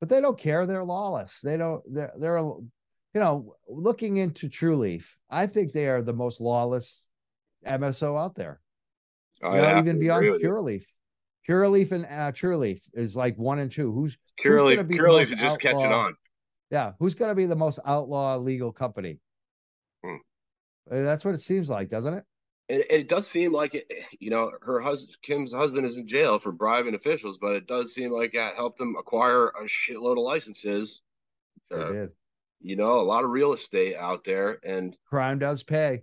But 0.00 0.08
they 0.08 0.20
don't 0.20 0.38
care. 0.38 0.64
They're 0.66 0.84
lawless. 0.84 1.40
They 1.40 1.56
don't. 1.56 1.82
They're 1.92 2.12
they're 2.18 2.38
you 2.38 2.70
know 3.14 3.56
looking 3.68 4.16
into 4.18 4.48
Trulieve. 4.48 5.12
I 5.28 5.46
think 5.46 5.72
they 5.72 5.88
are 5.88 6.02
the 6.02 6.12
most 6.12 6.40
lawless 6.40 7.07
MSO 7.66 8.18
out 8.20 8.34
there. 8.34 8.60
I 9.42 9.48
You 9.50 9.56
know, 9.56 9.62
have 9.68 9.86
even 9.86 10.00
beyond 10.00 10.30
with 10.30 10.42
you. 10.42 10.48
Curaleaf. 10.48 10.84
Pure 11.44 11.68
Leaf 11.68 11.92
and 11.92 12.04
uh, 12.04 12.30
Trulieve 12.32 12.82
is 12.92 13.16
like 13.16 13.38
one 13.38 13.58
and 13.58 13.70
two. 13.72 13.90
Who's 13.90 14.18
gonna 14.44 14.84
be 14.84 14.98
the 14.98 15.16
is 15.16 15.30
just 15.30 15.60
catching 15.60 15.80
on. 15.86 16.14
yeah? 16.70 16.92
Who's 16.98 17.14
going 17.14 17.30
to 17.30 17.34
be 17.34 17.46
the 17.46 17.56
most 17.56 17.78
outlaw 17.86 18.36
legal 18.36 18.70
company? 18.70 19.18
Hmm. 20.04 20.16
Uh, 20.90 21.00
That's 21.02 21.24
what 21.24 21.34
it 21.34 21.40
seems 21.40 21.70
like, 21.70 21.88
doesn't 21.88 22.12
it? 22.12 22.24
It, 22.68 22.86
it 22.90 23.08
does 23.08 23.26
seem 23.26 23.52
like 23.54 23.74
it. 23.74 23.90
You 24.20 24.28
know, 24.28 24.50
her 24.60 24.78
husband, 24.80 25.16
Kim's 25.22 25.52
husband, 25.54 25.86
is 25.86 25.96
in 25.96 26.06
jail 26.06 26.38
for 26.38 26.52
bribing 26.52 26.94
officials, 26.94 27.38
but 27.38 27.54
it 27.54 27.66
does 27.66 27.94
seem 27.94 28.10
like 28.10 28.32
that 28.34 28.54
helped 28.54 28.76
them 28.76 28.94
acquire 28.98 29.46
a 29.48 29.62
shitload 29.64 30.18
of 30.18 30.24
licenses. 30.24 31.00
Sure 31.72 31.82
Uh, 31.82 31.92
did. 31.92 32.10
you 32.60 32.76
know, 32.76 32.96
a 32.96 33.00
lot 33.00 33.24
of 33.24 33.30
real 33.30 33.54
estate 33.54 33.96
out 33.96 34.22
there, 34.24 34.58
and 34.64 34.94
Crime 35.06 35.38
does 35.38 35.62
pay. 35.62 36.02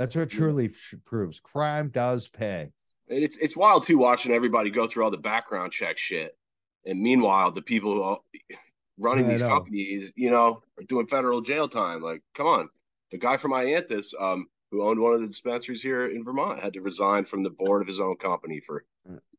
That's 0.00 0.16
what 0.16 0.30
Trulieve 0.30 0.74
proves. 1.04 1.40
Crime 1.40 1.90
does 1.90 2.26
pay. 2.26 2.72
it's 3.08 3.36
it's 3.36 3.54
wild 3.54 3.82
too 3.82 3.98
watching 3.98 4.32
everybody 4.32 4.70
go 4.70 4.86
through 4.86 5.04
all 5.04 5.10
the 5.10 5.18
background 5.18 5.72
check 5.72 5.98
shit. 5.98 6.38
And 6.86 7.02
meanwhile, 7.02 7.50
the 7.50 7.60
people 7.60 7.92
who 7.92 8.02
are 8.02 8.18
running 8.98 9.26
Yeah, 9.26 9.32
these 9.32 9.42
companies, 9.42 10.10
you 10.16 10.30
know, 10.30 10.62
are 10.78 10.84
doing 10.84 11.06
federal 11.06 11.42
jail 11.42 11.68
time. 11.68 12.00
Like, 12.00 12.22
come 12.34 12.46
on, 12.46 12.70
the 13.10 13.18
guy 13.18 13.36
from 13.36 13.50
iAnthus, 13.50 14.14
um, 14.18 14.46
who 14.70 14.82
owned 14.82 14.98
one 14.98 15.12
of 15.12 15.20
the 15.20 15.26
dispensaries 15.26 15.82
here 15.82 16.06
in 16.06 16.24
Vermont, 16.24 16.60
had 16.60 16.72
to 16.72 16.80
resign 16.80 17.26
from 17.26 17.42
the 17.42 17.50
board 17.50 17.82
of 17.82 17.88
his 17.88 18.00
own 18.00 18.16
company 18.16 18.62
for 18.66 18.86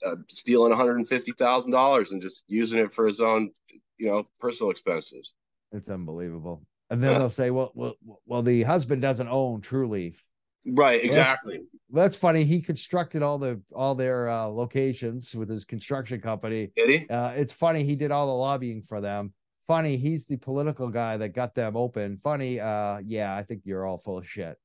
uh, 0.06 0.16
stealing 0.30 0.70
one 0.70 0.78
hundred 0.78 0.98
and 0.98 1.10
fifty 1.10 1.32
thousand 1.32 1.72
dollars 1.72 2.12
and 2.12 2.22
just 2.22 2.44
using 2.46 2.78
it 2.78 2.94
for 2.94 3.08
his 3.08 3.20
own, 3.20 3.50
you 3.98 4.12
know, 4.12 4.28
personal 4.40 4.70
expenses. 4.70 5.34
It's 5.72 5.90
unbelievable. 5.90 6.62
And 6.92 7.02
then 7.02 7.14
Yeah. 7.14 7.18
they'll 7.18 7.30
say, 7.32 7.50
"Well, 7.50 7.72
well, 7.74 7.96
well, 8.28 8.44
the 8.44 8.62
husband 8.62 9.02
doesn't 9.02 9.28
own 9.28 9.62
Trulieve." 9.62 10.24
Right, 10.66 11.04
exactly. 11.04 11.60
That's 11.92 12.16
funny. 12.16 12.44
He 12.44 12.62
constructed 12.62 13.24
all 13.24 13.38
the 13.40 13.62
all 13.74 13.96
their 13.96 14.30
uh, 14.30 14.46
locations 14.46 15.34
with 15.36 15.50
his 15.50 15.66
construction 15.66 16.22
company. 16.22 16.72
Did 16.76 16.90
he? 16.90 17.10
Uh, 17.10 17.32
it's 17.32 17.52
funny 17.52 17.84
he 17.84 17.96
did 17.96 18.12
all 18.12 18.28
the 18.28 18.34
lobbying 18.34 18.82
for 18.84 19.02
them. 19.02 19.34
Funny 19.66 19.98
he's 19.98 20.26
the 20.26 20.38
political 20.38 20.90
guy 20.90 21.18
that 21.18 21.30
got 21.30 21.56
them 21.56 21.76
open. 21.76 22.20
Funny, 22.24 22.60
uh, 22.60 23.00
yeah, 23.06 23.36
I 23.36 23.44
think 23.44 23.62
you're 23.66 23.86
all 23.86 23.98
full 23.98 24.18
of 24.20 24.28
shit. 24.28 24.58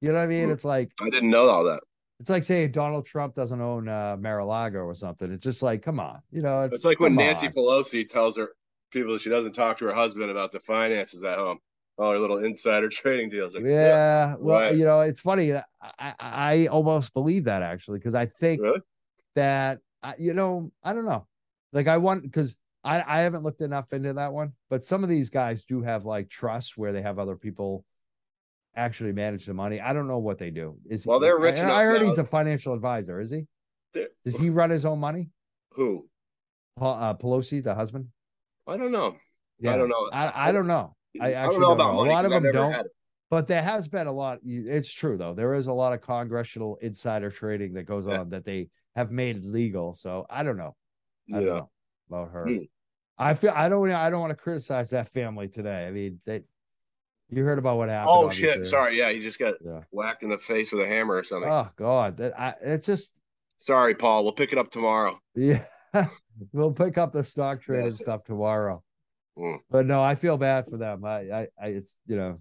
You 0.00 0.08
know 0.10 0.14
what 0.14 0.24
I 0.24 0.26
mean? 0.28 0.46
Hmm. 0.46 0.52
It's 0.52 0.64
like 0.64 0.92
I 1.00 1.10
didn't 1.10 1.30
know 1.30 1.48
all 1.48 1.64
that. 1.64 1.80
it's 2.20 2.30
like 2.30 2.44
saying 2.44 2.72
Donald 2.72 3.06
Trump 3.06 3.34
doesn't 3.34 3.60
own 3.60 3.88
uh, 3.88 4.16
Mar-a-Lago 4.20 4.80
or 4.80 4.94
something. 4.94 5.32
It's 5.32 5.42
just 5.42 5.62
like, 5.62 5.82
come 5.82 5.98
on, 5.98 6.22
you 6.30 6.42
know. 6.42 6.62
It's, 6.62 6.76
It's 6.76 6.84
like 6.84 7.00
when 7.00 7.14
Nancy 7.14 7.48
on. 7.48 7.52
Pelosi 7.54 8.08
tells 8.08 8.36
her 8.36 8.50
people 8.90 9.18
she 9.18 9.30
doesn't 9.30 9.52
talk 9.52 9.78
to 9.78 9.86
her 9.86 9.94
husband 9.94 10.30
about 10.30 10.52
the 10.52 10.60
finances 10.60 11.24
at 11.24 11.38
home. 11.38 11.58
Oh, 12.02 12.18
little 12.18 12.42
insider 12.44 12.88
trading 13.00 13.28
deals. 13.28 13.54
Like, 13.54 13.64
yeah, 13.64 14.34
well, 14.38 14.60
right. 14.60 14.74
you 14.74 14.84
know, 14.84 15.00
it's 15.00 15.20
funny. 15.20 15.52
I 15.54 15.62
I, 15.98 16.14
I 16.20 16.66
almost 16.68 17.12
believe 17.12 17.44
that 17.44 17.62
actually 17.62 17.98
because 17.98 18.14
I 18.14 18.26
think 18.26 18.62
Really? 18.62 18.80
that 19.34 19.78
I- 20.02 20.14
you 20.18 20.32
know 20.34 20.70
I 20.82 20.92
don't 20.94 21.04
know, 21.04 21.26
like 21.72 21.88
I 21.88 21.98
want 21.98 22.22
because 22.22 22.56
I 22.82 23.02
I 23.06 23.20
haven't 23.20 23.42
looked 23.42 23.60
enough 23.60 23.92
into 23.92 24.12
that 24.14 24.32
one, 24.32 24.52
but 24.70 24.82
some 24.82 25.02
of 25.04 25.10
these 25.10 25.28
guys 25.30 25.64
do 25.64 25.82
have 25.82 26.04
like 26.06 26.28
trusts 26.30 26.76
where 26.76 26.92
they 26.92 27.02
have 27.02 27.18
other 27.18 27.36
people 27.36 27.84
actually 28.76 29.12
manage 29.12 29.44
the 29.44 29.52
money. 29.52 29.80
I 29.80 29.92
don't 29.92 30.08
know 30.08 30.20
what 30.20 30.38
they 30.38 30.50
do. 30.50 30.78
Is 30.88 31.06
Well, 31.06 31.20
they're 31.20 31.38
rich 31.38 31.58
I, 31.58 31.80
I 31.82 31.84
heard 31.84 32.00
now. 32.02 32.08
he's 32.08 32.18
a 32.18 32.24
financial 32.24 32.72
advisor. 32.72 33.20
Is 33.20 33.30
he? 33.30 33.46
They're- 33.92 34.08
Does 34.24 34.36
he 34.38 34.48
run 34.48 34.70
his 34.70 34.84
own 34.86 35.00
money? 35.00 35.28
Who? 35.74 36.08
Uh, 36.80 37.12
Pelosi, 37.14 37.62
the 37.62 37.74
husband. 37.74 38.06
I 38.66 38.76
don't 38.78 38.92
know. 38.92 39.16
Yeah. 39.58 39.74
I 39.74 39.76
don't 39.76 39.88
know. 39.88 40.08
I, 40.12 40.48
I 40.48 40.52
don't 40.52 40.66
know. 40.68 40.94
I 41.20 41.32
actually 41.32 41.60
don't 41.60 41.62
know 41.62 41.72
about 41.72 41.90
A 41.90 41.94
money 41.94 42.10
lot 42.10 42.24
of 42.24 42.30
them 42.30 42.52
don't. 42.52 42.86
But 43.30 43.46
there 43.46 43.62
has 43.62 43.88
been 43.88 44.06
a 44.08 44.12
lot. 44.12 44.40
It's 44.44 44.92
true 44.92 45.16
though. 45.16 45.34
There 45.34 45.54
is 45.54 45.68
a 45.68 45.72
lot 45.72 45.92
of 45.92 46.00
congressional 46.00 46.76
insider 46.82 47.30
trading 47.30 47.74
that 47.74 47.84
goes 47.84 48.06
Yeah. 48.06 48.20
on 48.20 48.30
that 48.30 48.44
they 48.44 48.68
have 48.96 49.12
made 49.12 49.44
legal. 49.44 49.92
So 49.92 50.26
I 50.28 50.42
don't 50.42 50.56
know. 50.56 50.74
I 51.32 51.36
don't 51.36 51.46
Yeah. 51.46 51.52
know 51.54 51.70
about 52.10 52.30
her. 52.32 52.46
Hmm. 52.46 52.56
I 53.18 53.34
feel 53.34 53.52
I 53.54 53.68
don't. 53.68 53.88
I 53.90 54.10
don't 54.10 54.20
want 54.20 54.30
to 54.32 54.36
criticize 54.36 54.90
that 54.90 55.08
family 55.08 55.46
today. 55.48 55.86
I 55.86 55.90
mean, 55.90 56.20
they. 56.24 56.42
You 57.28 57.44
heard 57.44 57.58
about 57.60 57.76
what 57.76 57.88
happened? 57.88 58.16
Oh 58.18 58.30
shit! 58.30 58.66
Sorry, 58.66 58.98
yeah, 58.98 59.12
he 59.12 59.20
just 59.20 59.38
got 59.38 59.54
Yeah. 59.64 59.82
whacked 59.90 60.24
in 60.24 60.30
the 60.30 60.38
face 60.38 60.72
with 60.72 60.82
a 60.82 60.86
hammer 60.88 61.14
or 61.14 61.22
something. 61.22 61.48
Oh 61.48 61.68
God, 61.76 62.16
that 62.16 62.38
I, 62.40 62.54
it's 62.62 62.86
just 62.86 63.20
Sorry, 63.58 63.94
Paul. 63.94 64.24
We'll 64.24 64.32
pick 64.32 64.52
it 64.52 64.58
up 64.58 64.70
tomorrow. 64.70 65.20
yeah. 65.36 65.64
we'll 66.52 66.72
pick 66.72 66.96
up 66.98 67.12
the 67.12 67.22
stock 67.22 67.60
trade 67.60 67.84
and 67.84 67.94
stuff 67.94 68.24
tomorrow. 68.24 68.82
Mm. 69.38 69.58
But 69.70 69.86
no, 69.86 70.02
I 70.02 70.14
feel 70.14 70.36
bad 70.38 70.66
for 70.66 70.76
them. 70.76 71.04
I, 71.04 71.20
I, 71.30 71.48
I 71.60 71.66
it's 71.68 71.98
you 72.06 72.16
know, 72.16 72.40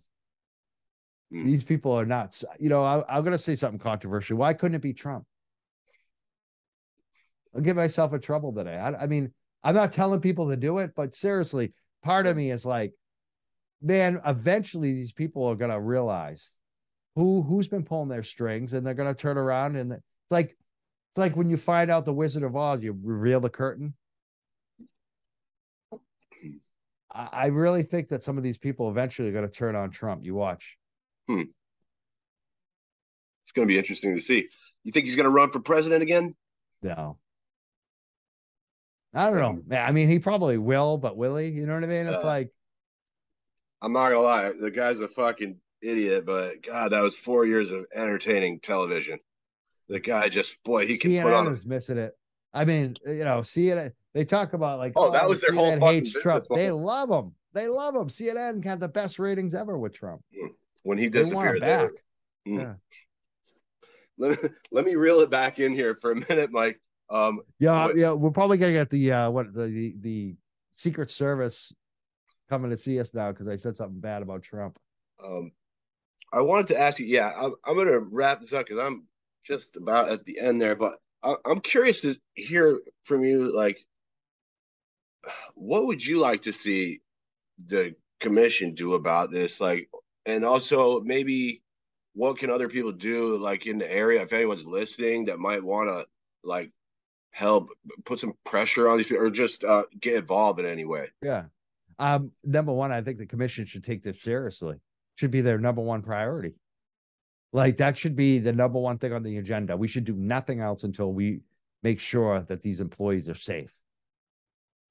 Mm. 1.32 1.46
these 1.46 1.64
people 1.64 1.92
are 1.92 2.06
not. 2.08 2.42
You 2.60 2.70
know, 2.70 2.84
I, 2.84 3.04
I'm 3.08 3.24
going 3.24 3.38
to 3.38 3.44
say 3.44 3.56
something 3.56 3.80
controversial. 3.80 4.38
Why 4.38 4.54
couldn't 4.54 4.76
it 4.76 4.82
be 4.82 4.94
Trump? 4.94 5.26
I'll 7.56 7.62
give 7.62 7.76
myself 7.76 8.14
a 8.14 8.20
trouble 8.20 8.54
today. 8.54 8.78
I, 8.78 9.04
I 9.04 9.08
mean, 9.08 9.32
I'm 9.64 9.76
not 9.76 9.92
telling 9.92 10.22
people 10.22 10.50
to 10.50 10.58
do 10.58 10.80
it, 10.80 10.92
but 10.96 11.14
seriously, 11.16 11.74
part 12.04 12.26
of 12.26 12.36
me 12.36 12.52
is 12.52 12.66
like, 12.66 12.94
man, 13.82 14.20
eventually 14.26 14.94
these 14.94 15.12
people 15.12 15.46
are 15.46 15.56
going 15.56 15.72
to 15.72 15.80
realize 15.80 16.58
who 17.16 17.42
who's 17.42 17.68
been 17.68 17.84
pulling 17.84 18.10
their 18.10 18.24
strings, 18.24 18.74
and 18.74 18.86
they're 18.86 18.94
going 18.94 19.14
to 19.14 19.20
turn 19.20 19.38
around 19.38 19.76
and 19.76 19.92
it's 19.92 20.02
like 20.32 20.52
it's 21.12 21.18
like 21.18 21.36
when 21.36 21.50
you 21.50 21.58
find 21.58 21.92
out 21.92 22.06
the 22.06 22.14
Wizard 22.14 22.44
of 22.44 22.56
Oz, 22.56 22.82
you 22.82 22.98
reveal 23.04 23.40
the 23.40 23.50
curtain. 23.50 23.94
I, 27.12 27.30
I 27.32 27.46
really 27.48 27.84
think 27.84 28.10
that 28.10 28.24
some 28.24 28.38
of 28.38 28.44
these 28.44 28.58
people 28.58 28.90
eventually 28.90 29.30
are 29.30 29.34
going 29.34 29.48
to 29.48 29.54
turn 29.54 29.76
on 29.76 29.92
Trump. 29.92 30.24
You 30.24 30.36
watch. 30.36 30.78
It's 31.28 31.48
going 33.54 33.68
to 33.68 33.72
be 33.72 33.78
interesting 33.78 34.16
to 34.16 34.22
see. 34.22 34.48
You 34.84 34.92
think 34.92 35.06
he's 35.06 35.16
going 35.16 35.26
to 35.26 35.30
run 35.32 35.50
for 35.50 35.60
president 35.60 36.04
again? 36.04 36.36
No. 36.82 37.18
I 39.14 39.32
don't 39.32 39.68
know. 39.68 39.78
I 39.78 39.92
mean, 39.92 40.08
he 40.08 40.20
probably 40.20 40.58
will, 40.58 40.98
but 40.98 41.18
will 41.18 41.36
he? 41.36 41.48
You 41.48 41.66
know 41.66 41.74
what 41.74 41.84
I 41.84 41.88
mean? 41.88 42.08
It's 42.08 42.24
Uh, 42.24 42.28
like, 42.28 42.52
I'm 43.82 43.94
not 43.94 44.10
gonna 44.10 44.22
lie. 44.22 44.52
The 44.52 44.70
guy's 44.70 45.00
a 45.00 45.08
fucking 45.08 45.58
idiot, 45.82 46.26
but 46.26 46.62
God, 46.62 46.92
that 46.92 47.02
was 47.02 47.16
four 47.16 47.46
years 47.46 47.72
of 47.72 47.86
entertaining 47.94 48.60
television. 48.60 49.20
The 49.88 50.00
guy 50.00 50.30
just, 50.30 50.62
boy, 50.64 50.86
he 50.86 51.00
can 51.00 51.12
put 51.12 51.18
CNN 51.30 51.38
on. 51.38 51.48
Is 51.48 51.66
missing 51.66 51.98
it. 51.98 52.16
I 52.54 52.66
mean, 52.66 52.96
you 53.06 53.24
know, 53.24 53.40
CNN, 53.40 53.92
they 54.14 54.26
talk 54.26 54.54
about 54.54 54.80
like, 54.80 54.94
Oh, 54.96 55.12
that 55.12 55.28
was 55.30 55.42
their 55.42 55.54
whole 55.54 55.68
CNN 55.68 55.80
fucking 55.80 55.88
hates 55.96 56.10
business 56.14 56.24
Trump. 56.24 56.44
They 56.50 56.72
love 56.72 57.10
him. 57.10 57.34
They 57.54 57.68
love 57.68 57.96
him. 57.96 58.08
CNN 58.10 58.64
had 58.64 58.80
the 58.80 58.88
best 58.88 59.20
ratings 59.20 59.54
ever 59.56 59.78
with 59.78 59.94
Trump. 59.94 60.22
when 60.84 60.98
he 60.98 61.10
disappeared, 61.10 61.62
back. 61.62 61.84
were- 61.92 61.96
Mm. 62.48 62.60
Yeah. 62.60 62.74
let, 64.18 64.40
let 64.72 64.86
me 64.86 64.96
reel 64.96 65.20
it 65.20 65.30
back 65.30 65.60
in 65.60 65.74
here 65.74 65.98
for 66.02 66.12
a 66.12 66.16
minute, 66.30 66.52
Mike. 66.52 66.80
Um, 67.10 67.42
Yeah, 67.60 67.86
What- 67.88 67.98
yeah, 67.98 68.14
we're 68.14 68.32
probably 68.32 68.58
gonna 68.58 68.72
get 68.74 68.90
the 68.90 69.12
uh 69.12 69.30
what 69.30 69.54
the 69.54 69.66
the, 69.68 69.96
the 70.00 70.36
Secret 70.74 71.12
Service 71.12 71.74
coming 72.50 72.72
to 72.72 72.78
see 72.78 73.00
us 73.00 73.14
now 73.14 73.32
because 73.32 73.48
I 73.48 73.56
said 73.58 73.76
something 73.78 74.00
bad 74.00 74.22
about 74.24 74.42
Trump. 74.42 74.80
um, 75.24 75.52
I 76.32 76.42
wanted 76.42 76.68
to 76.68 76.80
ask 76.80 77.00
you. 77.00 77.06
Yeah, 77.08 77.32
I'm, 77.36 77.54
I'm 77.66 77.74
going 77.76 77.88
to 77.88 78.00
wrap 78.00 78.40
this 78.40 78.54
up 78.54 78.66
because 78.68 78.80
I'm 78.80 79.06
just 79.44 79.76
about 79.76 80.10
at 80.10 80.24
the 80.26 80.40
end 80.40 80.62
there. 80.62 80.76
But 80.76 81.00
I, 81.24 81.36
I'm 81.46 81.60
curious 81.60 82.02
to 82.02 82.16
hear 82.36 82.80
from 83.04 83.24
you. 83.24 83.56
Like, 83.56 83.80
what 85.56 85.86
would 85.86 86.06
you 86.06 86.20
like 86.20 86.44
to 86.44 86.54
see 86.54 87.02
the 87.66 87.96
commission 88.20 88.74
do 88.74 88.94
about 88.94 89.32
this? 89.32 89.60
Like, 89.60 89.90
and 90.26 90.46
also 90.46 91.02
maybe 91.02 91.62
what 92.14 92.38
can 92.38 92.50
other 92.50 92.70
people 92.70 92.92
do? 92.92 93.38
Like 93.38 93.66
in 93.66 93.78
the 93.78 93.92
area, 93.92 94.22
if 94.22 94.34
anyone's 94.34 94.66
listening 94.66 95.26
that 95.26 95.40
might 95.40 95.64
want 95.64 95.90
to 95.90 96.06
like 96.44 96.72
help 97.32 97.70
put 98.06 98.20
some 98.20 98.34
pressure 98.46 98.90
on 98.90 98.98
these 98.98 99.08
people 99.08 99.24
or 99.24 99.30
just 99.30 99.64
uh, 99.64 99.84
get 100.00 100.16
involved 100.16 100.60
in 100.60 100.66
any 100.66 100.86
way. 100.86 101.08
Yeah. 101.22 101.46
Um, 102.00 102.32
number 102.44 102.74
one, 102.74 102.92
I 102.92 103.02
think 103.02 103.18
the 103.18 103.26
commission 103.26 103.66
should 103.66 103.84
take 103.84 104.04
this 104.04 104.22
seriously. 104.22 104.78
Should 105.16 105.32
be 105.32 105.42
their 105.42 105.58
number 105.58 105.82
one 105.82 106.02
priority. 106.02 106.56
Like 107.52 107.78
that 107.78 107.98
should 107.98 108.16
be 108.16 108.40
the 108.40 108.54
number 108.54 108.80
one 108.80 108.98
thing 108.98 109.14
on 109.14 109.24
the 109.24 109.38
agenda. 109.38 109.76
We 109.76 109.88
should 109.88 110.06
do 110.06 110.16
nothing 110.16 110.60
else 110.60 110.84
until 110.84 111.12
we 111.14 111.42
make 111.82 112.00
sure 112.00 112.42
that 112.42 112.62
these 112.62 112.82
employees 112.82 113.28
are 113.28 113.36
safe. 113.36 113.74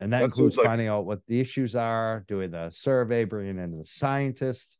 And 0.00 0.12
that, 0.12 0.18
That 0.20 0.24
includes 0.26 0.56
like- 0.56 0.66
finding 0.66 0.88
out 0.88 1.06
what 1.06 1.24
the 1.26 1.40
issues 1.40 1.76
are, 1.76 2.24
doing 2.28 2.50
the 2.50 2.70
survey, 2.70 3.24
bringing 3.24 3.58
in 3.58 3.78
the 3.78 3.84
scientists. 3.84 4.78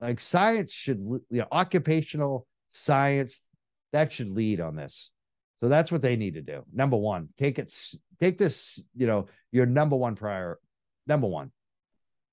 Like 0.00 0.20
science 0.20 0.72
should, 0.72 0.98
you 0.98 1.24
know, 1.30 1.46
occupational 1.52 2.46
science 2.68 3.42
that 3.92 4.12
should 4.12 4.28
lead 4.28 4.60
on 4.60 4.76
this. 4.76 5.10
So 5.62 5.68
that's 5.70 5.90
what 5.90 6.02
they 6.02 6.16
need 6.16 6.34
to 6.34 6.42
do. 6.42 6.64
Number 6.72 6.98
one, 6.98 7.30
take 7.38 7.58
it, 7.58 7.72
take 8.20 8.36
this, 8.36 8.86
you 8.94 9.06
know, 9.06 9.26
your 9.52 9.64
number 9.64 9.96
one 9.96 10.14
prior, 10.14 10.58
number 11.06 11.26
one. 11.26 11.50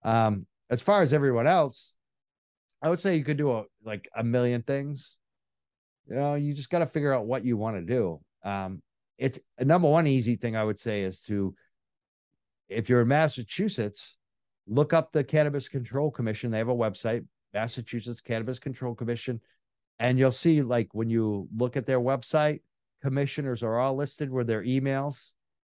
Um, 0.04 0.46
as 0.70 0.82
far 0.82 1.02
as 1.04 1.14
everyone 1.14 1.48
else, 1.48 1.96
I 2.84 2.90
would 2.90 3.00
say 3.00 3.16
you 3.16 3.24
could 3.24 3.38
do 3.38 3.52
a 3.54 3.64
like 3.84 4.10
a 4.14 4.24
million 4.24 4.62
things. 4.62 5.18
You 6.08 6.16
know, 6.16 6.36
you 6.36 6.54
just 6.54 6.70
got 6.70 6.80
to 6.80 6.86
figure 6.86 7.14
out 7.14 7.26
what 7.26 7.46
you 7.46 7.56
want 7.56 7.78
to 7.78 7.82
do. 7.82 8.20
Um, 8.44 8.82
it's 9.18 9.40
number 9.62 9.90
one 9.90 10.06
easy 10.06 10.36
thing 10.36 10.58
I 10.58 10.66
would 10.66 10.78
say 10.78 11.04
is 11.04 11.22
to, 11.22 11.56
if 12.68 12.90
you're 12.90 13.02
in 13.02 13.08
Massachusetts, 13.08 14.18
look 14.68 14.92
up 14.92 15.14
the 15.14 15.24
Cannabis 15.24 15.70
Control 15.70 16.12
Commission. 16.12 16.52
They 16.52 16.58
have 16.58 16.68
a 16.68 16.76
website, 16.76 17.26
Massachusetts 17.54 18.20
Cannabis 18.20 18.60
Control 18.60 18.94
Commission, 18.94 19.40
and 20.00 20.20
you'll 20.20 20.34
see 20.34 20.62
like 20.62 20.90
when 20.94 21.10
you 21.10 21.48
look 21.56 21.78
at 21.78 21.86
their 21.86 22.02
website, 22.02 22.60
commissioners 23.02 23.64
are 23.64 23.80
all 23.80 23.96
listed 23.96 24.30
with 24.30 24.48
their 24.48 24.64
emails. 24.64 25.32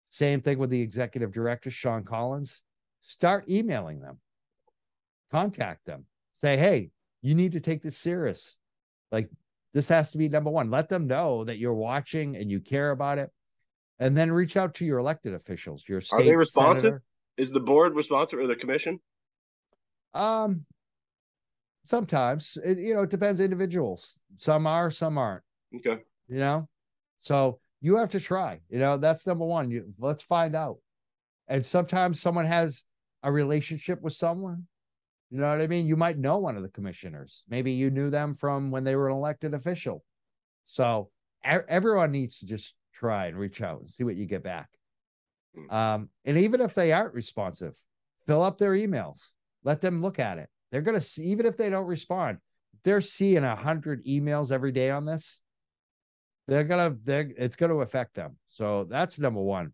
Same 0.08 0.40
thing 0.40 0.58
with 0.58 0.70
the 0.70 0.80
executive 0.80 1.32
director, 1.32 1.70
Shawn 1.70 2.02
Collins. 2.04 2.62
Start 3.02 3.50
emailing 3.50 4.00
them, 4.00 4.20
contact 5.30 5.84
them, 5.84 6.06
say, 6.34 6.56
hey, 6.56 6.90
you 7.22 7.34
need 7.34 7.52
to 7.52 7.60
take 7.60 7.82
this 7.82 7.96
serious. 7.96 8.56
Like, 9.10 9.30
this 9.72 9.88
has 9.88 10.10
to 10.12 10.18
be 10.18 10.28
number 10.28 10.50
one. 10.50 10.70
Let 10.70 10.88
them 10.88 11.06
know 11.06 11.44
that 11.44 11.58
you're 11.58 11.74
watching 11.74 12.36
and 12.36 12.50
you 12.50 12.60
care 12.60 12.90
about 12.90 13.18
it. 13.18 13.30
And 13.98 14.16
then 14.16 14.30
reach 14.30 14.56
out 14.56 14.74
to 14.74 14.84
your 14.84 14.98
elected 14.98 15.34
officials, 15.34 15.88
your 15.88 16.00
state. 16.00 16.20
Are 16.20 16.24
they 16.24 16.36
responsive? 16.36 16.82
senator. 16.82 17.02
Is 17.36 17.50
the 17.50 17.60
board 17.60 17.96
responsive 17.96 18.38
or 18.38 18.46
the 18.46 18.56
commission? 18.56 19.00
Um, 20.12 20.66
sometimes 21.86 22.58
it, 22.64 22.78
you 22.78 22.94
know, 22.94 23.02
it 23.02 23.10
depends 23.10 23.40
individuals. 23.40 24.18
Some 24.36 24.66
are, 24.66 24.90
some 24.90 25.16
aren't. 25.16 25.42
Okay. 25.76 26.02
you 26.28 26.38
know 26.38 26.68
so 27.20 27.58
you 27.80 27.96
have 27.96 28.10
to 28.10 28.20
try 28.20 28.60
you 28.70 28.78
know 28.78 28.96
that's 28.96 29.26
number 29.26 29.44
one 29.44 29.70
you 29.70 29.92
let's 29.98 30.22
find 30.22 30.54
out 30.54 30.78
and 31.48 31.66
sometimes 31.66 32.20
someone 32.20 32.44
has 32.44 32.84
a 33.24 33.32
relationship 33.32 34.00
with 34.00 34.12
someone 34.12 34.66
you 35.30 35.38
know 35.38 35.48
what 35.48 35.60
i 35.60 35.66
mean? 35.66 35.86
You 35.86 35.96
might 35.96 36.18
know 36.18 36.38
one 36.38 36.56
of 36.56 36.62
the 36.62 36.68
commissioners. 36.68 37.44
Maybe 37.48 37.72
you 37.72 37.90
knew 37.90 38.10
them 38.10 38.34
from 38.34 38.70
when 38.70 38.84
they 38.84 38.96
were 38.96 39.08
an 39.08 39.16
elected 39.16 39.54
official. 39.54 40.04
So 40.66 41.10
everyone 41.44 42.12
needs 42.12 42.38
to 42.38 42.46
just 42.46 42.76
try 42.92 43.26
and 43.26 43.36
reach 43.36 43.60
out 43.60 43.80
and 43.80 43.90
see 43.90 44.04
what 44.04 44.16
you 44.16 44.26
get 44.26 44.42
back. 44.42 44.68
Mm. 45.56 45.72
um 45.72 46.10
and 46.24 46.36
even 46.36 46.60
if 46.60 46.74
they 46.74 46.92
aren't 46.92 47.14
responsive 47.14 47.78
fill 48.26 48.42
up 48.42 48.58
their 48.58 48.72
emails. 48.72 49.28
Let 49.62 49.80
them 49.80 50.02
look 50.02 50.18
at 50.18 50.38
it. 50.38 50.48
They're 50.70 50.82
gonna 50.82 51.00
see 51.00 51.24
even 51.24 51.46
if 51.46 51.56
they 51.56 51.70
don't 51.70 51.86
respond 51.86 52.38
they're 52.82 53.00
seeing 53.00 53.44
a 53.44 53.56
hundred 53.56 54.04
emails 54.04 54.52
every 54.52 54.72
day 54.72 54.90
on 54.90 55.04
this 55.06 55.40
they're 56.46 56.64
gonna 56.64 56.96
they're 57.04 57.30
it's 57.36 57.56
gonna 57.56 57.76
affect 57.76 58.14
them. 58.14 58.36
So 58.46 58.84
that's 58.84 59.18
number 59.18 59.40
one. 59.40 59.72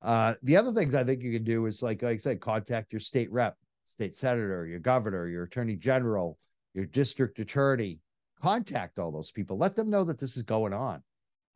Uh 0.00 0.34
the 0.42 0.56
other 0.56 0.72
things 0.72 0.94
i 0.94 1.02
think 1.02 1.22
you 1.22 1.32
can 1.32 1.44
do 1.44 1.66
is 1.66 1.82
like, 1.82 2.02
like 2.02 2.14
i 2.14 2.18
said 2.18 2.40
contact 2.40 2.92
your 2.92 3.00
state 3.00 3.30
rep 3.32 3.56
state 3.88 4.16
senator 4.16 4.66
your 4.66 4.78
governor 4.78 5.26
your 5.26 5.44
attorney 5.44 5.76
general 5.76 6.38
your 6.74 6.86
district 6.86 7.38
attorney 7.38 7.98
contact 8.42 8.98
all 8.98 9.10
those 9.10 9.30
people 9.30 9.56
let 9.56 9.74
them 9.74 9.90
know 9.90 10.04
that 10.04 10.20
this 10.20 10.36
is 10.36 10.42
going 10.42 10.72
on 10.72 11.02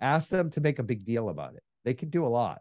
ask 0.01 0.31
them 0.31 0.51
to 0.51 0.61
make 0.61 0.79
a 0.79 0.83
big 0.83 1.05
deal 1.05 1.29
about 1.29 1.55
it 1.55 1.63
they 1.85 1.95
can 1.95 2.11
do 2.11 2.25
a 2.25 2.27
lot 2.27 2.61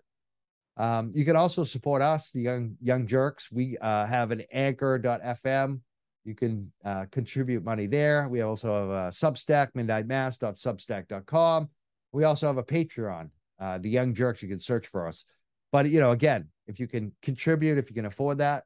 Um, 0.78 1.12
you 1.14 1.26
can 1.26 1.36
also 1.36 1.64
support 1.64 2.02
us, 2.02 2.32
the 2.32 2.42
young 2.42 2.78
young 2.82 3.06
jurks. 3.06 3.52
We 3.52 3.78
uh, 3.80 4.06
have 4.08 4.32
an 4.32 4.42
anchor.fm. 4.52 5.82
You 6.24 6.36
can 6.36 6.72
uh, 6.86 7.06
contribute 7.12 7.64
money 7.64 7.88
there. 7.88 8.30
We 8.30 8.42
also 8.42 8.74
have 8.74 8.90
a 8.90 9.10
Substack, 9.12 9.74
midnightmass.substack.com. 9.74 11.70
We 12.14 12.24
also 12.24 12.48
have 12.48 12.58
a 12.58 12.64
Patreon, 12.64 13.30
uh, 13.60 13.78
the 13.80 13.90
Young 13.90 14.14
Jurks. 14.14 14.42
You 14.42 14.50
can 14.50 14.60
search 14.60 14.88
for 14.88 15.08
us. 15.08 15.26
But 15.72 15.90
you 15.90 16.00
know, 16.00 16.12
again, 16.12 16.50
if 16.68 16.80
you 16.80 16.88
can 16.88 17.12
contribute, 17.22 17.78
if 17.78 17.90
you 17.90 17.96
can 17.96 18.06
afford 18.06 18.38
that, 18.38 18.64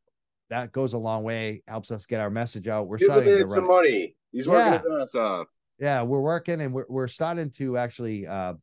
that 0.49 0.71
goes 0.71 0.93
a 0.93 0.97
long 0.97 1.23
way. 1.23 1.63
Helps 1.67 1.91
us 1.91 2.05
get 2.05 2.19
our 2.19 2.29
message 2.29 2.67
out. 2.67 2.87
We're 2.87 2.97
Give 2.97 3.07
starting 3.07 3.37
to 3.39 3.47
some 3.47 3.67
money. 3.67 4.15
He's 4.31 4.47
working 4.47 4.73
Yeah. 4.73 4.81
his 4.99 5.03
ass 5.09 5.15
off. 5.15 5.47
yeah 5.79 6.01
we're 6.03 6.19
working 6.21 6.61
and 6.61 6.73
we're, 6.73 6.85
we're 6.89 7.07
starting 7.07 7.49
to 7.51 7.77
actually 7.77 8.25
uh 8.27 8.53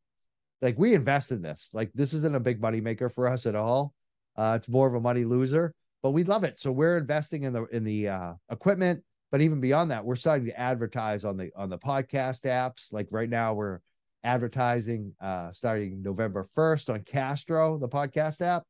like 0.63 0.79
we 0.79 0.95
invest 0.95 1.31
in 1.33 1.43
this 1.43 1.71
like 1.75 1.91
this 1.95 2.13
isn't 2.15 2.35
a 2.37 2.41
big 2.41 2.61
money 2.61 2.81
maker 2.81 3.09
for 3.09 3.27
us 3.29 3.45
at 3.47 3.55
all 3.55 3.93
uh 4.37 4.55
it's 4.57 4.69
more 4.69 4.87
of 4.87 4.95
a 4.95 5.01
money 5.01 5.25
loser 5.25 5.75
but 6.03 6.11
we 6.13 6.25
love 6.25 6.45
it 6.45 6.59
so 6.59 6.71
we're 6.73 6.97
investing 6.99 7.43
in 7.43 7.53
the 7.53 7.65
in 7.67 7.85
the 7.85 8.09
uh 8.09 8.33
equipment 8.51 9.03
but 9.31 9.41
even 9.43 9.61
beyond 9.61 9.91
that 9.91 10.03
we're 10.05 10.15
starting 10.17 10.47
to 10.47 10.59
advertise 10.59 11.25
on 11.25 11.37
the 11.37 11.51
on 11.57 11.69
the 11.69 11.79
podcast 11.79 12.43
apps 12.45 12.93
like 12.95 13.09
right 13.11 13.29
now 13.31 13.53
we're 13.53 13.81
advertising 14.25 15.13
uh 15.21 15.51
starting 15.51 16.01
november 16.03 16.47
1st 16.57 16.95
on 16.95 17.01
castro 17.03 17.77
the 17.79 17.89
podcast 17.89 18.41
app 18.41 18.63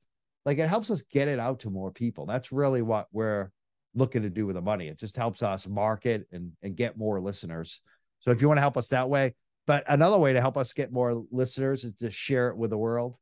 like 0.47 0.59
it 0.59 0.69
helps 0.69 0.91
us 0.91 1.03
get 1.03 1.29
it 1.29 1.39
out 1.39 1.61
to 1.61 1.71
more 1.71 1.91
people 1.91 2.27
that's 2.27 2.53
really 2.53 2.83
what 2.83 3.07
we're 3.13 3.51
looking 3.95 4.23
to 4.23 4.31
do 4.31 4.47
with 4.47 4.57
the 4.57 4.63
money 4.63 4.89
it 4.89 4.99
just 4.99 5.17
helps 5.17 5.43
us 5.43 5.67
market 5.67 6.27
and 6.33 6.53
and 6.63 6.77
get 6.77 6.97
more 6.97 7.21
listeners 7.21 7.81
so 8.21 8.31
if 8.31 8.41
you 8.41 8.47
want 8.47 8.59
to 8.59 8.63
help 8.63 8.77
us 8.77 8.87
that 8.91 9.09
way, 9.09 9.35
but 9.67 9.83
another 9.89 10.17
way 10.17 10.33
to 10.33 10.41
help 10.41 10.57
us 10.57 10.73
get 10.73 10.93
more 10.93 11.25
listeners 11.33 11.83
is 11.83 11.97
to 11.97 12.09
share 12.09 12.51
it 12.51 12.57
with 12.57 12.71
the 12.71 12.79
world 12.79 13.17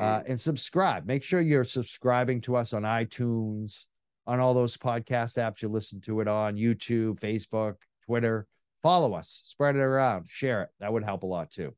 uh, 0.00 0.20
Mhm. 0.20 0.28
and 0.28 0.40
subscribe. 0.40 1.06
Make 1.06 1.24
sure 1.24 1.40
you're 1.40 1.64
subscribing 1.64 2.40
to 2.42 2.54
us 2.54 2.72
on 2.72 2.84
iTunes, 2.84 3.86
on 4.28 4.38
all 4.38 4.54
those 4.54 4.76
podcast 4.76 5.38
apps 5.38 5.60
you 5.60 5.68
listen 5.68 6.00
to 6.02 6.20
it 6.20 6.28
on, 6.28 6.54
YouTube, 6.54 7.18
Facebook, 7.18 7.78
Twitter. 8.06 8.46
Follow 8.80 9.14
us, 9.14 9.42
spread 9.44 9.74
it 9.74 9.80
around, 9.80 10.26
share 10.28 10.62
it. 10.62 10.68
That 10.78 10.92
would 10.92 11.02
help 11.02 11.24
a 11.24 11.26
lot 11.26 11.50
too. 11.50 11.74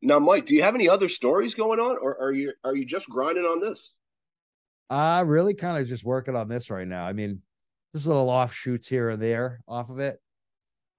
Now, 0.00 0.18
Mike, 0.18 0.46
do 0.46 0.54
you 0.54 0.62
have 0.62 0.74
any 0.74 0.88
other 0.88 1.08
stories 1.08 1.54
going 1.54 1.80
on, 1.80 1.96
or 2.00 2.20
are 2.20 2.32
you 2.32 2.52
are 2.64 2.76
you 2.76 2.84
just 2.84 3.08
grinding 3.08 3.44
on 3.44 3.60
this? 3.60 3.92
Uh 4.90 5.24
really 5.26 5.54
kind 5.54 5.80
of 5.80 5.86
just 5.86 6.04
working 6.04 6.36
on 6.36 6.48
this 6.48 6.70
right 6.70 6.86
now. 6.86 7.04
I 7.04 7.12
mean, 7.12 7.42
there's 7.92 8.06
little 8.06 8.30
offshoots 8.30 8.88
here 8.88 9.10
and 9.10 9.20
there 9.20 9.60
off 9.66 9.90
of 9.90 9.98
it. 9.98 10.18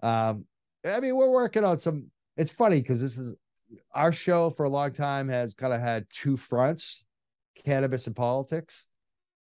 Um, 0.02 0.45
I 0.86 1.00
mean, 1.00 1.16
we're 1.16 1.32
working 1.32 1.64
on 1.64 1.80
some. 1.80 2.12
It's 2.38 2.52
funny 2.52 2.82
because 2.82 3.02
this 3.02 3.18
is 3.18 3.36
our 3.93 4.12
show 4.12 4.50
for 4.50 4.66
a 4.66 4.70
long 4.70 4.91
time 4.91 5.30
has 5.30 5.54
kind 5.54 5.74
of 5.74 5.82
had 5.82 6.06
two 6.12 6.36
fronts: 6.36 7.06
cannabis 7.66 8.08
and 8.08 8.16
politics. 8.16 8.88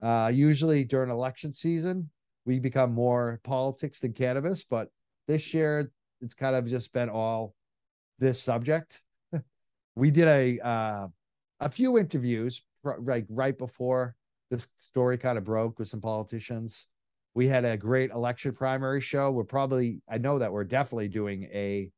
Uh, 0.02 0.32
usually 0.34 0.84
during 0.84 1.10
election 1.10 1.54
season, 1.54 2.10
we 2.46 2.60
become 2.60 2.92
more 2.92 3.40
politics 3.44 4.00
than 4.00 4.14
cannabis, 4.14 4.64
but 4.64 4.90
this 5.28 5.54
year 5.54 5.92
it's 6.22 6.34
kind 6.34 6.56
of 6.56 6.66
just 6.66 6.92
been 6.92 7.10
all 7.10 7.54
this 8.20 8.42
subject. 8.42 9.03
We 9.96 10.12
did 10.12 10.28
a 10.28 10.60
uh, 10.60 11.08
a 11.60 11.70
few 11.70 11.98
interviews 11.98 12.62
like 12.84 13.26
right 13.30 13.58
before 13.58 14.16
this 14.50 14.68
story 14.78 15.18
kind 15.18 15.38
of 15.38 15.44
broke 15.44 15.80
with 15.80 15.88
some 15.88 16.02
politicians. 16.02 16.88
We 17.34 17.48
had 17.48 17.66
a 17.66 17.78
great 17.78 18.12
election 18.12 18.54
primary 18.54 19.02
show. 19.02 19.32
We're 19.32 19.44
probably, 19.44 20.02
I 20.08 20.20
know 20.20 20.38
that 20.38 20.52
we're 20.52 20.66
definitely 20.66 21.08
doing 21.08 21.44
a 21.52 21.90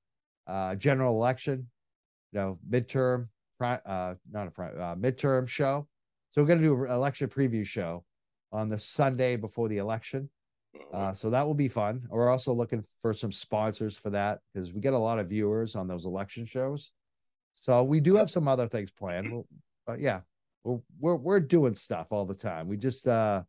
uh, 0.47 0.75
general 0.75 1.15
election, 1.15 1.69
you 2.31 2.39
know, 2.39 2.59
midterm, 2.69 3.27
uh, 3.59 4.15
not 4.31 4.47
a 4.57 4.61
uh, 4.61 4.95
midterm 4.95 5.47
show. 5.47 5.87
So 6.31 6.41
we're 6.41 6.47
going 6.47 6.61
to 6.61 6.65
do 6.65 6.83
an 6.85 6.91
election 6.91 7.27
preview 7.27 7.65
show 7.65 8.05
on 8.51 8.69
the 8.69 8.79
Sunday 8.79 9.35
before 9.35 9.67
the 9.67 9.77
election. 9.79 10.29
Uh, 10.93 11.11
so 11.11 11.29
that 11.29 11.45
will 11.45 11.53
be 11.53 11.67
fun. 11.67 12.07
We're 12.09 12.29
also 12.29 12.53
looking 12.53 12.83
for 13.01 13.13
some 13.13 13.31
sponsors 13.31 13.97
for 13.97 14.09
that 14.11 14.39
because 14.53 14.71
we 14.71 14.79
get 14.79 14.93
a 14.93 14.97
lot 14.97 15.19
of 15.19 15.27
viewers 15.27 15.75
on 15.75 15.87
those 15.87 16.05
election 16.05 16.45
shows. 16.45 16.91
So 17.55 17.83
we 17.83 17.99
do 17.99 18.15
have 18.15 18.29
some 18.29 18.47
other 18.47 18.67
things 18.67 18.91
planned. 18.91 19.31
We'll, 19.31 19.47
but 19.87 19.99
yeah, 19.99 20.21
we're 20.63 20.79
we're 20.99 21.15
we're 21.15 21.39
doing 21.39 21.75
stuff 21.75 22.11
all 22.11 22.25
the 22.25 22.35
time. 22.35 22.67
We 22.67 22.77
just 22.77 23.07
uh 23.07 23.43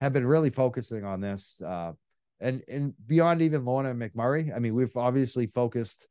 have 0.00 0.12
been 0.12 0.26
really 0.26 0.50
focusing 0.50 1.04
on 1.04 1.20
this 1.20 1.60
uh 1.62 1.92
and 2.40 2.62
and 2.68 2.94
beyond 3.06 3.42
even 3.42 3.64
Lorna 3.64 3.94
McMurrey. 3.94 4.54
I 4.54 4.58
mean, 4.58 4.74
we've 4.74 4.96
obviously 4.96 5.46
focused 5.46 6.08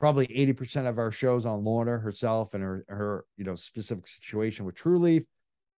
probably 0.00 0.28
80% 0.28 0.86
of 0.86 0.98
our 0.98 1.10
shows 1.10 1.44
on 1.44 1.64
Lorna 1.64 1.98
herself 1.98 2.54
and 2.54 2.62
her 2.62 2.84
her 2.88 3.24
you 3.36 3.44
know 3.44 3.54
specific 3.54 4.06
situation 4.06 4.64
with 4.64 4.74
Trulieve, 4.74 5.24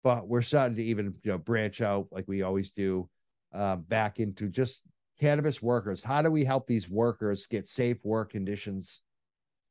but 0.03 0.29
we're 0.29 0.43
starting 0.43 0.77
to 0.77 0.85
even 0.85 1.15
you 1.23 1.33
know 1.33 1.39
branch 1.39 1.81
out 1.81 2.09
like 2.11 2.27
we 2.29 2.43
always 2.43 2.71
do 2.71 3.09
uh, 3.53 3.77
back 3.77 4.21
into 4.21 4.49
just 4.49 4.83
cannabis 5.21 5.61
workers. 5.61 6.03
How 6.03 6.23
do 6.23 6.31
we 6.31 6.45
help 6.45 6.67
these 6.67 6.89
workers 6.89 7.47
get 7.47 7.69
safe 7.69 7.99
work 8.05 8.33
conditions? 8.33 9.03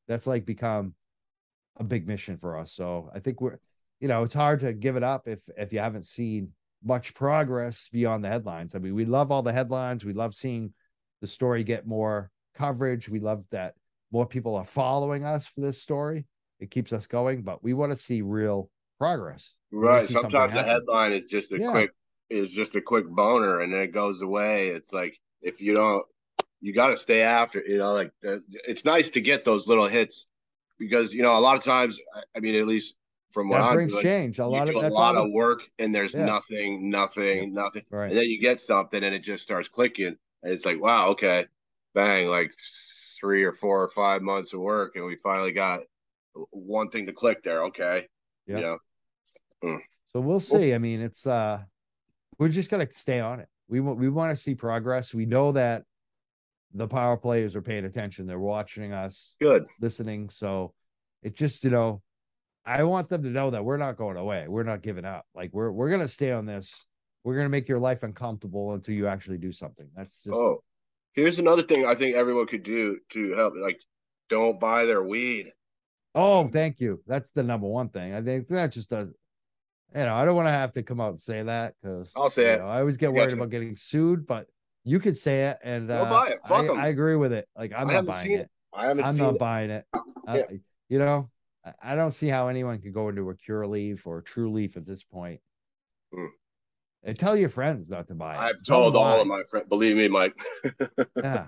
That's 0.08 0.28
like 0.28 0.46
become 0.46 0.94
a 1.80 1.84
big 1.84 2.08
mission 2.08 2.38
for 2.38 2.58
us. 2.58 2.74
So 2.74 3.10
I 3.14 3.20
think 3.20 3.42
we're, 3.42 3.58
you 4.00 4.08
know, 4.08 4.24
it's 4.24 4.34
hard 4.34 4.60
to 4.62 4.74
give 4.74 4.96
it 4.96 5.04
up 5.04 5.28
if 5.28 5.40
if 5.58 5.74
you 5.74 5.80
haven't 5.80 6.06
seen 6.06 6.50
much 6.84 7.14
progress 7.14 7.90
beyond 7.92 8.24
the 8.24 8.30
headlines. 8.30 8.76
I 8.76 8.80
mean, 8.80 8.96
we 8.96 9.06
love 9.06 9.32
all 9.32 9.42
the 9.42 9.52
headlines. 9.52 10.06
We 10.06 10.14
love 10.14 10.34
seeing 10.34 10.74
the 11.22 11.28
story 11.28 11.64
get 11.64 11.88
more 11.88 12.32
coverage. 12.56 13.10
We 13.10 13.20
love 13.20 13.46
that 13.52 13.74
more 14.12 14.26
people 14.26 14.56
are 14.56 14.66
following 14.66 15.24
us 15.24 15.46
for 15.46 15.62
this 15.62 15.82
story. 15.82 16.26
It 16.60 16.72
keeps 16.72 16.94
us 16.94 17.08
going, 17.08 17.44
but 17.44 17.64
we 17.64 17.74
want 17.74 17.92
to 17.92 17.98
see 17.98 18.22
real 18.22 18.70
progress. 18.98 19.54
Right. 19.72 20.08
Sometimes 20.08 20.54
the 20.54 20.64
headline 20.64 21.14
is 21.14 21.26
just 21.26 21.52
a 21.52 21.60
Yeah. 21.60 21.72
quick 21.72 21.92
is 22.30 22.52
just 22.52 22.76
a 22.76 22.82
quick 22.82 23.08
boner, 23.08 23.62
and 23.62 23.74
then 23.74 23.82
it 23.82 23.92
goes 23.92 24.22
away. 24.22 24.70
It's 24.70 24.94
like 24.94 25.18
if 25.42 25.62
you 25.62 25.74
don't, 25.74 26.06
you 26.62 26.74
got 26.74 26.90
to 26.90 26.98
stay 26.98 27.22
after. 27.22 27.62
You 27.66 27.80
know, 27.80 27.94
like 27.94 28.12
it's 28.22 28.86
nice 28.86 29.12
to 29.12 29.22
get 29.22 29.44
those 29.44 29.68
little 29.68 29.88
hits 29.88 30.29
because 30.80 31.14
you 31.14 31.22
know 31.22 31.38
a 31.38 31.40
lot 31.40 31.58
of 31.58 31.64
times. 31.64 32.00
I- 32.36 32.40
mean, 32.40 32.56
at 32.56 32.66
least 32.68 32.96
from 33.32 33.50
what 33.50 33.60
That 33.60 33.66
I'm 33.66 33.76
brings 33.76 33.92
doing, 33.92 34.04
change. 34.04 34.40
A 34.40 34.46
lot 34.48 34.70
of 34.70 34.76
a 34.76 34.90
lot 34.90 35.16
of 35.16 35.32
work, 35.32 35.62
and 35.78 35.94
there's 35.94 36.16
Yeah. 36.16 36.26
nothing, 36.26 36.90
nothing, 36.90 37.54
nothing, 37.54 37.84
right. 37.92 38.10
and 38.10 38.18
then 38.18 38.26
you 38.26 38.40
get 38.40 38.60
something, 38.60 39.04
and 39.04 39.14
it 39.14 39.20
just 39.20 39.44
starts 39.44 39.70
clicking, 39.70 40.16
and 40.42 40.54
it's 40.54 40.66
like, 40.66 40.82
wow, 40.82 41.10
okay, 41.10 41.46
bang, 41.94 42.28
like 42.28 42.52
three 43.20 43.44
or 43.44 43.52
four 43.54 43.84
or 43.84 43.90
five 43.90 44.22
months 44.22 44.54
of 44.54 44.62
work, 44.62 44.96
and 44.96 45.06
we 45.06 45.16
finally 45.18 45.52
got 45.52 45.82
one 46.52 46.90
thing 46.90 47.06
to 47.06 47.14
click 47.14 47.44
there. 47.44 47.66
Okay, 47.66 48.08
Yeah. 48.48 48.78
yeah. 49.62 49.78
So 50.12 50.22
we'll 50.22 50.40
see. 50.40 50.74
I 50.74 50.80
mean, 50.80 51.02
it's 51.02 51.28
uh 51.28 51.62
we're 52.40 52.50
just 52.50 52.72
gonna 52.72 52.88
stay 52.92 53.20
on 53.20 53.42
it. 53.42 53.50
We 53.68 53.80
want 53.80 54.00
we 54.00 54.10
want 54.10 54.36
to 54.36 54.42
see 54.42 54.56
progress. 54.56 55.14
We 55.14 55.26
know 55.28 55.52
that 55.52 55.84
the 56.74 56.88
power 56.88 57.18
players 57.18 57.56
are 57.56 57.62
paying 57.62 57.86
attention. 57.86 58.28
They're 58.28 58.40
watching 58.40 58.94
us, 58.94 59.36
good. 59.40 59.66
listening. 59.82 60.30
So 60.30 60.74
it 61.24 61.36
just, 61.36 61.64
you 61.64 61.72
know, 61.72 62.02
I 62.66 62.84
want 62.84 63.10
them 63.10 63.24
to 63.24 63.30
know 63.30 63.50
that 63.50 63.66
we're 63.66 63.78
not 63.78 63.98
going 63.98 64.18
away. 64.18 64.46
We're 64.48 64.64
not 64.64 64.82
giving 64.82 65.06
up. 65.06 65.26
Like 65.34 65.52
we're 65.54 65.72
we're 65.72 65.90
gonna 65.90 66.08
stay 66.08 66.32
on 66.32 66.46
this. 66.46 66.86
We're 67.24 67.36
gonna 67.36 67.50
make 67.50 67.68
your 67.68 67.80
life 67.80 68.04
uncomfortable 68.04 68.74
until 68.74 68.96
you 68.96 69.08
actually 69.08 69.38
do 69.38 69.52
something. 69.52 69.90
That's 69.96 70.24
just 70.24 70.36
Oh, 70.36 70.64
here's 71.14 71.40
another 71.40 71.64
thing 71.64 71.86
I 71.86 71.96
think 71.96 72.16
everyone 72.16 72.48
could 72.48 72.64
do 72.64 72.98
to 73.10 73.34
help. 73.34 73.54
Like, 73.60 73.80
don't 74.30 74.60
buy 74.60 74.86
their 74.86 75.04
weed. 75.04 75.52
Oh, 76.16 76.48
thank 76.48 76.80
you. 76.80 77.02
That's 77.08 77.32
the 77.32 77.44
number 77.44 77.68
one 77.68 77.90
thing. 77.90 78.14
I 78.14 78.22
think 78.22 78.48
that 78.48 78.72
just 78.72 78.90
does. 78.90 79.14
You 79.96 80.04
know, 80.04 80.14
I 80.14 80.24
don't 80.24 80.36
want 80.36 80.48
to 80.48 80.52
have 80.52 80.72
to 80.74 80.84
come 80.84 81.02
out 81.02 81.10
and 81.10 81.20
say 81.20 81.42
that 81.42 81.74
because 81.82 82.12
I'll 82.16 82.30
say 82.30 82.54
it. 82.54 82.62
I 82.62 82.80
always 82.80 82.98
get 82.98 83.12
worried 83.12 83.30
gotcha. 83.30 83.38
about 83.38 83.50
getting 83.50 83.76
sued, 83.76 84.28
but 84.28 84.48
you 84.84 85.00
could 85.00 85.18
say 85.18 85.46
it, 85.46 85.58
and 85.64 85.92
uh, 85.92 86.06
buy 86.10 86.28
it. 86.30 86.40
Fuck 86.48 86.66
I, 86.66 86.70
'em. 86.70 86.80
I 86.80 86.88
agree 86.88 87.16
with 87.16 87.34
it. 87.34 87.48
Like 87.56 87.72
I'm 87.76 87.90
I 87.90 87.94
not 87.94 88.06
buying 88.06 88.32
it. 88.32 88.40
it. 88.42 88.50
I 88.74 88.88
haven't 88.88 89.04
I'm 89.06 89.18
not 89.18 89.34
it. 89.36 89.40
buying 89.40 89.70
it. 89.72 89.86
Uh, 90.28 90.34
Yeah. 90.38 90.58
you 90.90 91.00
know, 91.00 91.28
I- 91.82 91.96
don't 91.96 92.12
see 92.12 92.28
how 92.28 92.50
anyone 92.50 92.80
can 92.80 92.92
go 92.92 93.10
into 93.10 93.30
a 93.32 93.36
Curaleaf 93.36 94.06
or 94.06 94.22
Trulieve 94.22 94.78
at 94.78 94.86
this 94.86 95.04
point. 95.04 95.40
Hmm. 96.14 96.26
And 97.04 97.18
tell 97.18 97.36
your 97.36 97.50
friends 97.50 97.90
not 97.90 98.08
to 98.10 98.14
buy 98.14 98.36
it. 98.36 98.40
I've 98.40 98.64
Tell 98.64 98.82
told 98.82 98.96
all 98.96 99.16
why. 99.16 99.22
of 99.22 99.28
my 99.28 99.42
friends. 99.50 99.68
Believe 99.70 99.96
me, 99.96 100.08
Mike. 100.08 100.34
Yeah. 101.16 101.48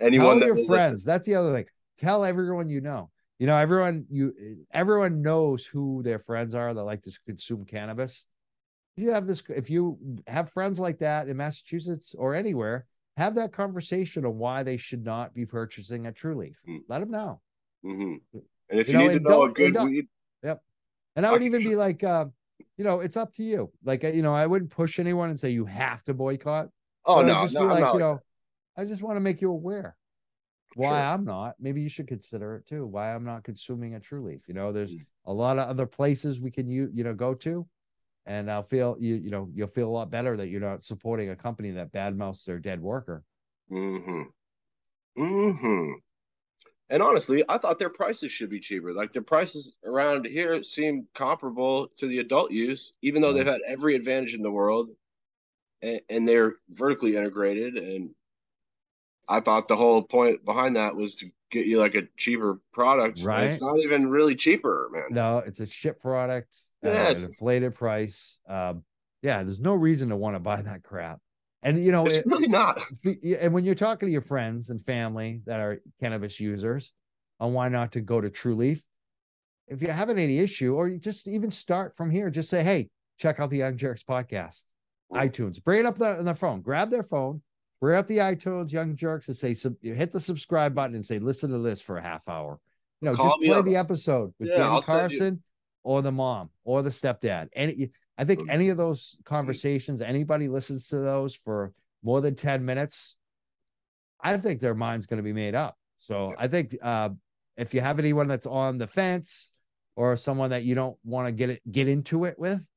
Anyone 0.00 0.38
tell 0.40 0.40
that 0.40 0.46
your 0.46 0.66
friends. 0.66 0.92
listen. 0.92 1.06
That's 1.12 1.26
the 1.26 1.34
other 1.36 1.54
thing. 1.54 1.64
Tell 1.96 2.24
everyone 2.24 2.68
you 2.68 2.80
know. 2.80 3.10
You 3.38 3.46
know, 3.46 3.56
everyone 3.56 4.06
you 4.10 4.34
everyone 4.72 5.22
knows 5.22 5.64
who 5.64 6.02
their 6.02 6.18
friends 6.18 6.54
are 6.54 6.74
that 6.74 6.82
like 6.82 7.02
to 7.02 7.18
consume 7.26 7.64
cannabis. 7.64 8.26
You 8.98 9.12
have 9.12 9.26
this 9.26 9.42
if 9.48 9.70
you 9.70 9.98
have 10.26 10.50
friends 10.50 10.80
like 10.80 10.98
that 10.98 11.28
in 11.28 11.36
Massachusetts 11.36 12.14
or 12.18 12.34
anywhere, 12.34 12.86
have 13.16 13.34
that 13.36 13.52
conversation 13.52 14.24
on 14.24 14.38
why 14.38 14.62
they 14.64 14.76
should 14.76 15.04
not 15.04 15.34
be 15.34 15.46
purchasing 15.46 16.06
at 16.06 16.16
Trulieve. 16.16 16.56
Hmm. 16.66 16.78
Let 16.88 16.98
them 17.00 17.10
know. 17.10 17.40
hmm 17.82 18.14
And 18.32 18.80
if 18.80 18.88
You 18.88 18.94
you, 18.94 18.98
know, 18.98 19.06
need 19.08 19.14
to 19.18 19.20
know 19.28 19.42
a 19.44 19.50
good 19.52 19.74
weed, 19.82 20.08
don't- 20.42 20.60
And 21.16 21.24
I 21.26 21.32
would 21.32 21.42
even 21.42 21.62
be 21.62 21.74
like, 21.76 22.02
uh, 22.04 22.26
you 22.76 22.84
know, 22.84 23.00
it's 23.00 23.16
up 23.16 23.32
to 23.34 23.42
you. 23.42 23.72
Like, 23.84 24.04
uh, 24.04 24.08
you 24.08 24.22
know, 24.22 24.34
I 24.34 24.46
wouldn't 24.46 24.70
push 24.70 24.98
anyone 24.98 25.30
and 25.30 25.38
say 25.38 25.50
you 25.50 25.64
have 25.64 26.04
to 26.04 26.14
boycott. 26.14 26.68
oh 27.06 27.22
no, 27.22 27.38
just 27.38 27.54
no, 27.54 27.60
be 27.60 27.66
like, 27.66 27.80
not 27.80 27.94
you 27.94 28.00
know, 28.00 28.20
I 28.76 28.84
just 28.84 29.02
want 29.02 29.16
to 29.16 29.20
make 29.20 29.40
you 29.40 29.50
aware. 29.50 29.96
why 30.74 30.90
Sure. 30.90 31.06
I'm 31.08 31.24
not. 31.24 31.54
Maybe 31.58 31.80
you 31.80 31.88
should 31.88 32.06
consider 32.06 32.54
it 32.56 32.66
too. 32.66 32.86
Why 32.86 33.12
I'm 33.14 33.24
not 33.24 33.42
consuming 33.42 33.94
a 33.94 34.00
Trulieve. 34.00 34.42
You 34.46 34.54
know, 34.54 34.70
there's 34.70 34.94
Mm. 34.94 35.06
a 35.24 35.32
lot 35.32 35.58
of 35.58 35.68
other 35.68 35.86
places 35.86 36.40
we 36.40 36.50
can 36.52 36.68
you 36.68 36.90
you 36.92 37.02
know 37.04 37.14
go 37.14 37.34
to, 37.34 37.66
and 38.28 38.50
I'll 38.50 38.62
feel 38.62 38.96
you 39.00 39.16
you 39.16 39.30
know 39.30 39.48
you'll 39.54 39.66
feel 39.66 39.88
a 39.88 39.90
lot 39.90 40.10
better 40.10 40.36
that 40.36 40.48
you're 40.48 40.60
not 40.60 40.84
supporting 40.84 41.30
a 41.30 41.36
company 41.36 41.72
that 41.72 41.92
badmouths 41.92 42.44
their 42.44 42.60
dead 42.60 42.80
worker. 42.80 43.24
Mm-hmm. 43.72 44.22
Mm-hmm. 45.20 45.92
And 46.90 47.02
honestly, 47.02 47.44
I 47.48 47.58
thought 47.58 47.78
their 47.78 47.90
prices 47.90 48.30
should 48.30 48.50
be 48.50 48.60
cheaper. 48.60 48.92
Like 48.92 49.12
their 49.12 49.22
prices 49.22 49.74
around 49.84 50.26
here 50.26 50.62
seem 50.62 51.06
comparable 51.14 51.88
to 51.98 52.06
the 52.06 52.18
adult 52.18 52.50
use, 52.50 52.92
even 53.02 53.20
though 53.20 53.32
they've 53.32 53.46
had 53.46 53.60
every 53.66 53.94
advantage 53.94 54.34
in 54.34 54.42
the 54.42 54.50
world, 54.50 54.90
and, 55.82 56.00
and 56.08 56.28
they're 56.28 56.54
vertically 56.70 57.16
integrated. 57.16 57.76
And 57.76 58.10
I 59.28 59.40
thought 59.40 59.68
the 59.68 59.76
whole 59.76 60.02
point 60.02 60.44
behind 60.46 60.76
that 60.76 60.96
was 60.96 61.16
to 61.16 61.30
get 61.50 61.66
you 61.66 61.78
like 61.78 61.94
a 61.94 62.08
cheaper 62.16 62.60
product. 62.72 63.22
Right. 63.22 63.44
It's 63.44 63.60
not 63.60 63.78
even 63.78 64.08
really 64.08 64.34
cheaper, 64.34 64.88
man. 64.90 65.08
No, 65.10 65.38
it's 65.38 65.60
a 65.60 65.66
shit 65.66 65.98
product 65.98 66.56
Yes. 66.82 67.24
an 67.24 67.30
inflated 67.30 67.74
price. 67.74 68.40
Um, 68.48 68.84
yeah, 69.22 69.42
there's 69.42 69.60
no 69.60 69.74
reason 69.74 70.10
to 70.10 70.16
want 70.16 70.36
to 70.36 70.40
buy 70.40 70.62
that 70.62 70.82
crap. 70.82 71.18
And 71.62 71.82
you 71.84 71.90
know, 71.90 72.06
It's 72.06 72.16
it- 72.18 72.26
really 72.26 72.46
not. 72.48 72.78
if 72.90 73.04
you- 73.04 73.18
yeah, 73.22 73.38
and 73.40 73.52
when 73.52 73.64
you're 73.64 73.74
talking 73.74 74.06
to 74.06 74.12
your 74.12 74.20
friends 74.20 74.70
and 74.70 74.80
family 74.80 75.42
that 75.46 75.58
are 75.60 75.80
cannabis 76.00 76.38
users 76.38 76.92
on 77.40 77.52
why 77.52 77.68
not 77.68 77.92
to 77.92 78.00
go 78.00 78.20
to 78.20 78.30
Trulieve, 78.30 78.84
if 79.66 79.82
you're 79.82 79.92
having 79.92 80.18
any 80.18 80.38
issue, 80.38 80.74
or 80.74 80.88
you 80.88 80.98
just 80.98 81.26
even 81.26 81.50
start 81.50 81.96
from 81.96 82.10
here, 82.10 82.30
just 82.30 82.48
say, 82.48 82.62
hey, 82.62 82.88
check 83.18 83.40
out 83.40 83.50
the 83.50 83.58
Young 83.58 83.76
Jurks 83.76 84.04
podcast, 84.04 84.64
iTunes. 85.12 85.62
Bring 85.62 85.80
it 85.80 85.86
up 85.86 85.96
the, 85.98 86.18
on 86.18 86.24
the 86.24 86.34
phone, 86.34 86.60
grab 86.62 86.90
their 86.90 87.02
phone, 87.02 87.42
bring 87.80 87.98
up 87.98 88.06
the 88.06 88.18
iTunes 88.18 88.70
Young 88.72 88.94
Jurks 88.96 89.26
and 89.28 89.36
say, 89.36 89.52
sub, 89.54 89.74
hit 89.82 90.10
the 90.12 90.20
subscribe 90.20 90.74
button 90.74 90.94
and 90.94 91.04
say, 91.04 91.18
listen 91.18 91.50
to 91.50 91.58
this 91.58 91.80
for 91.80 91.98
a 91.98 92.02
half 92.02 92.28
hour. 92.28 92.60
You 93.00 93.10
know, 93.10 93.16
Call 93.16 93.30
just 93.30 93.40
play 93.42 93.50
up. 93.58 93.64
the 93.64 93.76
episode 93.76 94.32
with 94.38 94.48
Yeah, 94.48 94.58
Danny 94.58 94.68
I'll 94.70 94.82
send 94.82 95.12
you- 95.12 95.18
Carson 95.18 95.42
or 95.88 96.02
the 96.02 96.12
mom 96.12 96.50
or 96.64 96.82
the 96.82 96.90
stepdad. 96.90 97.48
Any, 97.54 97.90
I 98.18 98.24
think 98.26 98.40
any 98.50 98.68
of 98.68 98.76
those 98.76 99.16
conversations, 99.24 100.02
anybody 100.02 100.46
listens 100.46 100.88
to 100.88 100.98
those 100.98 101.34
for 101.34 101.72
more 102.02 102.20
than 102.20 102.34
10 102.34 102.62
minutes, 102.62 103.16
I 104.20 104.36
think 104.36 104.60
their 104.60 104.74
mind's 104.74 105.06
going 105.06 105.16
to 105.16 105.22
be 105.22 105.32
made 105.32 105.54
up. 105.54 105.78
So 105.96 106.34
I 106.36 106.46
think 106.46 106.76
uh, 106.82 107.08
if 107.56 107.72
you 107.72 107.80
have 107.80 107.98
anyone 107.98 108.28
that's 108.28 108.44
on 108.44 108.76
the 108.76 108.86
fence 108.86 109.54
or 109.96 110.14
someone 110.14 110.50
that 110.50 110.64
you 110.64 110.74
don't 110.74 110.98
want 111.04 111.26
to 111.26 111.32
get 111.32 111.48
it 111.48 111.62
get 111.72 111.88
into 111.88 112.26
it 112.26 112.38
with, 112.38 112.68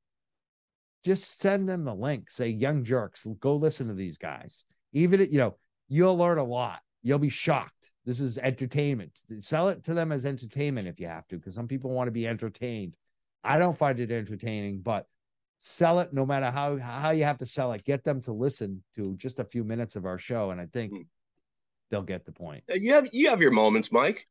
just 1.04 1.38
send 1.38 1.68
them 1.68 1.84
the 1.84 1.94
link. 1.94 2.30
Say 2.30 2.48
young 2.48 2.82
jurks, 2.82 3.26
go 3.40 3.56
listen 3.56 3.88
to 3.88 3.94
these 3.94 4.16
guys. 4.16 4.64
Even 4.94 5.20
you 5.30 5.36
know, 5.36 5.58
you'll 5.86 6.16
learn 6.16 6.38
a 6.38 6.44
lot. 6.44 6.80
You'll 7.02 7.18
be 7.18 7.28
shocked. 7.28 7.92
This 8.06 8.20
is 8.20 8.38
entertainment. 8.38 9.20
Sell 9.38 9.68
it 9.68 9.84
to 9.84 9.92
them 9.92 10.12
as 10.12 10.24
entertainment 10.24 10.88
if 10.88 10.98
you 10.98 11.08
have 11.08 11.28
to, 11.28 11.36
because 11.36 11.54
some 11.54 11.68
people 11.68 11.90
want 11.90 12.08
to 12.08 12.12
be 12.12 12.26
entertained. 12.26 12.94
I 13.44 13.58
don't 13.58 13.76
find 13.76 13.98
it 13.98 14.10
entertaining, 14.10 14.80
but 14.80 15.06
sell 15.58 16.00
it 16.00 16.12
no 16.12 16.26
matter 16.26 16.50
how 16.50 16.78
how 16.78 17.10
you 17.10 17.24
have 17.24 17.38
to 17.38 17.46
sell 17.46 17.72
it. 17.72 17.84
Get 17.84 18.04
them 18.04 18.20
to 18.22 18.32
listen 18.32 18.82
to 18.96 19.16
just 19.16 19.38
a 19.38 19.44
few 19.44 19.64
minutes 19.64 19.96
of 19.96 20.06
our 20.06 20.18
show, 20.18 20.50
and 20.50 20.60
I 20.60 20.66
think 20.66 20.92
Hmm. 20.92 21.02
they'll 21.90 22.02
get 22.02 22.24
the 22.24 22.32
point. 22.32 22.64
You 22.72 22.92
have 22.94 23.08
you 23.12 23.28
have 23.30 23.40
your 23.40 23.50
moments, 23.52 23.90
Mike. 23.92 24.26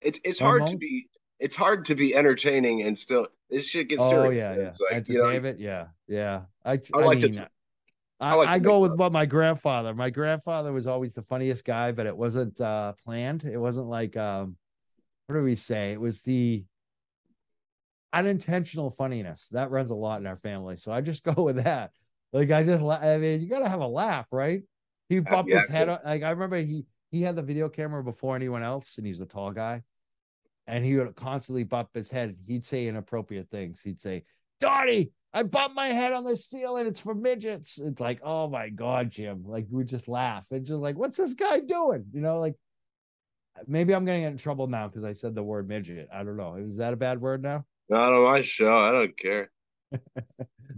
It's 0.00 0.20
it's 0.24 0.38
hard 0.38 0.66
to 0.66 0.76
be 0.76 1.08
it's 1.40 1.54
hard 1.54 1.84
to 1.86 1.94
be 1.94 2.14
entertaining 2.14 2.82
and 2.82 2.98
still 2.98 3.26
this 3.50 3.66
shit 3.66 3.88
gets 3.88 4.02
Oh 4.02 4.10
serious. 4.10 4.42
yeah, 4.42 4.54
yeah. 4.56 4.68
It's 4.68 4.80
like 4.80 5.08
you 5.08 5.14
know, 5.16 5.24
Entertainment, 5.24 5.60
yeah, 5.60 5.86
yeah. 6.06 6.42
I 6.64 6.72
I 6.72 6.78
I, 6.94 7.04
like 7.04 7.20
to 7.20 7.26
mean, 7.26 7.36
th- 7.36 7.48
I, 8.20 8.30
I 8.30 8.34
like 8.34 8.48
I 8.48 8.58
go 8.58 8.80
with 8.80 8.92
up. 8.92 8.98
what 8.98 9.12
my 9.12 9.26
grandfather. 9.26 9.94
My 9.94 10.10
grandfather 10.10 10.72
was 10.72 10.86
always 10.86 11.14
the 11.14 11.22
funniest 11.22 11.64
guy, 11.64 11.92
but 11.92 12.06
it 12.06 12.16
wasn't 12.16 12.60
uh 12.60 12.92
planned. 13.04 13.44
It 13.44 13.58
wasn't 13.58 13.86
like 13.86 14.16
um 14.16 14.56
what 15.26 15.36
do 15.36 15.42
we 15.42 15.56
say? 15.56 15.92
It 15.92 16.00
was 16.00 16.22
the 16.22 16.64
unintentional 18.14 18.90
funniness 18.90 19.48
that 19.50 19.70
runs 19.70 19.90
a 19.90 19.94
lot 19.94 20.20
in 20.20 20.26
our 20.26 20.36
family. 20.36 20.76
So 20.76 20.92
I 20.92 21.00
just 21.00 21.24
go 21.34 21.42
with 21.42 21.62
that. 21.62 21.90
Like 22.32 22.50
I 22.50 22.62
just, 22.62 22.82
I 22.82 23.18
mean, 23.18 23.40
you 23.40 23.48
gotta 23.48 23.68
have 23.68 23.80
a 23.80 23.86
laugh, 23.86 24.28
right? 24.32 24.62
He 25.08 25.18
uh, 25.18 25.22
bumped 25.22 25.50
yeah, 25.50 25.60
his 25.60 25.68
head. 25.68 25.88
up. 25.88 26.02
Like 26.04 26.22
I 26.22 26.30
remember 26.30 26.56
he 26.56 26.86
he 27.10 27.22
had 27.22 27.36
the 27.36 27.42
video 27.42 27.68
camera 27.68 28.02
before 28.02 28.34
anyone 28.34 28.62
else, 28.62 28.98
and 28.98 29.06
he's 29.06 29.20
a 29.20 29.26
tall 29.26 29.52
guy, 29.52 29.82
and 30.66 30.84
he 30.84 30.96
would 30.96 31.14
constantly 31.14 31.64
bump 31.64 31.90
his 31.94 32.10
head. 32.10 32.36
He'd 32.46 32.66
say 32.66 32.86
inappropriate 32.88 33.50
things. 33.50 33.82
He'd 33.82 34.00
say, 34.00 34.24
"Donnie, 34.58 35.12
I 35.32 35.44
bumped 35.44 35.76
my 35.76 35.88
head 35.88 36.12
on 36.12 36.24
the 36.24 36.36
ceiling. 36.36 36.86
It's 36.86 36.98
for 36.98 37.14
midgets." 37.14 37.78
It's 37.78 38.00
like, 38.00 38.20
oh 38.24 38.48
my 38.48 38.68
god, 38.68 39.10
Jim. 39.10 39.44
Like 39.46 39.66
we 39.70 39.84
just 39.84 40.08
laugh 40.08 40.44
and 40.50 40.66
just 40.66 40.80
like, 40.80 40.96
what's 40.96 41.16
this 41.16 41.34
guy 41.34 41.60
doing? 41.60 42.06
You 42.12 42.20
know, 42.20 42.40
like 42.40 42.56
maybe 43.68 43.94
I'm 43.94 44.04
getting 44.04 44.24
in 44.24 44.36
trouble 44.36 44.66
now 44.66 44.88
because 44.88 45.04
I 45.04 45.12
said 45.12 45.36
the 45.36 45.42
word 45.42 45.68
midget. 45.68 46.08
I 46.12 46.24
don't 46.24 46.36
know. 46.36 46.56
Is 46.56 46.78
that 46.78 46.94
a 46.94 46.96
bad 46.96 47.20
word 47.20 47.42
now? 47.42 47.64
Not 47.88 48.12
on 48.12 48.24
my 48.24 48.40
show. 48.40 48.76
I 48.76 48.92
don't 48.92 49.16
care. 49.16 49.50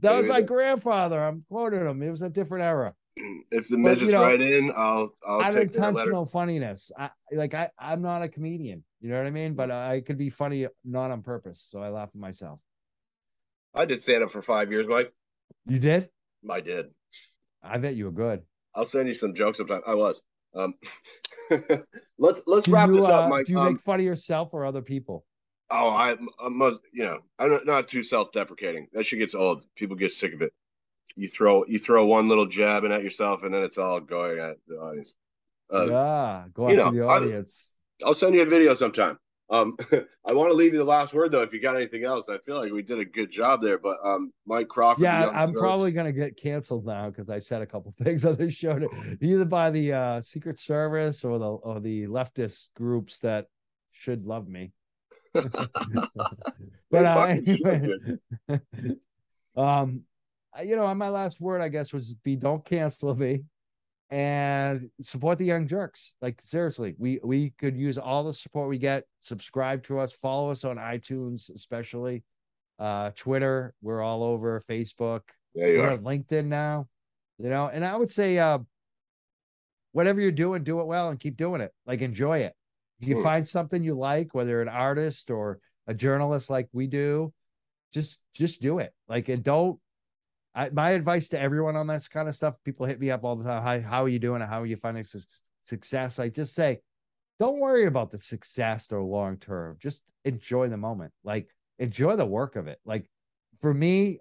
That 0.03 0.15
was 0.15 0.29
my 0.29 0.43
grandfather. 0.43 1.19
I'm 1.19 1.43
quoting 1.49 1.81
him. 1.81 2.03
It 2.03 2.11
was 2.11 2.21
a 2.21 2.29
different 2.29 2.65
era. 2.65 2.95
If 3.17 3.69
the 3.69 3.77
But, 3.77 3.79
you 3.79 3.79
midgets 3.79 4.13
know, 4.13 4.23
write 4.23 4.43
in, 4.43 4.71
I'll 4.77 5.09
I'll 5.27 5.39
take. 5.43 5.57
Unintentional 5.57 6.27
funniness. 6.27 6.93
I 6.99 7.09
like 7.33 7.55
I 7.55 7.71
I'm 7.79 8.03
not 8.03 8.21
a 8.21 8.29
comedian. 8.29 8.85
You 9.01 9.09
know 9.09 9.17
what 9.17 9.27
I 9.27 9.31
mean? 9.31 9.55
But 9.55 9.71
I 9.71 10.03
could 10.03 10.19
be 10.19 10.29
funny 10.29 10.67
not 10.85 11.11
on 11.11 11.23
purpose. 11.23 11.67
So 11.71 11.81
I 11.81 11.89
laugh 11.89 12.11
at 12.11 12.21
myself. 12.21 12.61
I 13.75 13.87
did 13.87 14.03
stand 14.03 14.23
up 14.23 14.33
for 14.33 14.43
five 14.43 14.71
years, 14.71 14.87
Mike. 14.87 15.11
You 15.67 15.79
did? 15.79 16.11
I 16.51 16.61
did. 16.61 16.87
I 17.63 17.79
bet 17.79 17.95
you 17.95 18.05
were 18.05 18.11
good. 18.13 18.43
I'll 18.75 18.85
send 18.85 19.09
you 19.09 19.15
some 19.15 19.35
jokes 19.35 19.57
sometime. 19.59 19.81
I 19.87 19.95
was. 19.95 20.21
Um, 20.55 20.75
let's 22.19 22.43
let's 22.47 22.67
Do 22.67 22.73
wrap 22.73 22.89
you, 22.89 22.97
this 22.97 23.09
up, 23.09 23.25
uh, 23.25 23.29
Mike. 23.29 23.47
Do 23.47 23.53
you 23.53 23.61
Um, 23.61 23.73
make 23.73 23.81
fun 23.81 23.99
of 24.01 24.05
yourself 24.05 24.53
or 24.53 24.67
other 24.67 24.83
people? 24.83 25.25
Oh, 25.71 25.89
I, 25.89 26.17
I'm 26.41 26.61
you 26.93 27.05
know, 27.05 27.21
I'm 27.39 27.51
not, 27.51 27.67
not 27.67 27.89
too 27.89 28.03
self-deprecating. 28.03 28.89
That 28.93 29.05
shit 29.05 29.19
gets 29.19 29.35
old. 29.35 29.64
People 29.75 29.97
get 29.97 30.12
sick 30.12 30.35
of 30.35 30.43
it. 30.43 30.53
You 31.17 31.29
throw 31.29 31.64
you 31.67 31.79
throw 31.79 32.05
one 32.05 32.29
little 32.29 32.47
jab 32.47 32.85
in 32.85 32.93
at 32.93 33.03
yourself, 33.03 33.43
and 33.43 33.53
then 33.53 33.62
it's 33.62 33.79
all 33.79 34.01
going 34.01 34.39
at 34.39 34.57
the 34.69 34.77
audience. 34.77 35.14
Uh, 35.73 35.87
yeah, 35.87 36.45
go 36.53 36.69
after 36.69 36.77
know, 36.77 36.91
the 36.93 37.03
I- 37.03 37.17
audience. 37.17 37.77
I'll 38.05 38.14
send 38.14 38.35
you 38.35 38.43
a 38.43 38.47
video 38.47 38.75
sometime. 38.75 39.19
Um, 39.49 39.77
I 40.27 40.33
want 40.33 40.51
to 40.51 40.55
leave 40.55 40.73
you 40.73 40.79
the 40.79 40.85
last 40.85 41.14
word 41.14 41.33
though. 41.33 41.43
If 41.43 41.53
you 41.55 41.61
got 41.61 41.77
anything 41.77 42.05
else, 42.05 42.29
I 42.29 42.39
feel 42.39 42.57
like 42.57 42.73
we 42.73 42.83
did 42.83 42.99
a 42.99 43.05
good 43.05 43.31
job 43.31 43.62
there. 43.62 43.79
But 43.79 43.99
um, 44.05 44.33
Mike 44.45 44.69
Crawford. 44.69 45.03
Yeah, 45.03 45.31
I'm 45.33 45.53
probably 45.53 45.93
gonna 45.93 46.12
get 46.12 46.37
canceled 46.37 46.85
now 46.85 47.09
because 47.09 47.31
I 47.31 47.39
said 47.39 47.62
a 47.62 47.67
couple 47.67 47.95
things 48.03 48.25
on 48.25 48.37
this 48.37 48.55
show, 48.55 48.79
to, 48.79 48.89
either 49.21 49.45
by 49.45 49.71
the 49.71 49.93
uh, 49.93 50.21
Secret 50.21 50.59
Service 50.59 51.25
or 51.25 51.39
the 51.39 51.49
or 51.49 51.81
the 51.81 52.07
leftist 52.07 52.69
groups 52.75 53.21
that 53.21 53.47
should 53.93 54.27
love 54.27 54.49
me. 54.49 54.73
But 56.91 57.05
uh, 57.05 57.20
anyway, 57.22 57.89
um, 59.57 60.03
you 60.62 60.76
know, 60.76 60.95
my 60.95 61.09
last 61.09 61.41
word, 61.41 61.61
I 61.61 61.68
guess, 61.68 61.93
was 61.93 62.14
be 62.22 62.37
don't 62.37 62.64
cancel 62.64 63.14
me 63.14 63.43
and 64.11 64.89
support 65.01 65.39
the 65.39 65.45
young 65.45 65.66
jurks. 65.66 66.14
Like 66.22 66.41
seriously, 66.41 66.95
we 66.99 67.18
we 67.24 67.51
could 67.59 67.76
use 67.76 67.99
all 67.99 68.24
the 68.24 68.32
support 68.32 68.68
we 68.68 68.78
get. 68.78 69.05
Subscribe 69.20 69.82
to 69.84 69.99
us, 69.99 70.12
follow 70.12 70.51
us 70.51 70.64
on 70.64 70.76
iTunes, 70.76 71.53
especially 71.55 72.22
uh 72.78 73.11
Twitter. 73.16 73.74
We're 73.82 74.03
all 74.03 74.22
over 74.22 74.62
Facebook. 74.68 75.22
There 75.55 75.72
you 75.72 75.78
We're 75.78 75.89
are. 75.89 75.93
on 75.93 76.05
LinkedIn 76.05 76.47
now. 76.47 76.89
You 77.39 77.51
know, 77.51 77.68
and 77.72 77.84
I 77.84 77.97
would 77.97 78.11
say 78.11 78.39
uh 78.39 78.61
whatever 79.93 80.20
you're 80.20 80.30
doing, 80.30 80.62
do 80.62 80.80
it 80.80 80.87
well 80.87 81.09
and 81.09 81.18
keep 81.18 81.37
doing 81.37 81.61
it. 81.61 81.72
Like 81.84 82.01
enjoy 82.01 82.39
it. 82.39 82.55
You 83.01 83.17
Hmm. 83.17 83.23
find 83.23 83.49
something 83.49 83.83
you 83.83 83.95
like, 83.95 84.35
whether 84.35 84.63
an 84.63 84.69
artist 84.69 85.31
or 85.31 85.61
a 85.87 85.95
journalist 85.95 86.51
like 86.51 86.69
we 86.73 86.87
do, 86.87 87.33
just 87.93 88.21
just 88.35 88.61
do 88.61 88.79
it. 88.79 88.93
Like 89.09 89.29
and 89.29 89.43
don't 89.43 89.79
I, 90.55 90.71
my 90.71 90.91
advice 90.93 91.29
to 91.29 91.41
everyone 91.41 91.77
on 91.77 91.87
this 91.87 92.09
kind 92.09 92.29
of 92.29 92.35
stuff, 92.35 92.55
people 92.65 92.87
hit 92.87 92.99
me 92.99 93.11
up 93.11 93.25
all 93.25 93.37
the 93.37 93.45
time. 93.45 93.63
Hi, 93.63 93.81
how 93.81 94.03
are 94.05 94.09
you 94.09 94.19
doing? 94.19 94.41
How 94.41 94.63
are 94.63 94.67
you 94.67 94.77
finding 94.77 95.05
su- 95.05 95.21
success? 95.65 96.19
I 96.19 96.31
just 96.31 96.55
say, 96.55 96.81
don't 97.39 97.61
worry 97.61 97.85
about 97.85 98.11
the 98.11 98.19
success 98.19 98.91
or 98.91 99.03
long 99.03 99.37
term. 99.37 99.77
Just 99.79 100.03
enjoy 100.25 100.69
the 100.69 100.79
moment. 100.79 101.13
Like 101.25 101.49
enjoy 101.79 102.17
the 102.17 102.25
work 102.25 102.57
of 102.57 102.69
it. 102.69 102.79
Like 102.87 103.11
for 103.61 103.75
me, 103.75 104.19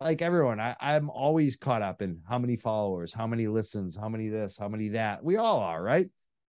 like 0.00 0.22
everyone, 0.22 0.60
I, 0.60 0.74
I'm 0.80 1.10
always 1.10 1.56
caught 1.56 1.82
up 1.82 2.00
in 2.00 2.20
how 2.28 2.38
many 2.38 2.56
followers, 2.56 3.12
how 3.12 3.26
many 3.26 3.46
listens, 3.46 3.96
how 3.96 4.08
many 4.08 4.28
this, 4.28 4.56
how 4.56 4.68
many 4.68 4.88
that. 4.90 5.22
We 5.22 5.36
all 5.36 5.60
are, 5.60 5.82
right? 5.82 6.08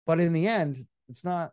But 0.07 0.21
in 0.21 0.33
the 0.33 0.49
end, 0.49 0.79
it's 1.11 1.25
not 1.25 1.51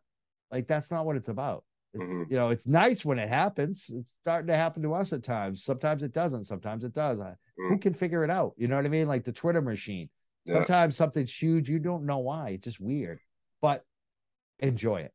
like 0.52 0.68
that's 0.68 0.92
not 0.92 1.06
what 1.06 1.16
it's 1.18 1.28
about. 1.30 1.64
It's 1.94 2.10
Mhm. 2.10 2.30
you 2.30 2.38
know, 2.38 2.50
it's 2.50 2.68
nice 2.68 3.04
when 3.04 3.20
it 3.20 3.28
happens. 3.28 3.90
It's 3.90 4.12
starting 4.22 4.48
to 4.48 4.56
happen 4.56 4.82
to 4.84 4.94
us 4.94 5.12
at 5.14 5.24
times. 5.24 5.64
Sometimes 5.64 6.04
it 6.04 6.14
doesn't. 6.14 6.46
Sometimes 6.46 6.84
it 6.84 6.94
does. 6.94 7.20
I, 7.20 7.36
Who 7.58 7.76
Mm. 7.76 7.82
can 7.82 7.94
figure 7.94 8.24
it 8.24 8.30
out? 8.30 8.54
You 8.56 8.68
know 8.68 8.76
what 8.76 8.86
I 8.86 8.90
mean? 8.90 9.08
Like 9.08 9.24
the 9.24 9.32
Twitter 9.34 9.62
machine. 9.62 10.10
Yeah. 10.46 10.56
Sometimes 10.56 10.96
something's 10.96 11.34
huge, 11.36 11.70
you 11.70 11.80
don't 11.80 12.06
know 12.06 12.20
why. 12.20 12.52
It's 12.52 12.66
just 12.66 12.80
weird, 12.80 13.20
but 13.62 13.84
enjoy 14.60 15.02
it. 15.02 15.14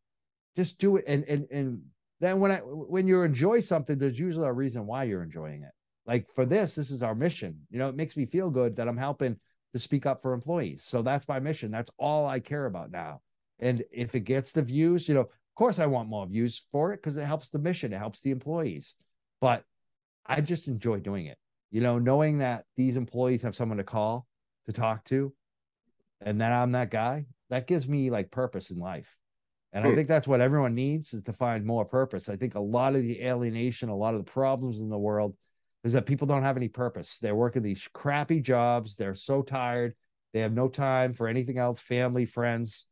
Just 0.57 0.79
do 0.79 0.97
it, 0.97 1.05
and 1.07 1.25
and 1.25 1.47
and 1.51 1.85
then 2.21 2.41
when 2.41 2.51
I 2.51 2.59
when 2.59 3.07
you 3.07 3.23
enjoy 3.23 3.61
something, 3.61 3.97
there's 3.99 4.19
usually 4.19 4.49
a 4.49 4.53
reason 4.53 4.87
why 4.87 5.05
you're 5.05 5.23
enjoying 5.23 5.63
it. 5.63 5.73
Like 6.05 6.29
for 6.29 6.45
this, 6.45 6.75
this 6.75 6.91
is 6.91 7.03
our 7.03 7.15
mission. 7.15 7.67
You 7.71 7.79
know, 7.79 7.89
it 7.89 7.95
makes 7.95 8.17
me 8.17 8.27
feel 8.27 8.51
good 8.51 8.75
that 8.77 8.89
I'm 8.89 8.97
helping 8.97 9.39
to 9.73 9.79
speak 9.79 10.05
up 10.05 10.21
for 10.21 10.33
employees. 10.35 10.83
So 10.85 11.01
that's 11.01 11.27
my 11.29 11.39
mission. 11.41 11.71
That's 11.71 11.91
all 11.99 12.27
I 12.27 12.41
care 12.41 12.67
about 12.67 12.91
now. 12.91 13.23
And 13.63 13.83
if 13.91 14.15
it 14.15 14.21
gets 14.21 14.53
the 14.53 14.63
views, 14.63 15.09
you 15.09 15.15
know, 15.15 15.23
of 15.23 15.55
course 15.57 15.79
I 15.79 15.87
want 15.87 16.11
more 16.11 16.27
views 16.27 16.63
for 16.71 16.93
it 16.93 16.99
because 16.99 17.17
it 17.17 17.25
helps 17.25 17.49
the 17.49 17.61
mission, 17.61 17.95
it 17.95 17.99
helps 17.99 18.21
the 18.21 18.33
employees. 18.33 18.97
But 19.41 19.65
I 20.27 20.43
just 20.43 20.69
enjoy 20.69 21.01
doing 21.01 21.27
it. 21.27 21.39
You 21.71 21.81
know, 21.81 21.99
knowing 21.99 22.39
that 22.39 22.67
these 22.77 22.99
employees 22.99 23.43
have 23.43 23.57
someone 23.57 23.79
to 23.79 23.85
call, 23.85 24.27
to 24.67 24.73
talk 24.75 25.05
to, 25.07 25.33
and 26.21 26.41
that 26.41 26.53
I'm 26.53 26.73
that 26.73 26.91
guy, 26.91 27.27
that 27.51 27.67
gives 27.67 27.89
me 27.89 28.11
like 28.11 28.31
purpose 28.31 28.71
in 28.71 28.79
life. 28.79 29.19
And 29.73 29.85
I 29.85 29.91
Hmm. 29.91 29.95
think 29.95 30.09
that's 30.09 30.29
what 30.29 30.41
everyone 30.43 30.75
needs 30.75 31.15
is 31.15 31.23
to 31.25 31.33
find 31.33 31.65
more 31.65 31.85
purpose. 31.85 32.29
I 32.29 32.37
think 32.37 32.55
a 32.57 32.61
lot 32.61 32.95
of 32.95 33.03
the 33.03 33.23
alienation, 33.23 33.89
a 33.89 33.97
lot 33.97 34.15
of 34.15 34.25
the 34.25 34.31
problems 34.31 34.81
in 34.81 34.91
the 34.91 34.99
world 34.99 35.37
is 35.85 35.93
that 35.95 36.07
people 36.07 36.27
don't 36.27 36.43
have 36.43 36.59
any 36.59 36.69
purpose. 36.69 37.19
They're 37.19 37.35
working 37.35 37.63
these 37.63 37.89
crappy 37.93 38.41
jobs. 38.41 38.97
They're 38.97 39.15
so 39.15 39.43
tired. 39.43 39.95
They 40.33 40.41
have 40.41 40.53
no 40.53 40.69
time 40.69 41.15
for 41.15 41.27
anything 41.27 41.59
else, 41.59 41.81
family, 41.81 42.27
friends. 42.27 42.87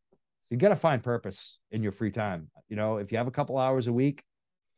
You 0.51 0.57
got 0.57 0.71
to 0.71 0.77
find 0.77 1.03
purpose 1.03 1.59
in 1.71 1.83
your 1.83 1.93
free 1.93 2.11
time. 2.11 2.51
You 2.69 2.77
know, 2.77 2.97
if 2.97 3.13
you 3.13 3.19
have 3.19 3.29
a 3.29 3.33
couple 3.33 3.57
hours 3.57 3.87
a 3.87 3.93
week, 3.93 4.23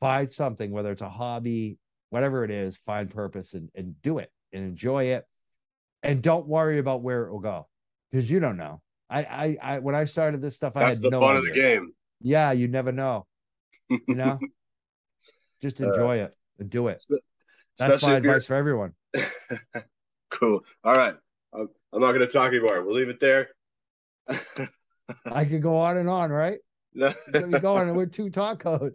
find 0.00 0.28
something, 0.30 0.70
whether 0.70 0.92
it's 0.92 1.02
a 1.02 1.08
hobby, 1.08 1.78
whatever 2.10 2.44
it 2.44 2.50
is, 2.50 2.76
find 2.76 3.10
purpose 3.10 3.54
and, 3.54 3.70
and 3.74 4.00
do 4.02 4.18
it 4.18 4.30
and 4.52 4.64
enjoy 4.64 5.04
it. 5.04 5.24
And 6.02 6.22
don't 6.22 6.46
worry 6.46 6.78
about 6.78 7.02
where 7.02 7.24
it 7.26 7.32
will 7.32 7.40
go 7.40 7.68
because 8.10 8.30
you 8.30 8.38
don't 8.38 8.56
know. 8.56 8.82
I, 9.08 9.22
I, 9.22 9.56
I, 9.62 9.78
when 9.78 9.94
I 9.94 10.04
started 10.04 10.42
this 10.42 10.56
stuff, 10.56 10.76
I 10.76 10.82
had 10.84 10.96
the 10.96 11.10
no 11.10 11.20
fun 11.20 11.36
of 11.36 11.44
the 11.44 11.50
idea. 11.50 11.76
game. 11.76 11.92
Yeah, 12.20 12.52
you 12.52 12.68
never 12.68 12.92
know. 12.92 13.26
You 13.88 14.14
know, 14.14 14.38
just 15.62 15.80
Uh, 15.80 15.88
enjoy 15.88 16.18
it 16.18 16.34
and 16.58 16.68
do 16.68 16.88
it. 16.88 17.02
That's 17.78 18.02
my 18.02 18.16
advice 18.16 18.46
for 18.46 18.54
everyone. 18.54 18.94
cool. 20.30 20.64
All 20.84 20.94
right. 20.94 21.14
I'm, 21.54 21.68
I'm 21.92 22.00
not 22.00 22.12
going 22.12 22.20
to 22.20 22.26
talk 22.26 22.48
anymore. 22.48 22.82
We'll 22.82 22.94
leave 22.96 23.08
it 23.08 23.20
there. 23.20 23.48
I 25.26 25.44
could 25.44 25.62
go 25.62 25.76
on 25.76 25.96
and 25.96 26.08
on, 26.08 26.30
right? 26.30 26.58
No. 26.94 27.12
Get 27.32 27.48
me 27.48 27.58
going, 27.58 27.88
and 27.88 27.96
we're 27.96 28.06
two 28.06 28.26
tacos. 28.30 28.94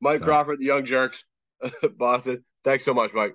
Mike 0.00 0.18
So- 0.18 0.24
Crawford, 0.24 0.58
the 0.60 0.66
Young 0.66 0.84
Jurks, 0.84 1.22
Boston. 1.96 2.44
Thanks 2.64 2.84
so 2.84 2.92
much, 2.94 3.12
Mike. 3.14 3.34